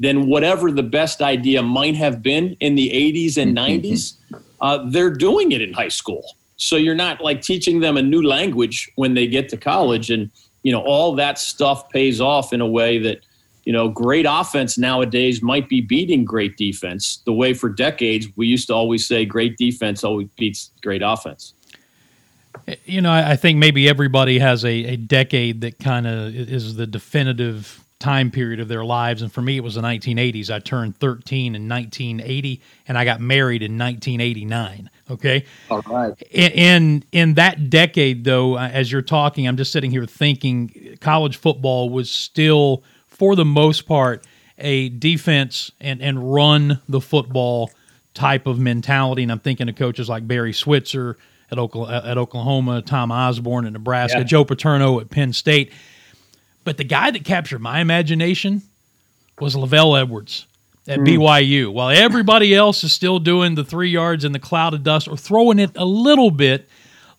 than 0.00 0.28
whatever 0.28 0.70
the 0.70 0.82
best 0.82 1.20
idea 1.20 1.60
might 1.60 1.96
have 1.96 2.22
been 2.22 2.56
in 2.60 2.76
the 2.76 2.88
80s 2.90 3.36
and 3.36 3.56
90s. 3.56 4.14
Uh, 4.60 4.88
they're 4.90 5.10
doing 5.10 5.50
it 5.50 5.60
in 5.60 5.72
high 5.72 5.88
school, 5.88 6.22
so 6.56 6.76
you're 6.76 6.94
not 6.94 7.20
like 7.20 7.42
teaching 7.42 7.80
them 7.80 7.96
a 7.96 8.02
new 8.02 8.22
language 8.22 8.90
when 8.94 9.14
they 9.14 9.26
get 9.26 9.48
to 9.48 9.56
college, 9.56 10.10
and 10.10 10.30
you 10.62 10.72
know 10.72 10.82
all 10.82 11.14
that 11.14 11.38
stuff 11.38 11.88
pays 11.90 12.20
off 12.20 12.52
in 12.52 12.60
a 12.60 12.66
way 12.66 12.98
that 12.98 13.20
you 13.64 13.72
know 13.72 13.88
great 13.88 14.26
offense 14.28 14.78
nowadays 14.78 15.42
might 15.42 15.68
be 15.68 15.80
beating 15.80 16.24
great 16.24 16.56
defense. 16.56 17.22
The 17.24 17.32
way 17.32 17.54
for 17.54 17.68
decades 17.68 18.26
we 18.36 18.46
used 18.46 18.68
to 18.68 18.74
always 18.74 19.06
say 19.06 19.24
great 19.24 19.56
defense 19.56 20.02
always 20.02 20.28
beats 20.36 20.70
great 20.82 21.02
offense. 21.04 21.54
You 22.84 23.00
know, 23.00 23.12
I 23.12 23.36
think 23.36 23.58
maybe 23.58 23.88
everybody 23.88 24.38
has 24.38 24.64
a, 24.64 24.70
a 24.70 24.96
decade 24.96 25.62
that 25.62 25.78
kind 25.78 26.06
of 26.06 26.34
is 26.34 26.76
the 26.76 26.86
definitive 26.86 27.84
time 27.98 28.30
period 28.30 28.60
of 28.60 28.68
their 28.68 28.84
lives. 28.84 29.22
And 29.22 29.32
for 29.32 29.42
me, 29.42 29.56
it 29.56 29.64
was 29.64 29.74
the 29.74 29.80
1980s. 29.80 30.50
I 30.50 30.60
turned 30.60 30.96
13 30.98 31.54
in 31.54 31.68
1980, 31.68 32.60
and 32.86 32.96
I 32.96 33.04
got 33.04 33.20
married 33.20 33.62
in 33.62 33.76
1989. 33.76 34.90
Okay. 35.10 35.44
All 35.70 35.82
right. 35.82 36.14
In, 36.30 36.52
in 36.52 37.04
in 37.12 37.34
that 37.34 37.70
decade, 37.70 38.24
though, 38.24 38.56
uh, 38.56 38.68
as 38.72 38.92
you're 38.92 39.02
talking, 39.02 39.48
I'm 39.48 39.56
just 39.56 39.72
sitting 39.72 39.90
here 39.90 40.06
thinking 40.06 40.96
college 41.00 41.36
football 41.36 41.90
was 41.90 42.10
still, 42.10 42.84
for 43.06 43.34
the 43.34 43.44
most 43.44 43.86
part, 43.86 44.24
a 44.58 44.90
defense 44.90 45.70
and 45.80 46.02
and 46.02 46.32
run 46.32 46.80
the 46.88 47.00
football 47.00 47.70
type 48.14 48.46
of 48.46 48.58
mentality. 48.58 49.22
And 49.22 49.32
I'm 49.32 49.40
thinking 49.40 49.68
of 49.68 49.76
coaches 49.76 50.08
like 50.08 50.28
Barry 50.28 50.52
Switzer 50.52 51.16
at 51.50 51.58
Oklahoma, 51.58 52.02
at 52.04 52.18
Oklahoma 52.18 52.82
Tom 52.82 53.10
Osborne 53.10 53.66
at 53.66 53.72
Nebraska, 53.72 54.18
Yeah. 54.18 54.24
Joe 54.24 54.44
Paterno 54.44 55.00
at 55.00 55.10
Penn 55.10 55.32
State. 55.32 55.72
But 56.64 56.76
the 56.76 56.84
guy 56.84 57.10
that 57.10 57.24
captured 57.24 57.60
my 57.60 57.80
imagination 57.80 58.62
was 59.40 59.54
LaVell 59.54 60.00
Edwards 60.00 60.46
at 60.86 60.98
hmm. 60.98 61.04
BYU. 61.04 61.72
While 61.72 61.90
everybody 61.90 62.54
else 62.54 62.84
is 62.84 62.92
still 62.92 63.18
doing 63.18 63.54
the 63.54 63.64
three 63.64 63.90
yards 63.90 64.24
in 64.24 64.32
the 64.32 64.38
cloud 64.38 64.74
of 64.74 64.82
dust 64.82 65.08
or 65.08 65.16
throwing 65.16 65.58
it 65.58 65.70
a 65.76 65.84
little 65.84 66.30
bit, 66.30 66.68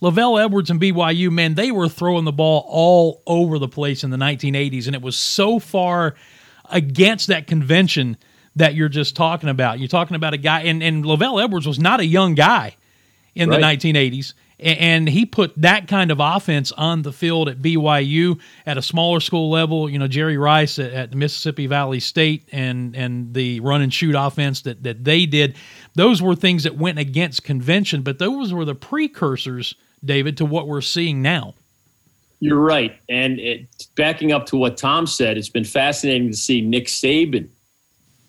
LaVell 0.02 0.44
Edwards 0.44 0.70
and 0.70 0.80
BYU, 0.80 1.32
man, 1.32 1.56
they 1.56 1.72
were 1.72 1.90
throwing 1.90 2.26
the 2.26 2.32
ball 2.32 2.66
all 2.68 3.22
over 3.26 3.60
the 3.60 3.68
place 3.68 4.04
in 4.04 4.12
the 4.12 4.18
1980s, 4.18 4.86
and 4.86 4.96
it 4.96 5.02
was 5.02 5.18
so 5.18 5.60
far 5.60 6.16
against 6.70 7.28
that 7.28 7.48
convention 7.48 8.18
that 8.56 8.76
you're 8.76 8.90
just 8.90 9.16
talking 9.16 9.50
about. 9.50 9.80
You're 9.80 9.88
talking 9.88 10.16
about 10.16 10.34
a 10.34 10.38
guy, 10.38 10.62
and, 10.62 10.82
and 10.82 11.04
LaVell 11.04 11.44
Edwards 11.44 11.68
was 11.68 11.80
not 11.80 12.00
a 12.00 12.06
young 12.06 12.36
guy 12.36 12.76
in 13.36 13.50
the 13.50 13.58
1980s. 13.58 14.34
And 14.62 15.08
he 15.08 15.26
put 15.26 15.54
that 15.62 15.88
kind 15.88 16.12
of 16.12 16.20
offense 16.20 16.74
on 16.74 17.04
the 17.04 17.14
field 17.14 17.48
at 17.48 17.62
BYU 17.62 18.40
at 18.66 18.78
a 18.78 18.82
smaller 18.82 19.22
school 19.22 19.50
level. 19.50 19.90
You 19.90 19.98
know, 19.98 20.08
Jerry 20.08 20.38
Rice 20.38 20.78
at, 20.80 20.92
at 20.92 21.16
Mississippi 21.16 21.66
Valley 21.66 22.02
State 22.02 22.46
and 22.52 22.94
and 22.94 23.34
the 23.34 23.62
run 23.62 23.82
and 23.82 23.94
shoot 23.94 24.16
offense 24.16 24.64
that 24.64 24.84
that 24.84 25.06
they 25.06 25.26
did. 25.26 25.56
Those 25.96 26.22
were 26.22 26.36
things 26.36 26.64
that 26.64 26.76
went 26.76 27.00
against 27.00 27.46
convention, 27.46 28.02
but 28.02 28.20
those 28.20 28.54
were 28.54 28.66
the 28.66 28.76
precursors, 28.76 29.76
David, 30.04 30.36
to 30.38 30.46
what 30.46 30.68
we're 30.68 30.82
seeing 30.82 31.22
now. 31.22 31.54
You're 32.42 32.60
right. 32.60 32.98
And 33.10 33.40
it, 33.40 33.68
backing 33.96 34.32
up 34.32 34.46
to 34.48 34.58
what 34.58 34.78
Tom 34.78 35.08
said, 35.08 35.38
it's 35.38 35.50
been 35.50 35.66
fascinating 35.66 36.32
to 36.32 36.38
see 36.38 36.62
Nick 36.62 36.88
Saban 36.88 37.50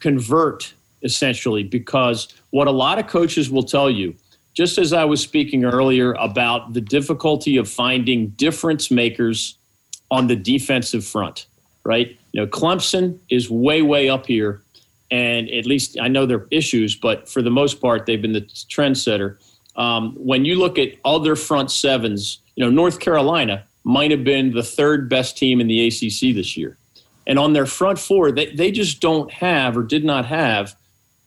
convert 0.01 0.74
essentially 1.03 1.62
because 1.62 2.28
what 2.51 2.66
a 2.66 2.72
lot 2.72 2.98
of 2.98 3.07
coaches 3.07 3.51
will 3.51 3.62
tell 3.62 3.90
you, 3.90 4.14
just 4.55 4.78
as 4.78 4.92
I 4.92 5.05
was 5.05 5.20
speaking 5.20 5.64
earlier 5.64 6.12
about 6.14 6.72
the 6.72 6.80
difficulty 6.80 7.57
of 7.57 7.68
finding 7.68 8.28
difference 8.30 8.90
makers 8.90 9.57
on 10.11 10.26
the 10.26 10.36
defensive 10.36 11.05
front, 11.05 11.46
right? 11.84 12.18
You 12.32 12.40
know, 12.40 12.46
Clemson 12.46 13.18
is 13.30 13.51
way, 13.51 13.82
way 13.82 14.09
up 14.09 14.26
here. 14.26 14.62
And 15.11 15.48
at 15.51 15.66
least 15.66 15.98
I 16.01 16.09
know 16.09 16.26
their 16.26 16.46
issues, 16.51 16.94
but 16.94 17.28
for 17.28 17.42
the 17.42 17.51
most 17.51 17.80
part, 17.80 18.07
they've 18.07 18.20
been 18.20 18.32
the 18.32 18.42
trendsetter. 18.42 19.38
Um, 19.76 20.14
when 20.14 20.44
you 20.44 20.57
look 20.57 20.78
at 20.78 20.94
other 21.05 21.36
front 21.36 21.70
sevens, 21.70 22.38
you 22.55 22.64
know, 22.64 22.70
North 22.70 23.01
Carolina 23.01 23.64
might 23.84 24.11
have 24.11 24.24
been 24.24 24.53
the 24.53 24.62
third 24.62 25.09
best 25.09 25.36
team 25.36 25.61
in 25.61 25.66
the 25.66 25.86
ACC 25.86 26.34
this 26.34 26.57
year. 26.57 26.76
And 27.26 27.38
on 27.38 27.53
their 27.53 27.66
front 27.66 27.98
four, 27.98 28.32
they, 28.32 28.55
they 28.55 28.70
just 28.70 29.01
don't 29.01 29.30
have 29.30 29.76
or 29.76 29.82
did 29.82 30.05
not 30.05 30.26
have 30.26 30.74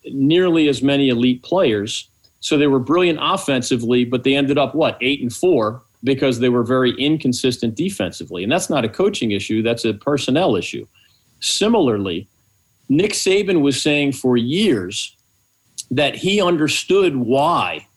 nearly 0.06 0.68
as 0.68 0.82
many 0.82 1.10
elite 1.10 1.44
players. 1.44 2.10
So 2.44 2.58
they 2.58 2.68
were 2.68 2.80
brilliant 2.80 3.20
offensively, 3.22 4.04
but 4.04 4.26
they 4.26 4.36
ended 4.36 4.58
up 4.58 4.76
what, 4.76 4.98
eight 5.00 5.22
and 5.22 5.34
four 5.34 5.82
because 6.04 6.40
they 6.40 6.50
were 6.50 6.64
very 6.64 6.92
inconsistent 6.96 7.76
defensively. 7.76 8.44
And 8.44 8.52
that's 8.52 8.70
not 8.70 8.84
a 8.84 8.90
coaching 8.90 9.32
issue, 9.32 9.64
that's 9.64 9.86
a 9.86 9.94
personnel 9.94 10.58
issue. 10.58 10.86
Similarly, 11.40 12.28
Nick 12.90 13.14
Saban 13.14 13.62
was 13.62 13.82
saying 13.82 14.12
for 14.12 14.36
years 14.36 15.16
that 15.90 16.16
he 16.16 16.42
understood 16.42 17.16
why 17.16 17.88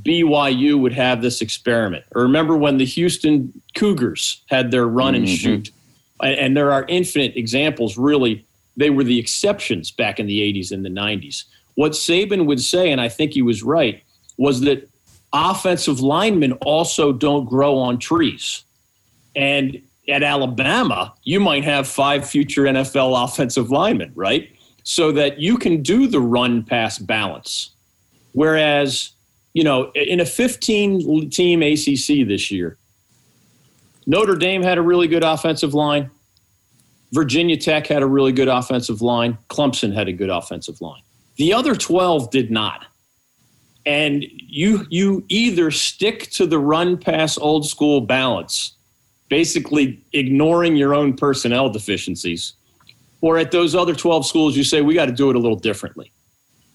BYU 0.00 0.80
would 0.80 0.94
have 0.94 1.20
this 1.20 1.42
experiment. 1.42 2.06
Or 2.14 2.22
remember 2.22 2.56
when 2.56 2.78
the 2.78 2.86
Houston 2.86 3.52
Cougars 3.74 4.40
had 4.46 4.70
their 4.70 4.86
run 4.86 5.14
and 5.14 5.26
mm-hmm. 5.26 5.34
shoot? 5.34 5.70
And 6.22 6.56
there 6.56 6.72
are 6.72 6.86
infinite 6.88 7.36
examples, 7.36 7.98
really. 7.98 8.46
They 8.74 8.88
were 8.88 9.04
the 9.04 9.18
exceptions 9.18 9.90
back 9.90 10.18
in 10.18 10.26
the 10.26 10.40
80s 10.40 10.72
and 10.72 10.82
the 10.82 10.88
90s. 10.88 11.44
What 11.74 11.92
Saban 11.92 12.46
would 12.46 12.60
say, 12.60 12.90
and 12.90 13.00
I 13.00 13.08
think 13.08 13.32
he 13.32 13.42
was 13.42 13.62
right, 13.62 14.02
was 14.36 14.60
that 14.62 14.88
offensive 15.32 16.00
linemen 16.00 16.52
also 16.64 17.12
don't 17.12 17.46
grow 17.46 17.78
on 17.78 17.98
trees. 17.98 18.64
And 19.34 19.80
at 20.08 20.22
Alabama, 20.22 21.14
you 21.22 21.40
might 21.40 21.64
have 21.64 21.88
five 21.88 22.28
future 22.28 22.64
NFL 22.64 23.24
offensive 23.24 23.70
linemen, 23.70 24.12
right? 24.14 24.50
So 24.84 25.12
that 25.12 25.38
you 25.38 25.56
can 25.56 25.82
do 25.82 26.06
the 26.06 26.20
run 26.20 26.64
pass 26.64 26.98
balance. 26.98 27.70
Whereas, 28.32 29.12
you 29.54 29.64
know, 29.64 29.92
in 29.92 30.20
a 30.20 30.26
15 30.26 31.30
team 31.30 31.62
ACC 31.62 32.26
this 32.26 32.50
year, 32.50 32.76
Notre 34.06 34.34
Dame 34.34 34.62
had 34.62 34.78
a 34.78 34.82
really 34.82 35.06
good 35.06 35.22
offensive 35.22 35.74
line. 35.74 36.10
Virginia 37.12 37.56
Tech 37.56 37.86
had 37.86 38.02
a 38.02 38.06
really 38.06 38.32
good 38.32 38.48
offensive 38.48 39.02
line. 39.02 39.38
Clemson 39.48 39.94
had 39.94 40.08
a 40.08 40.12
good 40.12 40.30
offensive 40.30 40.80
line. 40.80 41.02
The 41.36 41.52
other 41.52 41.74
12 41.74 42.30
did 42.30 42.50
not. 42.50 42.86
And 43.84 44.24
you 44.38 44.86
you 44.90 45.24
either 45.28 45.70
stick 45.72 46.30
to 46.32 46.46
the 46.46 46.58
run 46.58 46.96
pass 46.96 47.36
old 47.36 47.66
school 47.66 48.00
balance, 48.00 48.74
basically 49.28 50.00
ignoring 50.12 50.76
your 50.76 50.94
own 50.94 51.14
personnel 51.16 51.68
deficiencies, 51.68 52.52
or 53.20 53.38
at 53.38 53.50
those 53.50 53.74
other 53.74 53.94
12 53.94 54.24
schools 54.24 54.56
you 54.56 54.62
say 54.62 54.82
we 54.82 54.94
got 54.94 55.06
to 55.06 55.12
do 55.12 55.30
it 55.30 55.36
a 55.36 55.38
little 55.38 55.58
differently. 55.58 56.12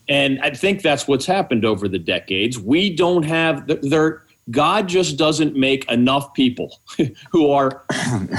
And 0.10 0.40
I 0.42 0.50
think 0.50 0.82
that's 0.82 1.08
what's 1.08 1.26
happened 1.26 1.64
over 1.64 1.88
the 1.88 2.00
decades. 2.00 2.60
We 2.60 2.94
don't 2.94 3.24
have 3.24 3.68
there 3.82 4.24
God 4.50 4.88
just 4.88 5.18
doesn't 5.18 5.56
make 5.56 5.90
enough 5.92 6.34
people 6.34 6.80
who 7.32 7.52
are 7.52 7.84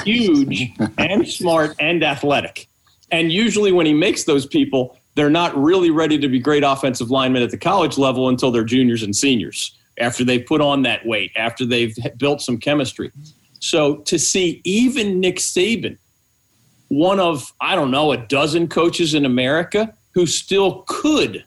huge 0.04 0.72
and 0.96 1.28
smart 1.28 1.74
and 1.78 2.02
athletic. 2.02 2.68
And 3.10 3.32
usually, 3.32 3.72
when 3.72 3.86
he 3.86 3.94
makes 3.94 4.24
those 4.24 4.46
people, 4.46 4.97
they're 5.18 5.28
not 5.28 5.56
really 5.60 5.90
ready 5.90 6.16
to 6.16 6.28
be 6.28 6.38
great 6.38 6.62
offensive 6.62 7.10
linemen 7.10 7.42
at 7.42 7.50
the 7.50 7.58
college 7.58 7.98
level 7.98 8.28
until 8.28 8.52
they're 8.52 8.62
juniors 8.62 9.02
and 9.02 9.16
seniors, 9.16 9.76
after 9.98 10.22
they've 10.22 10.46
put 10.46 10.60
on 10.60 10.82
that 10.82 11.04
weight, 11.04 11.32
after 11.34 11.66
they've 11.66 11.96
built 12.16 12.40
some 12.40 12.56
chemistry. 12.56 13.10
So 13.58 13.96
to 13.96 14.16
see 14.16 14.60
even 14.62 15.18
Nick 15.18 15.36
Saban, 15.36 15.98
one 16.86 17.18
of, 17.18 17.52
I 17.60 17.74
don't 17.74 17.90
know, 17.90 18.12
a 18.12 18.16
dozen 18.16 18.68
coaches 18.68 19.12
in 19.12 19.24
America 19.24 19.92
who 20.14 20.24
still 20.24 20.84
could 20.86 21.44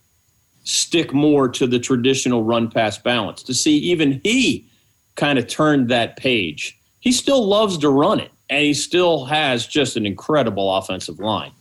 stick 0.66 1.14
more 1.14 1.48
to 1.48 1.66
the 1.66 1.80
traditional 1.80 2.44
run 2.44 2.70
pass 2.70 2.98
balance. 2.98 3.42
To 3.44 3.54
see 3.54 3.78
even 3.78 4.20
he 4.24 4.68
kind 5.16 5.40
of 5.40 5.48
turned 5.48 5.88
that 5.90 6.18
page. 6.18 6.78
He 7.00 7.14
still 7.14 7.48
loves 7.48 7.78
to 7.80 7.90
run 7.90 8.20
it, 8.20 8.32
and 8.50 8.66
he 8.66 8.74
still 8.74 9.26
has 9.26 9.66
just 9.66 9.96
an 9.96 10.06
incredible 10.06 10.76
offensive 10.76 11.20
line. 11.20 11.54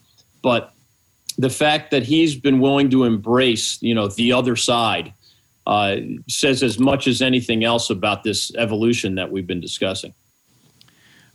But 0.42 0.74
the 1.40 1.50
fact 1.50 1.90
that 1.90 2.02
he's 2.02 2.34
been 2.34 2.60
willing 2.60 2.90
to 2.90 3.04
embrace, 3.04 3.80
you 3.82 3.94
know, 3.94 4.08
the 4.08 4.32
other 4.32 4.56
side 4.56 5.12
uh, 5.66 5.96
says 6.28 6.62
as 6.62 6.78
much 6.78 7.06
as 7.06 7.22
anything 7.22 7.64
else 7.64 7.90
about 7.90 8.22
this 8.22 8.54
evolution 8.56 9.14
that 9.14 9.30
we've 9.30 9.46
been 9.46 9.60
discussing. 9.60 10.12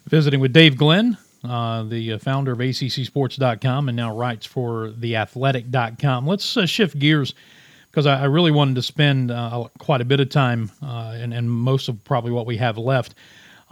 Visiting 0.07 0.39
with 0.39 0.53
Dave 0.53 0.77
Glenn, 0.77 1.17
uh, 1.43 1.83
the 1.83 2.13
uh, 2.13 2.17
founder 2.19 2.51
of 2.51 2.59
ACCSports.com 2.59 3.89
and 3.89 3.95
now 3.95 4.15
writes 4.15 4.45
for 4.45 4.89
TheAthletic.com. 4.99 6.27
Let's 6.27 6.55
uh, 6.55 6.67
shift 6.67 6.99
gears 6.99 7.33
because 7.89 8.05
I, 8.05 8.21
I 8.21 8.25
really 8.25 8.51
wanted 8.51 8.75
to 8.75 8.83
spend 8.83 9.31
uh, 9.31 9.67
quite 9.79 10.01
a 10.01 10.05
bit 10.05 10.19
of 10.19 10.29
time 10.29 10.71
uh, 10.83 11.15
and, 11.15 11.33
and 11.33 11.49
most 11.49 11.89
of 11.89 12.03
probably 12.03 12.31
what 12.31 12.45
we 12.45 12.57
have 12.57 12.77
left 12.77 13.15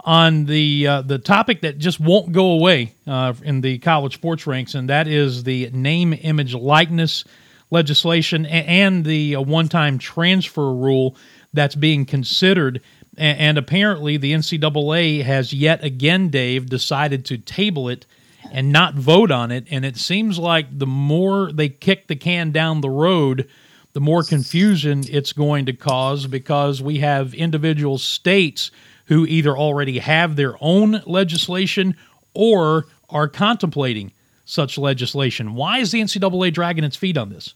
on 0.04 0.44
the 0.44 0.86
uh, 0.86 1.02
the 1.02 1.18
topic 1.18 1.62
that 1.62 1.78
just 1.78 1.98
won't 1.98 2.32
go 2.32 2.52
away 2.52 2.94
uh, 3.06 3.32
in 3.42 3.62
the 3.62 3.78
college 3.78 4.14
sports 4.14 4.46
ranks, 4.46 4.74
and 4.74 4.88
that 4.90 5.08
is 5.08 5.44
the 5.44 5.70
name, 5.70 6.12
image, 6.12 6.54
likeness 6.54 7.24
legislation 7.70 8.46
and 8.46 9.04
the 9.04 9.34
uh, 9.34 9.40
one-time 9.40 9.98
transfer 9.98 10.72
rule 10.72 11.16
that's 11.52 11.74
being 11.74 12.04
considered. 12.04 12.80
And 13.16 13.58
apparently, 13.58 14.16
the 14.16 14.32
NCAA 14.32 15.22
has 15.22 15.52
yet 15.52 15.84
again, 15.84 16.30
Dave, 16.30 16.66
decided 16.66 17.24
to 17.26 17.38
table 17.38 17.88
it 17.88 18.06
and 18.50 18.72
not 18.72 18.94
vote 18.94 19.30
on 19.30 19.52
it. 19.52 19.66
And 19.70 19.84
it 19.84 19.96
seems 19.96 20.38
like 20.38 20.78
the 20.78 20.86
more 20.86 21.52
they 21.52 21.68
kick 21.68 22.08
the 22.08 22.16
can 22.16 22.50
down 22.50 22.80
the 22.80 22.90
road, 22.90 23.48
the 23.92 24.00
more 24.00 24.24
confusion 24.24 25.04
it's 25.08 25.32
going 25.32 25.66
to 25.66 25.72
cause 25.72 26.26
because 26.26 26.82
we 26.82 26.98
have 26.98 27.34
individual 27.34 27.98
states 27.98 28.72
who 29.06 29.26
either 29.26 29.56
already 29.56 29.98
have 29.98 30.36
their 30.36 30.56
own 30.60 31.02
legislation 31.06 31.96
or 32.32 32.86
are 33.10 33.28
contemplating 33.28 34.12
such 34.44 34.78
legislation. 34.78 35.54
Why 35.54 35.78
is 35.78 35.90
the 35.90 36.00
NCAA 36.00 36.52
dragging 36.52 36.84
its 36.84 36.96
feet 36.96 37.16
on 37.16 37.30
this? 37.30 37.54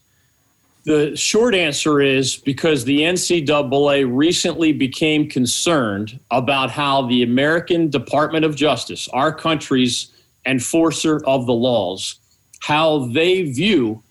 The 0.85 1.15
short 1.15 1.53
answer 1.53 2.01
is 2.01 2.37
because 2.37 2.85
the 2.85 3.01
NCAA 3.01 4.09
recently 4.09 4.71
became 4.71 5.29
concerned 5.29 6.19
about 6.31 6.71
how 6.71 7.05
the 7.07 7.21
American 7.21 7.89
Department 7.89 8.45
of 8.45 8.55
Justice, 8.55 9.07
our 9.09 9.33
country's 9.33 10.11
enforcer 10.45 11.23
of 11.25 11.45
the 11.45 11.53
laws, 11.53 12.15
how 12.61 13.07
they 13.07 13.43
view 13.43 14.01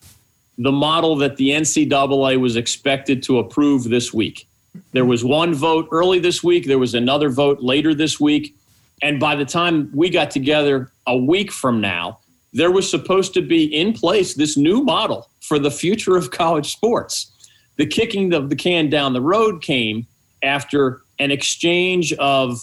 the 0.58 0.72
model 0.72 1.16
that 1.16 1.36
the 1.36 1.50
NCAA 1.50 2.38
was 2.38 2.56
expected 2.56 3.22
to 3.24 3.38
approve 3.38 3.84
this 3.84 4.12
week. 4.12 4.47
There 4.92 5.04
was 5.04 5.24
one 5.24 5.54
vote 5.54 5.88
early 5.90 6.18
this 6.18 6.42
week, 6.42 6.66
there 6.66 6.78
was 6.78 6.94
another 6.94 7.28
vote 7.28 7.60
later 7.60 7.94
this 7.94 8.18
week. 8.18 8.54
And 9.02 9.20
by 9.20 9.36
the 9.36 9.44
time 9.44 9.90
we 9.94 10.10
got 10.10 10.30
together 10.30 10.90
a 11.06 11.16
week 11.16 11.52
from 11.52 11.80
now, 11.80 12.18
there 12.52 12.70
was 12.70 12.90
supposed 12.90 13.34
to 13.34 13.42
be 13.42 13.64
in 13.64 13.92
place 13.92 14.34
this 14.34 14.56
new 14.56 14.82
model 14.82 15.28
for 15.40 15.58
the 15.58 15.70
future 15.70 16.16
of 16.16 16.30
college 16.30 16.72
sports. 16.72 17.30
The 17.76 17.86
kicking 17.86 18.32
of 18.32 18.50
the 18.50 18.56
can 18.56 18.90
down 18.90 19.12
the 19.12 19.20
road 19.20 19.62
came 19.62 20.06
after 20.42 21.02
an 21.18 21.30
exchange 21.30 22.12
of 22.14 22.60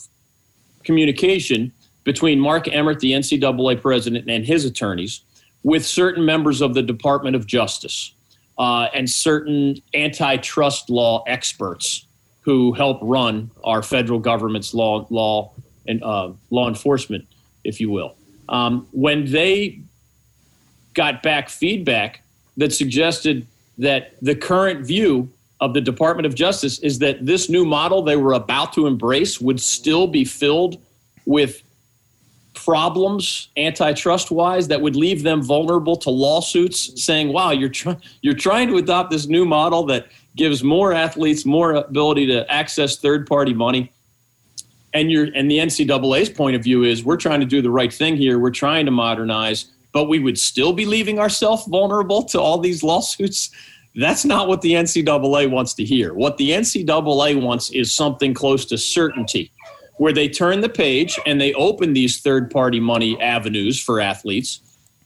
communication 0.84 1.72
between 2.04 2.40
Mark 2.40 2.68
Emmert, 2.68 3.00
the 3.00 3.12
NCAA 3.12 3.82
president, 3.82 4.30
and 4.30 4.46
his 4.46 4.66
attorneys, 4.66 5.22
with 5.64 5.86
certain 5.86 6.26
members 6.26 6.62
of 6.62 6.74
the 6.74 6.84
Department 6.84 7.36
of 7.36 7.48
Justice 7.48 8.14
uh, 8.58 8.88
and 8.94 9.10
certain 9.10 9.76
antitrust 9.94 10.90
law 10.90 11.24
experts 11.28 12.06
who 12.42 12.74
help 12.74 13.00
run 13.02 13.50
our 13.64 13.82
federal 13.82 14.20
government's 14.20 14.74
law, 14.74 15.06
law 15.10 15.52
and 15.88 16.04
uh, 16.04 16.32
law 16.52 16.68
enforcement, 16.68 17.28
if 17.64 17.82
you 17.82 17.90
will. 17.90 18.16
Um, 18.48 18.88
when 18.92 19.32
they 19.32 19.80
got 20.94 21.24
back 21.24 21.50
feedback 21.50 22.22
that 22.58 22.72
suggested 22.72 23.46
that 23.78 24.16
the 24.22 24.36
current 24.36 24.86
view 24.86 25.30
of 25.60 25.74
the 25.74 25.82
Department 25.82 26.26
of 26.26 26.36
Justice 26.36 26.80
is 26.80 27.00
that 27.00 27.26
this 27.26 27.50
new 27.50 27.66
model 27.66 28.02
they 28.02 28.16
were 28.16 28.34
about 28.34 28.74
to 28.74 28.88
embrace 28.88 29.42
would 29.42 29.60
still 29.60 30.08
be 30.08 30.24
filled 30.24 30.82
with 31.26 31.64
problems 32.66 33.50
antitrust 33.58 34.32
wise 34.32 34.68
that 34.68 34.82
would 34.82 34.96
leave 34.96 35.22
them 35.22 35.42
vulnerable 35.44 35.96
to 35.96 36.10
lawsuits 36.10 37.02
saying 37.02 37.32
wow 37.32 37.52
you're 37.52 37.72
you're 38.22 38.34
trying 38.34 38.68
to 38.68 38.78
adopt 38.78 39.12
this 39.12 39.28
new 39.28 39.46
model 39.46 39.86
that 39.86 40.08
gives 40.36 40.64
more 40.64 40.92
athletes 40.92 41.46
more 41.46 41.74
ability 41.74 42.26
to 42.26 42.52
access 42.52 42.98
third 42.98 43.28
party 43.28 43.54
money. 43.54 43.92
And 44.94 45.12
you're 45.12 45.28
and 45.36 45.50
the 45.50 45.58
NCAA's 45.58 46.30
point 46.30 46.56
of 46.56 46.64
view 46.64 46.84
is 46.84 47.04
we're 47.04 47.18
trying 47.18 47.40
to 47.40 47.46
do 47.46 47.62
the 47.62 47.70
right 47.70 47.94
thing 47.94 48.16
here. 48.16 48.40
We're 48.40 48.52
trying 48.52 48.86
to 48.86 48.92
modernize 48.92 49.72
but 49.94 50.10
we 50.10 50.20
would 50.20 50.38
still 50.38 50.74
be 50.74 50.86
leaving 50.86 51.20
ourselves 51.20 51.64
vulnerable 51.68 52.22
to 52.22 52.38
all 52.38 52.58
these 52.58 52.84
lawsuits. 52.84 53.50
That's 53.96 54.26
not 54.26 54.50
what 54.50 54.62
the 54.62 54.74
NCAA 54.74 55.50
wants 55.50 55.74
to 55.76 55.86
hear. 55.86 56.14
What 56.14 56.36
the 56.36 56.50
NCAA 56.50 57.42
wants 57.42 57.70
is 57.70 57.94
something 57.94 58.34
close 58.34 58.66
to 58.66 58.78
certainty 58.78 59.54
where 59.98 60.14
they 60.14 60.28
turn 60.28 60.62
the 60.62 60.70
page 60.70 61.20
and 61.26 61.40
they 61.40 61.54
open 61.54 61.94
these 61.94 62.22
third 62.22 62.52
party 62.52 62.80
money 62.80 63.20
avenues 63.22 63.82
for 63.82 64.00
athletes, 64.02 64.60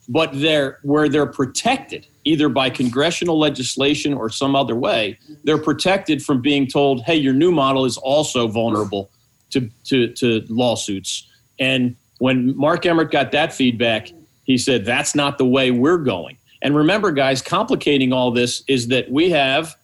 but 0.08 0.32
they're 0.34 0.80
where 0.82 1.08
they're 1.08 1.28
protected 1.28 2.08
either 2.24 2.50
by 2.50 2.70
congressional 2.70 3.40
legislation 3.40 4.14
or 4.14 4.30
some 4.30 4.56
other 4.56 4.76
way. 4.76 5.18
They're 5.44 5.58
protected 5.58 6.24
from 6.24 6.42
being 6.42 6.68
told, 6.68 7.02
hey, 7.04 7.16
your 7.16 7.34
new 7.34 7.52
model 7.52 7.86
is 7.86 7.98
also 7.98 8.48
vulnerable 8.48 9.10
to, 9.52 9.70
to, 9.86 10.14
to 10.14 10.44
lawsuits. 10.50 11.28
And 11.60 11.96
when 12.20 12.56
Mark 12.58 12.86
Emmert 12.86 13.12
got 13.12 13.32
that 13.32 13.54
feedback, 13.54 14.12
he 14.44 14.58
said, 14.58 14.86
that's 14.86 15.16
not 15.16 15.38
the 15.38 15.46
way 15.46 15.72
we're 15.72 15.98
going. 15.98 16.38
And 16.62 16.76
remember, 16.76 17.12
guys, 17.12 17.42
complicating 17.42 18.12
all 18.12 18.32
this 18.32 18.64
is 18.68 18.88
that 18.90 19.10
we 19.10 19.30
have 19.32 19.76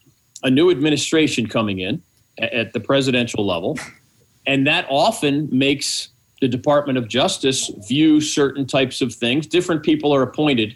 a 0.43 0.51
new 0.51 0.69
administration 0.69 1.47
coming 1.47 1.79
in 1.79 2.01
at 2.37 2.73
the 2.73 2.79
presidential 2.79 3.45
level 3.45 3.77
and 4.47 4.67
that 4.67 4.85
often 4.89 5.49
makes 5.51 6.09
the 6.41 6.47
Department 6.47 6.97
of 6.97 7.07
Justice 7.07 7.71
view 7.87 8.21
certain 8.21 8.65
types 8.65 9.01
of 9.01 9.13
things. 9.13 9.47
Different 9.47 9.83
people 9.83 10.13
are 10.13 10.21
appointed 10.21 10.75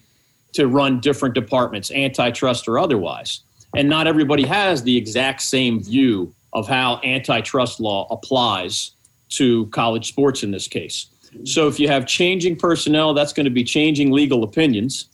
to 0.53 0.67
run 0.67 0.99
different 0.99 1.35
departments, 1.35 1.91
antitrust 1.91 2.67
or 2.67 2.79
otherwise. 2.79 3.41
And 3.75 3.87
not 3.87 4.07
everybody 4.07 4.45
has 4.45 4.81
the 4.81 4.97
exact 4.97 5.41
same 5.41 5.83
view 5.83 6.33
of 6.53 6.67
how 6.67 6.99
antitrust 7.03 7.79
law 7.79 8.07
applies 8.09 8.91
to 9.29 9.67
college 9.67 10.07
sports 10.07 10.41
in 10.41 10.49
this 10.49 10.67
case. 10.67 11.07
So 11.43 11.67
if 11.67 11.79
you 11.79 11.87
have 11.87 12.07
changing 12.07 12.55
personnel, 12.55 13.13
that's 13.13 13.33
going 13.33 13.43
to 13.43 13.51
be 13.51 13.63
changing 13.63 14.11
legal 14.11 14.43
opinions. 14.43 15.09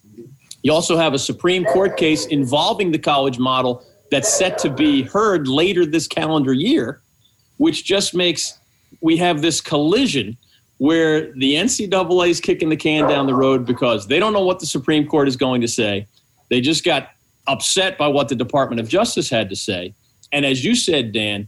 You 0.64 0.72
also 0.72 0.95
have 0.95 1.14
a 1.14 1.20
Supreme 1.20 1.66
Court 1.66 1.97
case 1.97 2.28
involving 2.28 2.91
the 2.91 2.99
college 2.99 3.38
model 3.38 3.86
that's 4.10 4.34
set 4.34 4.58
to 4.60 4.70
be 4.70 5.01
heard 5.01 5.47
later 5.47 5.86
this 5.86 6.08
calendar 6.08 6.53
year 6.53 7.01
which 7.58 7.86
just 7.86 8.14
makes 8.14 8.60
we 9.01 9.18
have 9.18 9.41
this 9.41 9.62
collision 9.62 10.38
where 10.78 11.32
the 11.34 11.56
NCAA 11.56 12.30
is 12.30 12.41
kicking 12.41 12.70
the 12.70 12.76
can 12.76 13.08
down 13.08 13.28
the 13.28 13.34
road 13.34 13.66
because 13.66 14.08
they 14.08 14.20
don't 14.20 14.34
know 14.34 14.43
what 14.43 14.60
the 14.60 14.66
Supreme 14.66 15.08
Court 15.08 15.28
is 15.28 15.38
going 15.38 15.62
to 15.62 15.68
say. 15.68 16.08
They 16.49 16.60
just 16.60 16.84
got 16.84 17.12
upset 17.47 17.97
by 17.97 18.08
what 18.08 18.28
the 18.28 18.36
Department 18.36 18.80
of 18.80 18.89
Justice 18.89 19.30
had 19.30 19.49
to 19.49 19.56
say. 19.56 19.93
And 20.32 20.45
as 20.45 20.66
you 20.66 20.76
said, 20.76 21.12
Dan, 21.12 21.47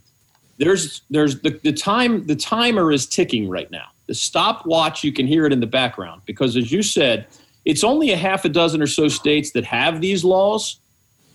there's 0.57 1.01
there's 1.09 1.41
the, 1.41 1.59
the 1.63 1.73
time 1.73 2.25
the 2.25 2.35
timer 2.35 2.91
is 2.91 3.05
ticking 3.05 3.49
right 3.49 3.69
now. 3.69 3.87
The 4.07 4.15
stopwatch, 4.15 5.03
you 5.03 5.11
can 5.11 5.27
hear 5.27 5.45
it 5.45 5.51
in 5.51 5.59
the 5.59 5.67
background 5.67 6.21
because 6.25 6.55
as 6.55 6.71
you 6.71 6.81
said, 6.81 7.27
it's 7.65 7.83
only 7.83 8.11
a 8.11 8.17
half 8.17 8.45
a 8.45 8.49
dozen 8.49 8.81
or 8.81 8.87
so 8.87 9.09
states 9.09 9.51
that 9.51 9.65
have 9.65 9.99
these 9.99 10.23
laws 10.23 10.79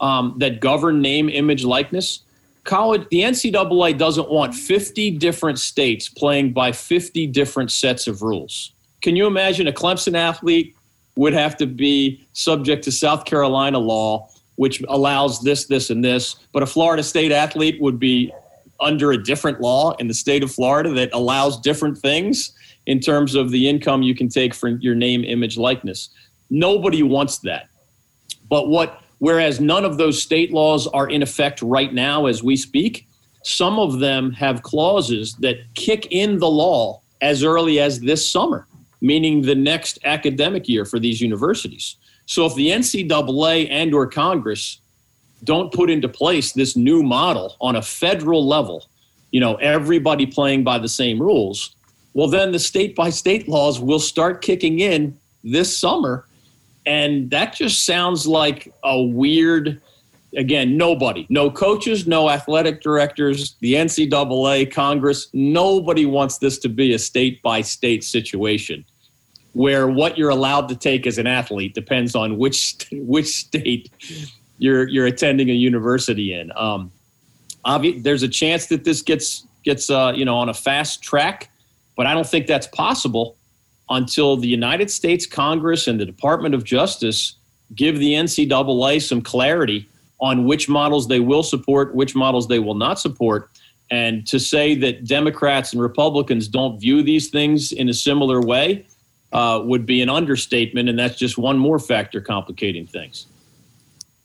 um, 0.01 0.35
that 0.39 0.61
govern 0.61 1.03
name, 1.03 1.29
image, 1.29 1.64
likeness 1.64 2.22
college 2.65 3.07
the 3.11 3.21
ncaa 3.21 3.99
doesn't 3.99 4.31
want 4.31 4.53
mm-hmm. 4.53 4.67
50 4.67 5.11
different 5.13 5.59
states 5.59 6.09
playing 6.09 6.53
by 6.53 6.73
50 6.73 7.27
different 7.29 7.71
sets 7.71 8.07
of 8.07 8.23
rules. 8.23 8.73
Can 9.03 9.17
you 9.17 9.27
imagine 9.27 9.67
a 9.67 9.73
clemson 9.73 10.17
athlete 10.17 10.77
would 11.17 11.33
have 11.33 11.57
to 11.59 11.67
be 11.67 12.25
subject 12.33 12.85
to 12.85 12.93
south 12.93 13.25
carolina 13.25 13.79
law 13.79 14.29
which 14.57 14.83
allows 14.89 15.41
this 15.43 15.67
this 15.67 15.91
and 15.91 16.05
this 16.05 16.37
but 16.53 16.63
a 16.63 16.67
florida 16.67 17.03
state 17.03 17.33
athlete 17.33 17.81
would 17.83 17.99
be 17.99 18.33
under 18.81 19.13
a 19.13 19.23
different 19.23 19.61
law 19.61 19.93
in 19.99 20.09
the 20.09 20.15
state 20.15 20.43
of 20.43 20.51
florida 20.51 20.91
that 20.91 21.11
allows 21.13 21.61
different 21.61 21.99
things 21.99 22.53
in 22.87 23.01
terms 23.01 23.35
of 23.35 23.51
the 23.51 23.69
income 23.69 24.03
you 24.03 24.15
can 24.15 24.29
take 24.29 24.55
for 24.55 24.69
your 24.69 24.95
name 24.95 25.25
image 25.25 25.57
likeness? 25.57 26.11
Nobody 26.51 27.03
wants 27.03 27.39
that. 27.39 27.69
But 28.49 28.69
what 28.69 29.01
Whereas 29.23 29.61
none 29.61 29.85
of 29.85 29.99
those 29.99 30.20
state 30.20 30.53
laws 30.53 30.89
are 30.89 31.09
in 31.09 31.23
effect 31.23 31.62
right 31.62 31.95
now 31.95 32.27
as 32.27 32.43
we 32.43 32.57
speak, 32.57 33.07
some 33.45 33.79
of 33.79 34.01
them 34.01 34.33
have 34.33 34.64
clauses 34.64 35.37
that 35.37 35.59
kick 35.75 36.09
in 36.11 36.41
the 36.41 36.51
law 36.51 37.03
as 37.20 37.45
early 37.45 37.79
as 37.79 38.01
this 38.01 38.29
summer, 38.29 38.66
meaning 39.01 39.41
the 39.41 39.55
next 39.55 40.01
academic 40.05 40.68
year 40.68 40.85
for 40.85 40.99
these 40.99 41.20
universities. 41.20 41.99
So 42.27 42.47
if 42.47 42.57
the 42.57 42.70
NCAA 42.70 43.68
and 43.70 43.95
or 43.95 44.09
Congress 44.09 44.81
don't 45.45 45.73
put 45.73 45.89
into 45.89 46.09
place 46.09 46.51
this 46.51 46.75
new 46.77 47.05
model 47.05 47.55
on 47.61 47.77
a 47.77 47.83
federal 47.83 48.45
level, 48.45 48.89
you 49.31 49.39
know, 49.39 49.55
everybody 49.55 50.27
playing 50.27 50.64
by 50.64 50.79
the 50.79 50.89
same 50.89 51.23
rules, 51.23 51.77
well 52.12 52.27
then 52.27 52.51
the 52.51 52.59
state 52.59 52.97
by 52.97 53.11
state 53.11 53.49
laws 53.49 53.79
will 53.79 54.01
start 54.01 54.43
kicking 54.43 54.81
in 54.81 55.16
this 55.45 55.79
summer 55.79 56.27
and 56.87 57.30
that 57.30 57.55
just 57.55 57.85
sounds 57.85 58.26
like 58.26 58.72
a 58.83 59.01
weird, 59.01 59.80
again, 60.37 60.76
nobody, 60.76 61.26
no 61.28 61.51
coaches, 61.51 62.07
no 62.07 62.28
athletic 62.28 62.83
directors, 62.83 63.57
the 63.61 63.74
NCAA, 63.74 64.72
Congress, 64.72 65.28
nobody 65.33 66.07
wants 66.07 66.39
this 66.39 66.59
to 66.59 66.68
be 66.68 66.95
a 66.95 66.99
state 66.99 67.43
by 67.43 67.61
state 67.61 68.03
situation 68.05 68.85
where 69.53 69.87
what 69.87 70.16
you're 70.16 70.30
allowed 70.30 70.68
to 70.68 70.76
take 70.76 71.07
as 71.07 71.18
an 71.18 71.26
athlete 71.26 71.74
depends 71.74 72.14
on 72.14 72.39
which 72.39 72.89
which 72.93 73.26
state 73.26 73.91
you're 74.59 74.89
you're 74.89 75.07
attending 75.07 75.51
a 75.51 75.55
university 75.55 76.33
in. 76.33 76.51
Um, 76.57 76.91
obvi- 77.66 78.03
there's 78.03 78.22
a 78.22 78.28
chance 78.28 78.66
that 78.66 78.85
this 78.85 79.03
gets 79.03 79.47
gets 79.64 79.91
uh, 79.91 80.12
you 80.16 80.24
know 80.24 80.37
on 80.37 80.49
a 80.49 80.55
fast 80.55 81.03
track, 81.03 81.51
but 81.97 82.07
I 82.07 82.14
don't 82.14 82.26
think 82.26 82.47
that's 82.47 82.66
possible 82.68 83.37
until 83.93 84.36
the 84.36 84.49
United 84.49 84.90
States 84.90 85.26
Congress 85.26 85.86
and 85.86 86.01
the 86.01 86.07
Department 86.07 86.55
of 86.55 86.64
Justice 86.64 87.36
give 87.74 87.99
the 87.99 88.14
NCAA 88.14 89.01
some 89.01 89.22
clarity 89.22 89.88
on 90.20 90.47
which 90.47 90.68
models 90.68 91.09
they 91.09 91.20
will 91.20 91.43
support, 91.43 91.95
which 91.95 92.14
models 92.14 92.49
they 92.49 92.59
will 92.59 92.74
not 92.74 92.99
support. 92.99 93.51
And 93.90 94.26
to 94.28 94.40
say 94.40 94.74
that 94.76 95.05
Democrats 95.05 95.72
and 95.72 95.82
Republicans 95.82 96.49
don't 96.49 96.80
view 96.80 97.03
these 97.03 97.28
things 97.28 97.72
in 97.72 97.88
a 97.88 97.95
similar 97.95 98.40
way 98.40 98.86
uh, 99.32 99.61
would 99.64 99.84
be 99.84 100.01
an 100.01 100.09
understatement. 100.09 100.88
And 100.88 100.99
that's 100.99 101.16
just 101.16 101.36
one 101.36 101.59
more 101.59 101.78
factor 101.78 102.20
complicating 102.20 102.86
things. 102.86 103.26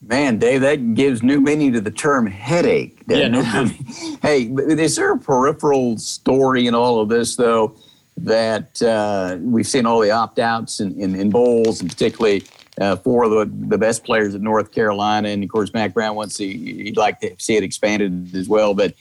Man, 0.01 0.38
Dave, 0.38 0.61
that 0.61 0.93
gives 0.93 1.24
new 1.24 1.41
meaning 1.41 1.74
to 1.74 1.82
the 1.82 1.91
term 1.91 2.28
headache. 2.28 3.01
Yeah, 3.07 3.28
no 3.28 3.41
hey, 4.22 4.43
is 4.43 4.95
there 4.95 5.13
a 5.13 5.18
peripheral 5.18 5.97
story 5.97 6.68
in 6.68 6.76
all 6.76 7.01
of 7.01 7.09
this, 7.09 7.36
though? 7.36 7.76
That 8.18 8.82
uh, 8.82 9.38
we've 9.39 9.68
seen 9.68 9.86
all 9.86 9.99
the 9.99 10.11
opt 10.11 10.39
outs 10.39 10.80
in, 10.80 10.99
in, 10.99 11.15
in, 11.15 11.30
bowls, 11.30 11.82
and 11.82 11.89
particularly 11.89 12.43
uh, 12.82 12.95
four 12.95 13.24
of 13.24 13.32
the, 13.32 13.68
the 13.68 13.78
best 13.78 14.03
players 14.03 14.34
at 14.34 14.41
North 14.41 14.72
Carolina. 14.72 15.30
And 15.30 15.43
of 15.43 15.49
course, 15.49 15.74
Mack 15.74 15.93
Brown 15.93 16.15
wants 16.15 16.36
to, 16.38 16.45
he'd 16.45 16.97
like 16.97 17.20
to 17.22 17.36
see 17.38 17.55
it 17.55 17.63
expanded 17.63 18.36
as 18.36 18.49
well. 18.49 18.74
But 18.74 18.95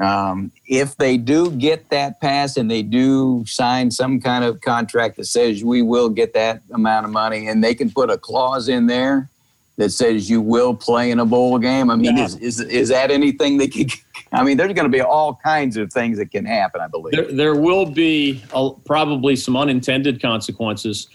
um, 0.00 0.52
if 0.66 0.96
they 0.96 1.16
do 1.16 1.50
get 1.50 1.90
that 1.90 2.20
pass 2.20 2.56
and 2.56 2.70
they 2.70 2.82
do 2.82 3.44
sign 3.46 3.90
some 3.90 4.20
kind 4.20 4.44
of 4.44 4.60
contract 4.60 5.16
that 5.16 5.26
says 5.26 5.62
we 5.64 5.82
will 5.82 6.08
get 6.08 6.32
that 6.34 6.62
amount 6.72 7.06
of 7.06 7.12
money, 7.12 7.48
and 7.48 7.62
they 7.62 7.74
can 7.74 7.90
put 7.90 8.10
a 8.10 8.18
clause 8.18 8.68
in 8.68 8.86
there 8.86 9.30
that 9.76 9.90
says 9.90 10.30
you 10.30 10.40
will 10.40 10.74
play 10.74 11.10
in 11.10 11.20
a 11.20 11.26
bowl 11.26 11.58
game? 11.58 11.90
I 11.90 11.96
mean, 11.96 12.16
yeah. 12.16 12.24
is, 12.24 12.36
is, 12.36 12.60
is 12.60 12.88
that 12.90 13.10
anything 13.10 13.58
that 13.58 13.72
could? 13.72 13.92
I 14.32 14.42
mean, 14.42 14.56
there's 14.56 14.72
going 14.72 14.90
to 14.90 14.96
be 14.96 15.00
all 15.00 15.38
kinds 15.44 15.76
of 15.76 15.92
things 15.92 16.18
that 16.18 16.30
can 16.30 16.44
happen. 16.44 16.80
I 16.80 16.88
believe 16.88 17.12
there, 17.12 17.32
there 17.32 17.54
will 17.54 17.86
be 17.86 18.42
a, 18.52 18.70
probably 18.84 19.36
some 19.36 19.56
unintended 19.56 20.20
consequences. 20.20 21.08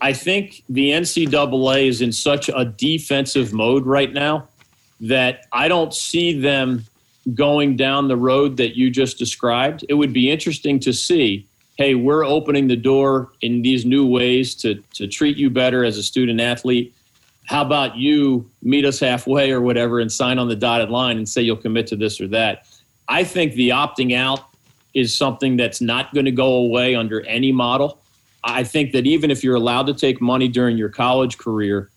I 0.00 0.12
think 0.12 0.62
the 0.68 0.90
NCAA 0.90 1.88
is 1.88 2.02
in 2.02 2.12
such 2.12 2.50
a 2.50 2.66
defensive 2.66 3.52
mode 3.52 3.86
right 3.86 4.12
now 4.12 4.48
that 5.00 5.46
I 5.52 5.68
don't 5.68 5.94
see 5.94 6.38
them 6.38 6.84
going 7.34 7.76
down 7.76 8.08
the 8.08 8.16
road 8.16 8.56
that 8.58 8.76
you 8.76 8.90
just 8.90 9.18
described. 9.18 9.84
It 9.88 9.94
would 9.94 10.12
be 10.12 10.30
interesting 10.30 10.78
to 10.80 10.92
see 10.92 11.46
hey, 11.76 11.94
we're 11.94 12.24
opening 12.24 12.68
the 12.68 12.76
door 12.76 13.32
in 13.42 13.62
these 13.62 13.84
new 13.84 14.06
ways 14.06 14.54
to, 14.54 14.76
to 14.94 15.06
treat 15.06 15.36
you 15.36 15.50
better 15.50 15.84
as 15.84 15.98
a 15.98 16.02
student 16.02 16.40
athlete. 16.40 16.94
How 17.46 17.62
about 17.62 17.96
you 17.96 18.50
meet 18.62 18.84
us 18.84 18.98
halfway 18.98 19.52
or 19.52 19.60
whatever 19.60 20.00
and 20.00 20.10
sign 20.10 20.38
on 20.38 20.48
the 20.48 20.56
dotted 20.56 20.90
line 20.90 21.16
and 21.16 21.28
say 21.28 21.42
you'll 21.42 21.56
commit 21.56 21.86
to 21.88 21.96
this 21.96 22.20
or 22.20 22.28
that? 22.28 22.66
I 23.08 23.24
think 23.24 23.54
the 23.54 23.70
opting 23.70 24.14
out 24.14 24.40
is 24.94 25.14
something 25.14 25.56
that's 25.56 25.80
not 25.80 26.12
going 26.12 26.24
to 26.24 26.32
go 26.32 26.54
away 26.56 26.94
under 26.94 27.24
any 27.26 27.52
model. 27.52 28.00
I 28.42 28.64
think 28.64 28.92
that 28.92 29.06
even 29.06 29.30
if 29.30 29.44
you're 29.44 29.54
allowed 29.54 29.86
to 29.86 29.94
take 29.94 30.20
money 30.20 30.48
during 30.48 30.76
your 30.76 30.88
college 30.88 31.38
career, 31.38 31.90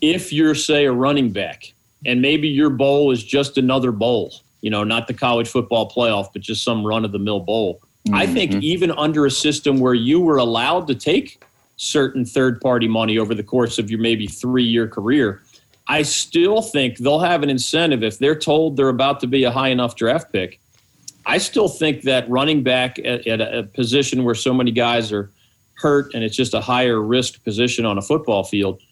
if 0.00 0.32
you're, 0.32 0.54
say, 0.54 0.86
a 0.86 0.92
running 0.92 1.30
back, 1.30 1.72
and 2.06 2.22
maybe 2.22 2.48
your 2.48 2.70
bowl 2.70 3.10
is 3.10 3.22
just 3.22 3.58
another 3.58 3.92
bowl, 3.92 4.32
you 4.60 4.70
know, 4.70 4.82
not 4.84 5.06
the 5.06 5.14
college 5.14 5.48
football 5.48 5.90
playoff, 5.90 6.32
but 6.32 6.42
just 6.42 6.64
some 6.64 6.86
run 6.86 7.04
of 7.04 7.12
the 7.12 7.18
mill 7.18 7.40
bowl. 7.40 7.80
Mm-hmm. 8.08 8.14
I 8.14 8.26
think 8.26 8.54
even 8.62 8.90
under 8.92 9.26
a 9.26 9.30
system 9.30 9.78
where 9.78 9.94
you 9.94 10.20
were 10.20 10.38
allowed 10.38 10.86
to 10.86 10.94
take 10.94 11.42
certain 11.80 12.26
third 12.26 12.60
party 12.60 12.86
money 12.86 13.18
over 13.18 13.34
the 13.34 13.42
course 13.42 13.78
of 13.78 13.90
your 13.90 13.98
maybe 13.98 14.26
three 14.26 14.64
year 14.64 14.86
career, 14.86 15.40
I 15.86 16.02
still 16.02 16.60
think 16.60 16.98
they'll 16.98 17.20
have 17.20 17.42
an 17.42 17.48
incentive 17.48 18.02
if 18.02 18.18
they're 18.18 18.38
told 18.38 18.76
they're 18.76 18.90
about 18.90 19.18
to 19.20 19.26
be 19.26 19.44
a 19.44 19.50
high 19.50 19.68
enough 19.68 19.96
draft 19.96 20.30
pick. 20.30 20.60
I 21.24 21.38
still 21.38 21.68
think 21.68 22.02
that 22.02 22.28
running 22.28 22.62
back 22.62 22.98
at, 22.98 23.26
at 23.26 23.40
a 23.40 23.62
position 23.62 24.24
where 24.24 24.34
so 24.34 24.52
many 24.52 24.70
guys 24.70 25.10
are 25.10 25.30
hurt 25.74 26.12
and 26.12 26.22
it's 26.22 26.36
just 26.36 26.52
a 26.52 26.60
higher 26.60 27.00
risk 27.00 27.42
position 27.44 27.86
on 27.86 27.96
a 27.96 28.02
football 28.02 28.44
field, 28.44 28.82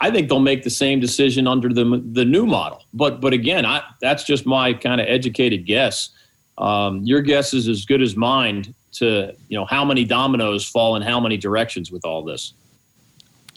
I 0.00 0.10
think 0.10 0.28
they'll 0.28 0.38
make 0.38 0.64
the 0.64 0.70
same 0.70 1.00
decision 1.00 1.46
under 1.46 1.70
the 1.70 2.02
the 2.12 2.26
new 2.26 2.44
model. 2.44 2.84
But 2.92 3.22
but 3.22 3.32
again, 3.32 3.64
I, 3.64 3.82
that's 4.02 4.22
just 4.22 4.44
my 4.44 4.74
kind 4.74 5.00
of 5.00 5.06
educated 5.08 5.64
guess. 5.64 6.10
Um, 6.58 7.02
your 7.04 7.22
guess 7.22 7.54
is 7.54 7.68
as 7.68 7.86
good 7.86 8.02
as 8.02 8.16
mine 8.16 8.74
to 8.94 9.34
you 9.48 9.58
know 9.58 9.64
how 9.64 9.84
many 9.84 10.04
dominoes 10.04 10.64
fall 10.64 10.96
in 10.96 11.02
how 11.02 11.20
many 11.20 11.36
directions 11.36 11.90
with 11.90 12.04
all 12.04 12.22
this. 12.22 12.54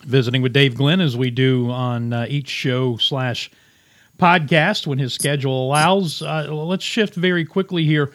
Visiting 0.04 0.42
with 0.42 0.54
Dave 0.54 0.76
Glenn 0.76 1.02
as 1.02 1.18
we 1.18 1.32
do 1.32 1.70
on 1.72 2.14
uh, 2.14 2.26
each 2.30 2.50
show 2.50 2.98
slash 2.98 3.50
podcast 4.18 4.88
when 4.88 5.00
his 5.00 5.14
schedule 5.14 5.68
allows. 5.68 6.22
Uh, 6.22 6.48
let's 6.52 6.84
shift 6.84 7.16
very 7.16 7.46
quickly 7.46 7.84
here 7.84 8.14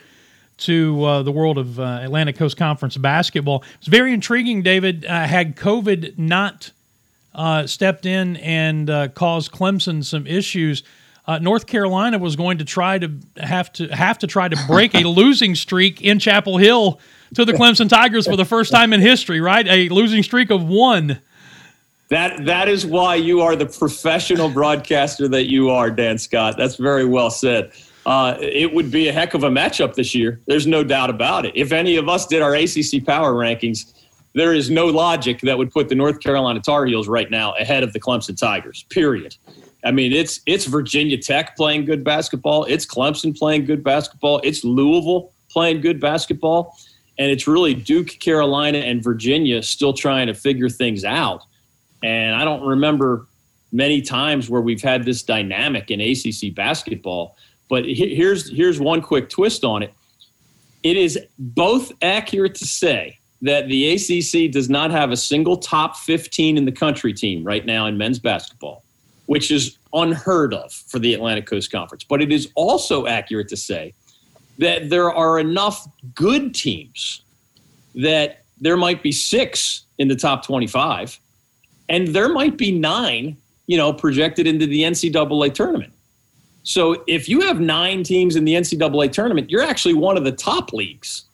to 0.58 1.04
uh, 1.04 1.22
the 1.22 1.32
world 1.32 1.58
of 1.58 1.78
uh, 1.80 2.00
Atlantic 2.02 2.36
Coast 2.36 2.56
Conference 2.56 2.96
basketball. 2.96 3.64
It's 3.78 3.88
very 3.88 4.12
intriguing, 4.12 4.62
David. 4.62 5.04
Uh, 5.04 5.26
had 5.26 5.56
COVID 5.56 6.18
not 6.18 6.70
uh, 7.34 7.66
stepped 7.66 8.06
in 8.06 8.36
and 8.36 8.88
uh, 8.88 9.08
caused 9.08 9.52
Clemson 9.52 10.04
some 10.04 10.26
issues, 10.26 10.82
uh, 11.26 11.38
North 11.38 11.66
Carolina 11.66 12.18
was 12.18 12.36
going 12.36 12.58
to 12.58 12.64
try 12.64 12.98
to 12.98 13.12
have 13.36 13.72
to 13.74 13.88
have 13.88 14.18
to 14.18 14.26
try 14.26 14.48
to 14.48 14.56
break 14.66 14.94
a 14.94 15.00
losing 15.06 15.54
streak 15.54 16.02
in 16.02 16.18
Chapel 16.18 16.58
Hill 16.58 17.00
to 17.34 17.44
the 17.44 17.52
Clemson 17.52 17.88
Tigers 17.88 18.26
for 18.26 18.36
the 18.36 18.44
first 18.44 18.72
time 18.72 18.92
in 18.92 19.00
history. 19.00 19.40
Right, 19.40 19.66
a 19.68 19.88
losing 19.88 20.22
streak 20.22 20.50
of 20.50 20.64
one. 20.64 21.20
That 22.08 22.44
that 22.44 22.68
is 22.68 22.84
why 22.84 23.14
you 23.14 23.40
are 23.40 23.56
the 23.56 23.66
professional 23.66 24.48
broadcaster 24.48 25.28
that 25.28 25.48
you 25.48 25.70
are, 25.70 25.90
Dan 25.90 26.18
Scott. 26.18 26.56
That's 26.58 26.76
very 26.76 27.04
well 27.04 27.30
said. 27.30 27.72
Uh, 28.04 28.36
it 28.40 28.74
would 28.74 28.90
be 28.90 29.08
a 29.08 29.12
heck 29.12 29.34
of 29.34 29.44
a 29.44 29.48
matchup 29.48 29.94
this 29.94 30.12
year. 30.12 30.40
There's 30.46 30.66
no 30.66 30.82
doubt 30.82 31.08
about 31.08 31.46
it. 31.46 31.52
If 31.54 31.70
any 31.70 31.96
of 31.96 32.08
us 32.08 32.26
did 32.26 32.42
our 32.42 32.54
ACC 32.54 33.06
power 33.06 33.32
rankings, 33.32 33.94
there 34.34 34.52
is 34.52 34.70
no 34.70 34.86
logic 34.86 35.40
that 35.42 35.56
would 35.56 35.70
put 35.70 35.88
the 35.88 35.94
North 35.94 36.20
Carolina 36.20 36.60
Tar 36.60 36.84
Heels 36.86 37.06
right 37.06 37.30
now 37.30 37.54
ahead 37.54 37.84
of 37.84 37.92
the 37.92 38.00
Clemson 38.00 38.36
Tigers. 38.36 38.84
Period. 38.90 39.36
I 39.84 39.90
mean, 39.90 40.12
it's 40.12 40.40
it's 40.46 40.64
Virginia 40.66 41.18
Tech 41.18 41.56
playing 41.56 41.84
good 41.84 42.04
basketball. 42.04 42.64
It's 42.64 42.86
Clemson 42.86 43.36
playing 43.36 43.64
good 43.64 43.82
basketball. 43.82 44.40
It's 44.44 44.64
Louisville 44.64 45.32
playing 45.50 45.80
good 45.80 46.00
basketball, 46.00 46.76
and 47.18 47.30
it's 47.30 47.46
really 47.46 47.74
Duke, 47.74 48.08
Carolina, 48.20 48.78
and 48.78 49.02
Virginia 49.02 49.62
still 49.62 49.92
trying 49.92 50.28
to 50.28 50.34
figure 50.34 50.68
things 50.68 51.04
out. 51.04 51.42
And 52.02 52.34
I 52.34 52.44
don't 52.44 52.64
remember 52.64 53.26
many 53.72 54.02
times 54.02 54.48
where 54.48 54.60
we've 54.60 54.82
had 54.82 55.04
this 55.04 55.22
dynamic 55.22 55.90
in 55.90 56.00
ACC 56.00 56.54
basketball. 56.54 57.36
But 57.68 57.84
here's 57.84 58.50
here's 58.50 58.78
one 58.78 59.02
quick 59.02 59.28
twist 59.28 59.64
on 59.64 59.82
it. 59.82 59.92
It 60.84 60.96
is 60.96 61.18
both 61.38 61.92
accurate 62.02 62.54
to 62.56 62.66
say 62.66 63.18
that 63.40 63.68
the 63.68 63.94
ACC 63.94 64.52
does 64.52 64.70
not 64.70 64.92
have 64.92 65.10
a 65.10 65.16
single 65.16 65.56
top 65.56 65.96
15 65.96 66.56
in 66.56 66.64
the 66.64 66.72
country 66.72 67.12
team 67.12 67.42
right 67.42 67.66
now 67.66 67.86
in 67.86 67.98
men's 67.98 68.20
basketball 68.20 68.84
which 69.32 69.50
is 69.50 69.78
unheard 69.94 70.52
of 70.52 70.70
for 70.70 70.98
the 70.98 71.14
Atlantic 71.14 71.46
Coast 71.46 71.72
Conference. 71.72 72.04
But 72.04 72.20
it 72.20 72.30
is 72.30 72.50
also 72.54 73.06
accurate 73.06 73.48
to 73.48 73.56
say 73.56 73.94
that 74.58 74.90
there 74.90 75.10
are 75.10 75.38
enough 75.38 75.88
good 76.14 76.54
teams 76.54 77.22
that 77.94 78.44
there 78.60 78.76
might 78.76 79.02
be 79.02 79.10
six 79.10 79.84
in 79.96 80.08
the 80.08 80.16
top 80.16 80.44
25, 80.44 81.18
and 81.88 82.08
there 82.08 82.28
might 82.28 82.58
be 82.58 82.78
nine, 82.78 83.38
you 83.66 83.78
know, 83.78 83.90
projected 83.90 84.46
into 84.46 84.66
the 84.66 84.82
NCAA 84.82 85.54
tournament. 85.54 85.94
So 86.62 87.02
if 87.06 87.26
you 87.26 87.40
have 87.40 87.58
nine 87.58 88.02
teams 88.02 88.36
in 88.36 88.44
the 88.44 88.52
NCAA 88.52 89.12
tournament, 89.12 89.48
you're 89.48 89.62
actually 89.62 89.94
one 89.94 90.18
of 90.18 90.24
the 90.24 90.32
top 90.32 90.74
leagues. 90.74 91.24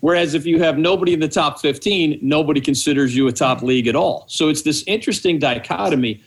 Whereas 0.00 0.32
if 0.32 0.46
you 0.46 0.58
have 0.62 0.78
nobody 0.78 1.12
in 1.12 1.20
the 1.20 1.28
top 1.28 1.60
15, 1.60 2.18
nobody 2.22 2.62
considers 2.62 3.14
you 3.14 3.28
a 3.28 3.32
top 3.32 3.60
league 3.60 3.88
at 3.88 3.94
all. 3.94 4.24
So 4.26 4.48
it's 4.48 4.62
this 4.62 4.84
interesting 4.86 5.38
dichotomy 5.38 6.22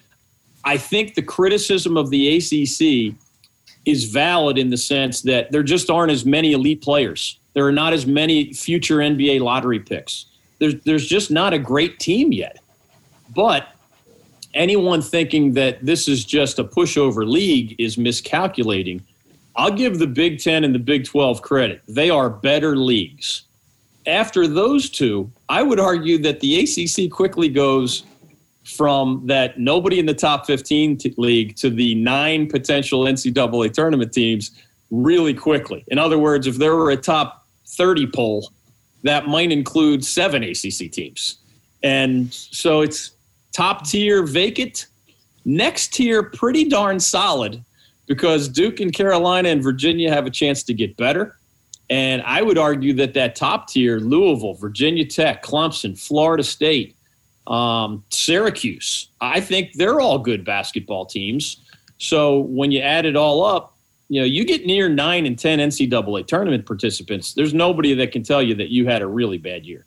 I 0.70 0.78
think 0.78 1.16
the 1.16 1.24
criticism 1.24 1.98
of 1.98 2.12
the 2.12 2.38
ACC 2.38 3.16
is 3.86 4.04
valid 4.04 4.60
in 4.60 4.70
the 4.70 4.78
sense 4.78 5.24
that 5.24 5.52
there 5.52 5.64
just 5.64 5.90
aren't 5.90 6.12
as 6.12 6.26
many 6.26 6.52
elite 6.54 6.84
players. 6.84 7.40
There 7.54 7.66
are 7.66 7.72
not 7.72 7.92
as 7.92 8.06
many 8.06 8.54
future 8.54 8.98
NBA 8.98 9.42
lottery 9.42 9.80
picks. 9.80 10.28
There's 10.60 10.76
there's 10.84 11.08
just 11.08 11.32
not 11.32 11.54
a 11.54 11.58
great 11.58 11.98
team 11.98 12.32
yet. 12.32 12.60
But 13.34 13.70
anyone 14.54 15.02
thinking 15.02 15.54
that 15.54 15.84
this 15.84 16.08
is 16.08 16.24
just 16.24 16.60
a 16.60 16.64
pushover 16.64 17.28
league 17.28 17.76
is 17.80 17.98
miscalculating. 17.98 19.04
I'll 19.56 19.72
give 19.72 19.98
the 19.98 20.06
Big 20.06 20.38
10 20.38 20.64
and 20.64 20.76
the 20.76 20.86
Big 20.94 21.04
12 21.04 21.42
credit. 21.42 21.82
They 21.88 22.12
are 22.12 22.30
better 22.30 22.78
leagues. 22.78 23.42
After 24.06 24.48
those 24.48 24.92
two, 24.92 25.32
I 25.50 25.64
would 25.64 25.80
argue 25.80 26.20
that 26.20 26.42
the 26.42 26.60
ACC 26.60 27.12
quickly 27.12 27.50
goes 27.50 28.04
from 28.70 29.24
that 29.26 29.60
nobody 29.60 30.00
in 30.00 30.06
the 30.06 30.14
top 30.14 30.46
15 30.46 30.98
t- 30.98 31.14
league 31.18 31.56
to 31.58 31.70
the 31.70 31.96
nine 31.96 32.48
potential 32.48 33.04
NCAA 33.04 33.74
tournament 33.74 34.14
teams 34.14 34.52
really 34.92 35.34
quickly. 35.34 35.84
In 35.88 35.98
other 35.98 36.18
words, 36.18 36.48
if 36.48 36.58
there 36.58 36.76
were 36.76 36.92
a 36.92 36.98
top 36.98 37.48
30 37.68 38.08
poll, 38.08 38.52
that 39.04 39.28
might 39.28 39.52
include 39.52 40.04
seven 40.04 40.44
ACC 40.44 40.92
teams. 40.92 41.38
And 41.84 42.34
so 42.34 42.82
it's 42.82 43.12
top 43.52 43.86
tier 43.86 44.26
vacant, 44.26 44.88
next 45.46 45.94
tier 45.94 46.24
pretty 46.24 46.66
darn 46.66 47.00
solid 47.00 47.64
because 48.08 48.50
Duke 48.50 48.80
and 48.80 48.92
Carolina 48.92 49.50
and 49.50 49.64
Virginia 49.64 50.12
have 50.12 50.26
a 50.26 50.32
chance 50.32 50.64
to 50.64 50.74
get 50.74 50.98
better. 50.98 51.38
And 51.90 52.22
I 52.24 52.42
would 52.42 52.58
argue 52.58 52.94
that 52.96 53.14
that 53.16 53.36
top 53.36 53.68
tier, 53.68 54.00
Louisville, 54.00 54.54
Virginia 54.54 55.06
Tech, 55.06 55.44
Clemson, 55.44 55.98
Florida 55.98 56.44
State, 56.44 56.96
um, 57.48 58.04
Syracuse. 58.10 59.10
I 59.22 59.42
think 59.42 59.74
they're 59.74 60.00
all 60.00 60.20
good 60.20 60.46
basketball 60.46 61.06
teams. 61.06 61.58
So 61.98 62.40
when 62.40 62.72
you 62.72 62.82
add 62.82 63.06
it 63.06 63.16
all 63.16 63.44
up, 63.44 63.76
you 64.08 64.20
know, 64.22 64.26
you 64.26 64.44
get 64.44 64.66
near 64.66 64.90
nine 64.90 65.26
and 65.26 65.38
10 65.38 65.60
NCAA 65.60 66.26
tournament 66.26 66.66
participants. 66.66 67.34
There's 67.34 67.54
nobody 67.54 67.94
that 67.96 68.12
can 68.12 68.24
tell 68.24 68.42
you 68.42 68.56
that 68.56 68.70
you 68.70 68.88
had 68.88 69.02
a 69.02 69.08
really 69.08 69.38
bad 69.38 69.66
year. 69.66 69.86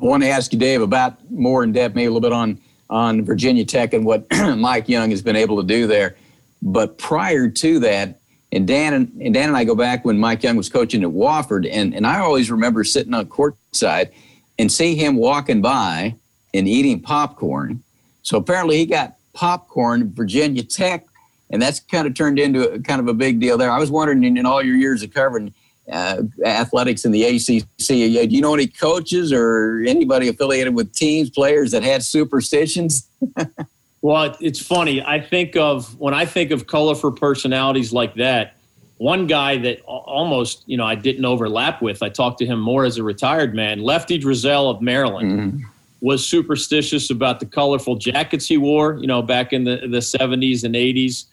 I 0.00 0.04
want 0.04 0.22
to 0.22 0.28
ask 0.28 0.52
you, 0.52 0.58
Dave, 0.58 0.82
about 0.82 1.30
more 1.30 1.64
in 1.64 1.72
depth, 1.72 1.94
maybe 1.94 2.06
a 2.06 2.10
little 2.10 2.20
bit 2.20 2.32
on 2.32 2.60
on 2.88 3.24
Virginia 3.24 3.64
Tech 3.64 3.94
and 3.94 4.04
what 4.04 4.26
Mike 4.56 4.88
Young 4.88 5.10
has 5.10 5.22
been 5.22 5.34
able 5.34 5.60
to 5.60 5.66
do 5.66 5.86
there. 5.86 6.16
But 6.62 6.98
prior 6.98 7.48
to 7.48 7.80
that, 7.80 8.20
and 8.52 8.66
Dan 8.66 8.94
and, 8.94 9.20
and 9.20 9.34
Dan 9.34 9.48
and 9.48 9.56
I 9.56 9.64
go 9.64 9.74
back 9.74 10.04
when 10.04 10.18
Mike 10.18 10.42
Young 10.42 10.56
was 10.56 10.68
coaching 10.68 11.02
at 11.02 11.10
Wofford, 11.10 11.68
and, 11.70 11.94
and 11.94 12.06
I 12.06 12.20
always 12.20 12.50
remember 12.50 12.84
sitting 12.84 13.12
on 13.12 13.26
courtside 13.26 14.12
and 14.58 14.70
see 14.70 14.94
him 14.94 15.16
walking 15.16 15.60
by 15.60 16.14
and 16.56 16.66
eating 16.66 17.00
popcorn. 17.00 17.82
So 18.22 18.38
apparently 18.38 18.78
he 18.78 18.86
got 18.86 19.16
popcorn 19.34 20.12
Virginia 20.12 20.62
Tech, 20.62 21.06
and 21.50 21.62
that's 21.62 21.78
kind 21.78 22.06
of 22.06 22.14
turned 22.14 22.38
into 22.38 22.68
a, 22.68 22.80
kind 22.80 23.00
of 23.00 23.06
a 23.06 23.14
big 23.14 23.38
deal 23.38 23.56
there. 23.56 23.70
I 23.70 23.78
was 23.78 23.90
wondering 23.90 24.24
in, 24.24 24.36
in 24.36 24.46
all 24.46 24.62
your 24.62 24.76
years 24.76 25.02
of 25.02 25.12
covering 25.14 25.54
uh, 25.90 26.22
athletics 26.44 27.04
in 27.04 27.12
the 27.12 27.22
ACC, 27.22 27.64
do 27.86 27.94
you 27.94 28.40
know 28.40 28.54
any 28.54 28.66
coaches 28.66 29.32
or 29.32 29.84
anybody 29.86 30.28
affiliated 30.28 30.74
with 30.74 30.92
teams, 30.92 31.30
players 31.30 31.70
that 31.70 31.84
had 31.84 32.02
superstitions? 32.02 33.08
well, 34.02 34.36
it's 34.40 34.60
funny. 34.60 35.00
I 35.02 35.20
think 35.20 35.54
of 35.54 35.96
when 36.00 36.14
I 36.14 36.24
think 36.24 36.50
of 36.50 36.66
colorful 36.66 37.12
personalities 37.12 37.92
like 37.92 38.14
that. 38.16 38.54
One 38.98 39.26
guy 39.26 39.58
that 39.58 39.82
almost, 39.82 40.64
you 40.66 40.78
know, 40.78 40.86
I 40.86 40.94
didn't 40.94 41.26
overlap 41.26 41.82
with. 41.82 42.02
I 42.02 42.08
talked 42.08 42.38
to 42.38 42.46
him 42.46 42.58
more 42.58 42.86
as 42.86 42.96
a 42.96 43.02
retired 43.02 43.54
man, 43.54 43.82
Lefty 43.82 44.18
Driesell 44.18 44.74
of 44.74 44.80
Maryland. 44.80 45.32
Mm-hmm 45.32 45.68
was 46.00 46.26
superstitious 46.26 47.10
about 47.10 47.40
the 47.40 47.46
colorful 47.46 47.96
jackets 47.96 48.46
he 48.46 48.56
wore, 48.56 48.94
you 48.94 49.06
know, 49.06 49.22
back 49.22 49.52
in 49.52 49.64
the, 49.64 49.76
the 49.76 49.98
70s 49.98 50.64
and 50.64 50.74
80s. 50.74 51.24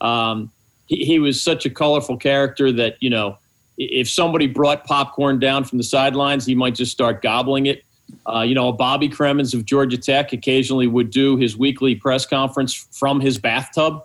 Um, 0.00 0.50
he, 0.86 1.04
he 1.04 1.18
was 1.18 1.40
such 1.40 1.64
a 1.64 1.70
colorful 1.70 2.16
character 2.16 2.70
that 2.72 2.96
you 3.00 3.10
know 3.10 3.38
if 3.78 4.10
somebody 4.10 4.46
brought 4.46 4.84
popcorn 4.84 5.38
down 5.38 5.64
from 5.64 5.78
the 5.78 5.84
sidelines, 5.84 6.44
he 6.44 6.54
might 6.54 6.74
just 6.74 6.92
start 6.92 7.22
gobbling 7.22 7.66
it. 7.66 7.82
Uh, 8.26 8.42
you 8.42 8.54
know, 8.54 8.72
Bobby 8.72 9.08
Cremins 9.08 9.54
of 9.54 9.64
Georgia 9.64 9.96
Tech 9.96 10.34
occasionally 10.34 10.86
would 10.86 11.10
do 11.10 11.36
his 11.36 11.56
weekly 11.56 11.94
press 11.94 12.26
conference 12.26 12.74
from 12.74 13.20
his 13.20 13.38
bathtub, 13.38 14.04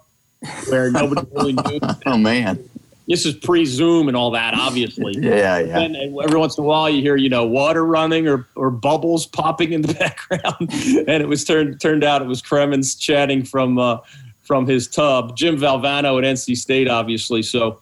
where 0.69 0.89
nobody 0.91 1.27
really 1.33 1.53
knew. 1.53 1.79
oh 2.05 2.17
man, 2.17 2.69
this 3.07 3.25
is 3.25 3.35
pre-Zoom 3.35 4.07
and 4.07 4.17
all 4.17 4.31
that, 4.31 4.53
obviously. 4.55 5.13
yeah, 5.19 5.59
yeah. 5.59 5.79
And 5.79 5.95
every 5.95 6.39
once 6.39 6.57
in 6.57 6.63
a 6.63 6.67
while, 6.67 6.89
you 6.89 7.01
hear 7.01 7.15
you 7.15 7.29
know 7.29 7.45
water 7.45 7.85
running 7.85 8.27
or 8.27 8.47
or 8.55 8.71
bubbles 8.71 9.25
popping 9.25 9.73
in 9.73 9.81
the 9.81 9.93
background, 9.99 10.71
and 11.07 11.21
it 11.21 11.27
was 11.27 11.43
turned 11.43 11.79
turned 11.79 12.03
out 12.03 12.21
it 12.21 12.27
was 12.27 12.41
Cremins 12.41 12.99
chatting 12.99 13.43
from 13.43 13.77
uh, 13.77 13.97
from 14.43 14.65
his 14.65 14.87
tub. 14.87 15.35
Jim 15.37 15.57
Valvano 15.57 16.17
at 16.17 16.23
NC 16.23 16.57
State, 16.57 16.87
obviously. 16.87 17.41
So 17.41 17.79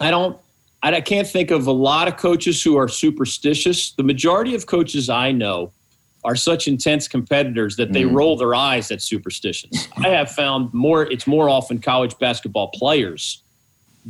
I 0.00 0.10
don't. 0.10 0.38
I 0.84 1.00
can't 1.00 1.28
think 1.28 1.52
of 1.52 1.68
a 1.68 1.72
lot 1.72 2.08
of 2.08 2.16
coaches 2.16 2.60
who 2.60 2.76
are 2.76 2.88
superstitious. 2.88 3.92
The 3.92 4.02
majority 4.02 4.56
of 4.56 4.66
coaches 4.66 5.08
I 5.08 5.30
know 5.30 5.70
are 6.24 6.34
such 6.34 6.66
intense 6.66 7.06
competitors 7.08 7.76
that 7.76 7.92
they 7.92 8.02
Mm. 8.02 8.14
roll 8.14 8.36
their 8.36 8.54
eyes 8.54 8.90
at 8.90 9.00
superstitions. 9.02 9.88
I 9.98 10.08
have 10.08 10.30
found 10.30 10.72
more 10.74 11.04
it's 11.10 11.26
more 11.26 11.48
often 11.48 11.80
college 11.80 12.18
basketball 12.18 12.68
players 12.68 13.41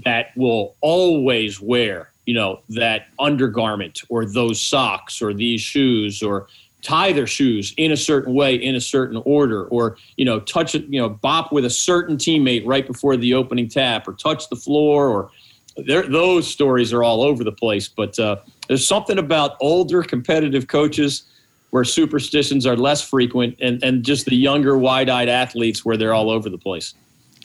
that 0.04 0.36
will 0.36 0.74
always 0.80 1.60
wear, 1.60 2.10
you 2.26 2.34
know, 2.34 2.60
that 2.70 3.08
undergarment 3.18 4.02
or 4.08 4.24
those 4.24 4.60
socks 4.60 5.20
or 5.20 5.34
these 5.34 5.60
shoes 5.60 6.22
or 6.22 6.46
tie 6.82 7.12
their 7.12 7.26
shoes 7.26 7.74
in 7.76 7.92
a 7.92 7.96
certain 7.96 8.34
way 8.34 8.56
in 8.56 8.74
a 8.74 8.80
certain 8.80 9.22
order 9.24 9.66
or 9.66 9.96
you 10.16 10.24
know 10.24 10.40
touch 10.40 10.74
you 10.74 11.00
know 11.00 11.08
bop 11.08 11.52
with 11.52 11.64
a 11.64 11.70
certain 11.70 12.16
teammate 12.16 12.66
right 12.66 12.88
before 12.88 13.16
the 13.16 13.32
opening 13.34 13.68
tap 13.68 14.08
or 14.08 14.14
touch 14.14 14.48
the 14.48 14.56
floor 14.56 15.06
or 15.06 15.30
those 15.76 16.48
stories 16.48 16.92
are 16.92 17.02
all 17.02 17.22
over 17.22 17.44
the 17.44 17.52
place. 17.52 17.88
But 17.88 18.18
uh, 18.18 18.36
there's 18.68 18.86
something 18.86 19.18
about 19.18 19.56
older 19.60 20.02
competitive 20.02 20.66
coaches 20.68 21.24
where 21.70 21.84
superstitions 21.84 22.66
are 22.66 22.76
less 22.76 23.00
frequent, 23.00 23.56
and, 23.60 23.82
and 23.82 24.04
just 24.04 24.26
the 24.26 24.36
younger, 24.36 24.76
wide 24.76 25.08
eyed 25.08 25.30
athletes 25.30 25.84
where 25.84 25.96
they're 25.96 26.12
all 26.12 26.30
over 26.30 26.50
the 26.50 26.58
place. 26.58 26.94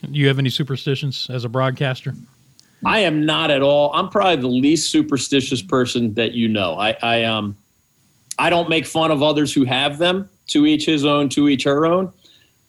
Do 0.02 0.18
you 0.18 0.28
have 0.28 0.38
any 0.38 0.50
superstitions 0.50 1.28
as 1.30 1.44
a 1.44 1.48
broadcaster? 1.48 2.14
I 2.84 3.00
am 3.00 3.26
not 3.26 3.50
at 3.50 3.62
all. 3.62 3.92
I'm 3.92 4.08
probably 4.08 4.36
the 4.36 4.48
least 4.48 4.90
superstitious 4.90 5.62
person 5.62 6.14
that 6.14 6.32
you 6.32 6.48
know. 6.48 6.74
I, 6.74 6.96
I 7.02 7.24
um, 7.24 7.56
I 8.38 8.50
don't 8.50 8.68
make 8.68 8.86
fun 8.86 9.10
of 9.10 9.22
others 9.22 9.52
who 9.52 9.64
have 9.64 9.98
them. 9.98 10.28
To 10.48 10.64
each 10.64 10.86
his 10.86 11.04
own. 11.04 11.28
To 11.30 11.48
each 11.48 11.64
her 11.64 11.86
own. 11.86 12.12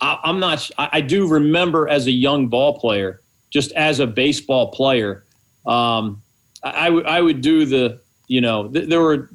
I, 0.02 0.20
I'm 0.24 0.40
not. 0.40 0.70
I, 0.78 0.90
I 0.94 1.02
do 1.02 1.28
remember 1.28 1.88
as 1.88 2.08
a 2.08 2.12
young 2.12 2.48
ball 2.48 2.80
player, 2.80 3.22
just 3.50 3.72
as 3.74 4.00
a 4.00 4.08
baseball 4.08 4.72
player, 4.72 5.24
um, 5.66 6.22
I, 6.64 6.88
I 6.88 6.90
would 6.90 7.06
I 7.06 7.22
would 7.22 7.42
do 7.42 7.66
the 7.66 8.02
you 8.28 8.42
know 8.42 8.68
th- 8.68 8.90
there 8.90 9.02
were 9.02 9.30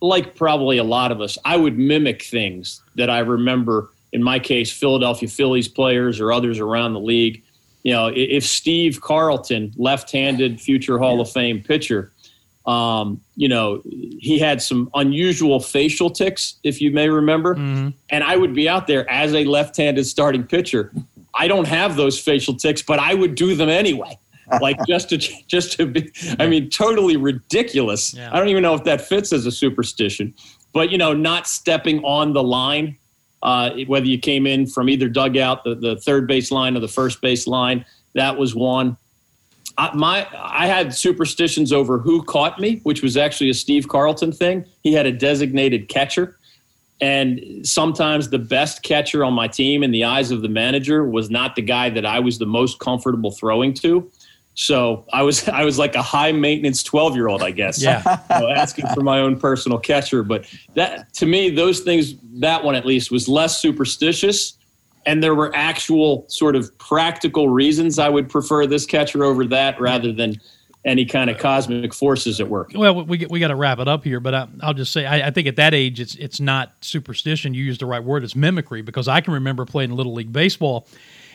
like 0.00 0.34
probably 0.34 0.78
a 0.78 0.84
lot 0.84 1.12
of 1.12 1.20
us. 1.20 1.38
I 1.44 1.56
would 1.56 1.78
mimic 1.78 2.22
things 2.22 2.82
that 2.94 3.10
I 3.10 3.20
remember. 3.20 3.90
In 4.12 4.22
my 4.22 4.38
case, 4.38 4.70
Philadelphia 4.70 5.28
Phillies 5.28 5.66
players 5.66 6.20
or 6.20 6.32
others 6.32 6.60
around 6.60 6.92
the 6.92 7.00
league. 7.00 7.42
You 7.84 7.92
know, 7.92 8.10
if 8.14 8.44
Steve 8.44 9.00
Carlton, 9.00 9.72
left-handed 9.76 10.60
future 10.60 10.98
Hall 10.98 11.20
of 11.20 11.30
Fame 11.30 11.62
pitcher, 11.62 12.10
um, 12.66 13.20
you 13.36 13.46
know, 13.46 13.82
he 13.84 14.38
had 14.38 14.62
some 14.62 14.90
unusual 14.94 15.60
facial 15.60 16.08
ticks, 16.10 16.54
if 16.64 16.80
you 16.80 16.90
may 16.90 17.08
remember. 17.10 17.54
And 18.08 18.24
I 18.24 18.36
would 18.36 18.54
be 18.54 18.68
out 18.68 18.86
there 18.86 19.08
as 19.10 19.34
a 19.34 19.44
left-handed 19.44 20.06
starting 20.06 20.44
pitcher. 20.44 20.92
I 21.34 21.46
don't 21.46 21.68
have 21.68 21.94
those 21.96 22.18
facial 22.18 22.54
ticks, 22.56 22.80
but 22.80 22.98
I 22.98 23.12
would 23.14 23.34
do 23.34 23.54
them 23.54 23.68
anyway. 23.68 24.18
like 24.60 24.78
just 24.88 25.10
to 25.10 25.18
just 25.46 25.72
to 25.72 25.86
be 25.86 26.10
I 26.38 26.46
mean 26.46 26.70
totally 26.70 27.16
ridiculous. 27.16 28.16
I 28.32 28.38
don't 28.38 28.48
even 28.48 28.62
know 28.62 28.74
if 28.74 28.84
that 28.84 29.00
fits 29.02 29.32
as 29.32 29.44
a 29.46 29.50
superstition. 29.52 30.34
But 30.72 30.90
you 30.90 30.98
know, 30.98 31.12
not 31.12 31.46
stepping 31.46 32.02
on 32.04 32.32
the 32.32 32.42
line, 32.42 32.96
uh, 33.44 33.70
whether 33.86 34.06
you 34.06 34.18
came 34.18 34.46
in 34.46 34.66
from 34.66 34.88
either 34.88 35.08
dugout, 35.08 35.62
the, 35.64 35.74
the 35.74 35.96
third 35.96 36.26
base 36.26 36.50
line 36.50 36.76
or 36.76 36.80
the 36.80 36.88
first 36.88 37.20
base 37.20 37.46
line, 37.46 37.84
that 38.14 38.36
was 38.36 38.54
one. 38.54 38.96
I, 39.76 39.94
my 39.94 40.26
I 40.34 40.66
had 40.66 40.94
superstitions 40.94 41.72
over 41.72 41.98
who 41.98 42.22
caught 42.22 42.58
me, 42.58 42.80
which 42.84 43.02
was 43.02 43.16
actually 43.16 43.50
a 43.50 43.54
Steve 43.54 43.88
Carlton 43.88 44.32
thing. 44.32 44.64
He 44.82 44.94
had 44.94 45.04
a 45.04 45.12
designated 45.12 45.88
catcher, 45.88 46.38
and 47.00 47.66
sometimes 47.66 48.30
the 48.30 48.38
best 48.38 48.82
catcher 48.82 49.24
on 49.24 49.34
my 49.34 49.48
team 49.48 49.82
in 49.82 49.90
the 49.90 50.04
eyes 50.04 50.30
of 50.30 50.40
the 50.40 50.48
manager 50.48 51.04
was 51.04 51.28
not 51.28 51.54
the 51.54 51.62
guy 51.62 51.90
that 51.90 52.06
I 52.06 52.20
was 52.20 52.38
the 52.38 52.46
most 52.46 52.78
comfortable 52.78 53.30
throwing 53.30 53.74
to. 53.74 54.10
So 54.54 55.04
I 55.12 55.22
was 55.22 55.48
I 55.60 55.64
was 55.64 55.78
like 55.78 55.94
a 55.94 56.02
high 56.02 56.32
maintenance 56.32 56.82
twelve 56.82 57.14
year 57.14 57.28
old, 57.28 57.42
I 57.42 57.50
guess. 57.50 57.82
Yeah. 57.82 58.02
You 58.34 58.40
know, 58.40 58.50
asking 58.50 58.86
for 58.94 59.02
my 59.02 59.20
own 59.20 59.38
personal 59.38 59.78
catcher. 59.78 60.22
But 60.22 60.46
that 60.74 61.12
to 61.14 61.26
me, 61.26 61.50
those 61.50 61.80
things, 61.80 62.14
that 62.40 62.64
one 62.64 62.74
at 62.74 62.84
least 62.84 63.10
was 63.10 63.28
less 63.28 63.60
superstitious. 63.60 64.56
And 65.06 65.22
there 65.22 65.34
were 65.34 65.54
actual 65.54 66.24
sort 66.28 66.56
of 66.56 66.76
practical 66.78 67.48
reasons 67.48 67.98
I 67.98 68.08
would 68.08 68.28
prefer 68.28 68.66
this 68.66 68.86
catcher 68.86 69.22
over 69.22 69.44
that 69.46 69.78
rather 69.78 70.12
than 70.12 70.40
any 70.84 71.04
kind 71.04 71.30
of 71.30 71.38
cosmic 71.38 71.94
forces 71.94 72.40
at 72.40 72.48
work. 72.48 72.72
Well, 72.74 73.04
we 73.04 73.26
we 73.26 73.40
got 73.40 73.48
to 73.48 73.56
wrap 73.56 73.78
it 73.78 73.88
up 73.88 74.04
here, 74.04 74.20
but 74.20 74.34
I, 74.34 74.48
I'll 74.60 74.74
just 74.74 74.92
say 74.92 75.06
I, 75.06 75.28
I 75.28 75.30
think 75.30 75.46
at 75.46 75.56
that 75.56 75.74
age 75.74 76.00
it's 76.00 76.14
it's 76.16 76.40
not 76.40 76.72
superstition. 76.80 77.54
You 77.54 77.64
used 77.64 77.80
the 77.80 77.86
right 77.86 78.02
word. 78.02 78.24
It's 78.24 78.36
mimicry 78.36 78.82
because 78.82 79.08
I 79.08 79.20
can 79.20 79.34
remember 79.34 79.64
playing 79.64 79.92
little 79.92 80.14
league 80.14 80.32
baseball 80.32 80.86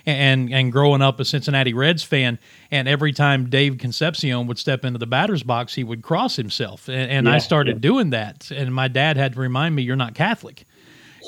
and 0.06 0.54
and 0.54 0.72
growing 0.72 1.02
up 1.02 1.20
a 1.20 1.26
Cincinnati 1.26 1.74
Reds 1.74 2.04
fan, 2.04 2.40
and 2.72 2.88
every 2.88 3.14
time 3.14 3.50
Dave 3.50 3.78
Concepcion 3.78 4.48
would 4.48 4.58
step 4.58 4.86
into 4.86 5.00
the 5.00 5.08
batter's 5.08 5.44
box, 5.44 5.76
he 5.76 5.84
would 5.84 6.02
cross 6.02 6.36
himself, 6.36 6.88
and, 6.88 7.12
and 7.12 7.30
I 7.30 7.40
started 7.40 7.78
yeah. 7.78 7.82
doing 7.82 8.10
that, 8.12 8.52
and 8.52 8.74
my 8.74 8.88
dad 8.88 9.18
had 9.18 9.34
to 9.34 9.40
remind 9.40 9.76
me, 9.76 9.84
"You're 9.84 9.96
not 9.96 10.16
Catholic." 10.16 10.66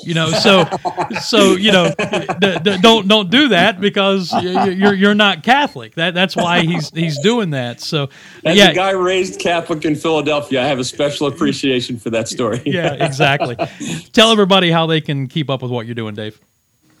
You 0.04 0.14
know, 0.14 0.30
so 0.30 0.64
so 1.22 1.52
you 1.52 1.72
know, 1.72 1.92
d- 2.40 2.58
d- 2.62 2.78
don't 2.80 3.08
don't 3.08 3.30
do 3.30 3.48
that 3.48 3.80
because 3.80 4.32
you're 4.42 4.94
you're 4.94 5.14
not 5.14 5.42
Catholic. 5.42 5.94
That 5.94 6.14
that's 6.14 6.36
why 6.36 6.62
he's 6.62 6.90
he's 6.90 7.18
doing 7.20 7.50
that. 7.50 7.80
So 7.80 8.08
As 8.44 8.56
yeah, 8.56 8.70
a 8.70 8.74
guy 8.74 8.90
raised 8.90 9.40
Catholic 9.40 9.84
in 9.84 9.94
Philadelphia, 9.94 10.62
I 10.62 10.66
have 10.66 10.78
a 10.78 10.84
special 10.84 11.26
appreciation 11.26 11.98
for 11.98 12.10
that 12.10 12.28
story. 12.28 12.62
yeah, 12.64 12.94
exactly. 12.94 13.56
Tell 14.12 14.30
everybody 14.30 14.70
how 14.70 14.86
they 14.86 15.00
can 15.00 15.28
keep 15.28 15.50
up 15.50 15.62
with 15.62 15.70
what 15.70 15.86
you're 15.86 15.94
doing, 15.94 16.14
Dave. 16.14 16.40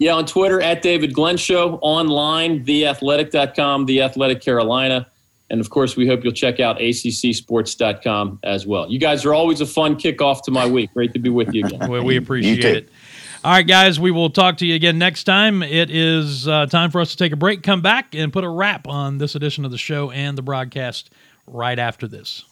Yeah, 0.02 0.14
on 0.14 0.26
Twitter 0.26 0.60
at 0.60 0.82
David 0.82 1.14
Glenn 1.14 1.36
Show, 1.36 1.76
online, 1.76 2.64
theathletic.com, 2.64 3.86
The 3.86 4.02
Athletic 4.02 4.40
Carolina. 4.40 5.06
And 5.48 5.60
of 5.60 5.70
course, 5.70 5.96
we 5.96 6.08
hope 6.08 6.24
you'll 6.24 6.32
check 6.32 6.58
out 6.58 6.80
accsports.com 6.80 8.40
as 8.42 8.66
well. 8.66 8.90
You 8.90 8.98
guys 8.98 9.24
are 9.24 9.32
always 9.32 9.60
a 9.60 9.66
fun 9.66 9.94
kickoff 9.94 10.42
to 10.42 10.50
my 10.50 10.66
week. 10.66 10.92
Great 10.92 11.12
to 11.12 11.20
be 11.20 11.30
with 11.30 11.54
you 11.54 11.66
again. 11.66 11.88
Well, 11.88 12.02
we 12.02 12.16
appreciate 12.16 12.64
it. 12.64 12.88
All 13.44 13.52
right, 13.52 13.64
guys, 13.64 14.00
we 14.00 14.10
will 14.10 14.30
talk 14.30 14.56
to 14.56 14.66
you 14.66 14.74
again 14.74 14.98
next 14.98 15.22
time. 15.22 15.62
It 15.62 15.88
is 15.88 16.48
uh, 16.48 16.66
time 16.66 16.90
for 16.90 17.00
us 17.00 17.12
to 17.12 17.16
take 17.16 17.30
a 17.32 17.36
break, 17.36 17.62
come 17.62 17.80
back, 17.80 18.12
and 18.16 18.32
put 18.32 18.42
a 18.42 18.48
wrap 18.48 18.88
on 18.88 19.18
this 19.18 19.36
edition 19.36 19.64
of 19.64 19.70
the 19.70 19.78
show 19.78 20.10
and 20.10 20.36
the 20.36 20.42
broadcast 20.42 21.10
right 21.46 21.78
after 21.78 22.08
this. 22.08 22.44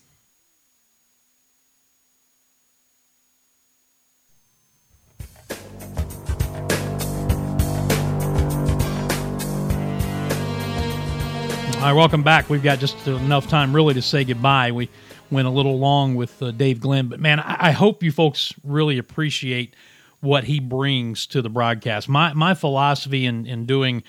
All 11.81 11.87
right, 11.87 11.93
welcome 11.95 12.23
back. 12.23 12.51
We've 12.51 12.63
got 12.63 12.79
just 12.79 13.07
enough 13.07 13.49
time 13.49 13.75
really 13.75 13.95
to 13.95 14.03
say 14.03 14.23
goodbye. 14.23 14.71
We 14.71 14.91
went 15.31 15.49
a 15.49 15.51
little 15.51 15.79
long 15.79 16.15
with 16.15 16.43
uh, 16.43 16.51
Dave 16.51 16.79
Glenn, 16.79 17.09
but 17.09 17.21
man, 17.21 17.41
I, 17.41 17.69
I 17.69 17.71
hope 17.71 18.03
you 18.03 18.13
folks 18.13 18.53
really 18.63 18.99
appreciate 18.99 19.75
what 20.21 20.45
he 20.45 20.61
brings 20.61 21.27
to 21.29 21.41
the 21.41 21.49
broadcast. 21.49 22.07
My 22.07 22.35
my 22.35 22.53
philosophy 22.53 23.25
in, 23.25 23.47
in 23.47 23.65
doing 23.65 24.03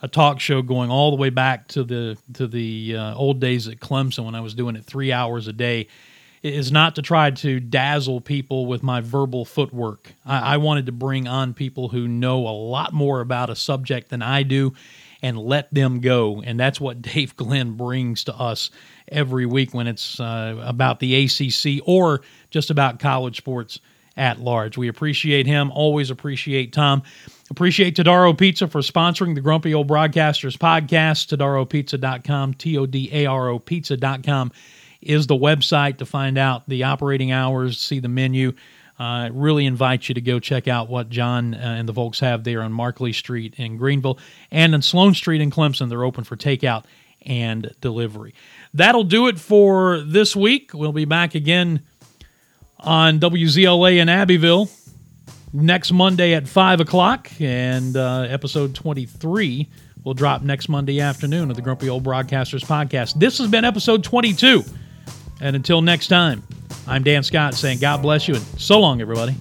a 0.00 0.08
talk 0.08 0.40
show 0.40 0.62
going 0.62 0.90
all 0.90 1.10
the 1.10 1.18
way 1.18 1.28
back 1.28 1.68
to 1.68 1.84
the 1.84 2.16
to 2.32 2.46
the 2.46 2.96
uh, 2.96 3.14
old 3.14 3.40
days 3.40 3.68
at 3.68 3.78
Clemson 3.78 4.24
when 4.24 4.34
I 4.34 4.40
was 4.40 4.54
doing 4.54 4.74
it 4.74 4.86
three 4.86 5.12
hours 5.12 5.48
a 5.48 5.52
day 5.52 5.88
is 6.42 6.72
not 6.72 6.94
to 6.94 7.02
try 7.02 7.30
to 7.30 7.60
dazzle 7.60 8.22
people 8.22 8.64
with 8.64 8.82
my 8.82 9.02
verbal 9.02 9.44
footwork. 9.44 10.14
I, 10.24 10.54
I 10.54 10.56
wanted 10.56 10.86
to 10.86 10.92
bring 10.92 11.28
on 11.28 11.52
people 11.52 11.90
who 11.90 12.08
know 12.08 12.48
a 12.48 12.56
lot 12.56 12.94
more 12.94 13.20
about 13.20 13.50
a 13.50 13.56
subject 13.56 14.08
than 14.08 14.22
I 14.22 14.44
do 14.44 14.72
and 15.22 15.38
let 15.38 15.72
them 15.72 16.00
go. 16.00 16.42
And 16.42 16.58
that's 16.58 16.80
what 16.80 17.02
Dave 17.02 17.36
Glenn 17.36 17.72
brings 17.72 18.24
to 18.24 18.34
us 18.34 18.70
every 19.08 19.46
week 19.46 19.74
when 19.74 19.86
it's 19.86 20.20
uh, 20.20 20.56
about 20.64 21.00
the 21.00 21.24
ACC 21.24 21.82
or 21.86 22.22
just 22.50 22.70
about 22.70 23.00
college 23.00 23.36
sports 23.36 23.80
at 24.16 24.40
large. 24.40 24.76
We 24.76 24.88
appreciate 24.88 25.46
him, 25.46 25.70
always 25.70 26.10
appreciate 26.10 26.72
Tom. 26.72 27.02
Appreciate 27.50 27.96
Todaro 27.96 28.36
Pizza 28.36 28.68
for 28.68 28.80
sponsoring 28.82 29.34
the 29.34 29.40
Grumpy 29.40 29.72
Old 29.72 29.88
Broadcasters 29.88 30.58
podcast. 30.58 31.34
TodaroPizza.com, 31.34 32.54
T 32.54 32.76
O 32.76 32.84
D 32.84 33.08
A 33.12 33.26
R 33.26 33.48
O 33.48 33.58
Pizza.com 33.58 34.52
is 35.00 35.26
the 35.28 35.34
website 35.34 35.98
to 35.98 36.04
find 36.04 36.36
out 36.36 36.68
the 36.68 36.84
operating 36.84 37.32
hours, 37.32 37.80
see 37.80 38.00
the 38.00 38.08
menu. 38.08 38.52
I 38.98 39.28
really 39.32 39.64
invite 39.64 40.08
you 40.08 40.14
to 40.14 40.20
go 40.20 40.40
check 40.40 40.66
out 40.66 40.88
what 40.88 41.08
John 41.08 41.54
uh, 41.54 41.58
and 41.58 41.88
the 41.88 41.94
folks 41.94 42.20
have 42.20 42.42
there 42.42 42.62
on 42.62 42.72
Markley 42.72 43.12
Street 43.12 43.54
in 43.56 43.76
Greenville 43.76 44.18
and 44.50 44.74
on 44.74 44.82
Sloan 44.82 45.14
Street 45.14 45.40
in 45.40 45.50
Clemson. 45.50 45.88
They're 45.88 46.04
open 46.04 46.24
for 46.24 46.36
takeout 46.36 46.84
and 47.24 47.72
delivery. 47.80 48.34
That'll 48.74 49.04
do 49.04 49.28
it 49.28 49.38
for 49.38 50.00
this 50.00 50.34
week. 50.34 50.72
We'll 50.74 50.92
be 50.92 51.04
back 51.04 51.34
again 51.34 51.82
on 52.80 53.20
WZLA 53.20 53.98
in 53.98 54.08
Abbeville 54.08 54.68
next 55.52 55.92
Monday 55.92 56.34
at 56.34 56.48
5 56.48 56.80
o'clock, 56.80 57.30
and 57.40 57.96
uh, 57.96 58.26
episode 58.28 58.74
23 58.74 59.68
will 60.04 60.14
drop 60.14 60.42
next 60.42 60.68
Monday 60.68 61.00
afternoon 61.00 61.50
of 61.50 61.56
the 61.56 61.62
Grumpy 61.62 61.88
Old 61.88 62.04
Broadcasters 62.04 62.64
podcast. 62.64 63.14
This 63.14 63.38
has 63.38 63.48
been 63.48 63.64
episode 63.64 64.04
22. 64.04 64.64
And 65.40 65.54
until 65.54 65.82
next 65.82 66.08
time, 66.08 66.42
I'm 66.86 67.02
Dan 67.02 67.22
Scott 67.22 67.54
saying 67.54 67.78
God 67.78 68.02
bless 68.02 68.28
you 68.28 68.34
and 68.34 68.44
so 68.58 68.80
long, 68.80 69.00
everybody. 69.00 69.36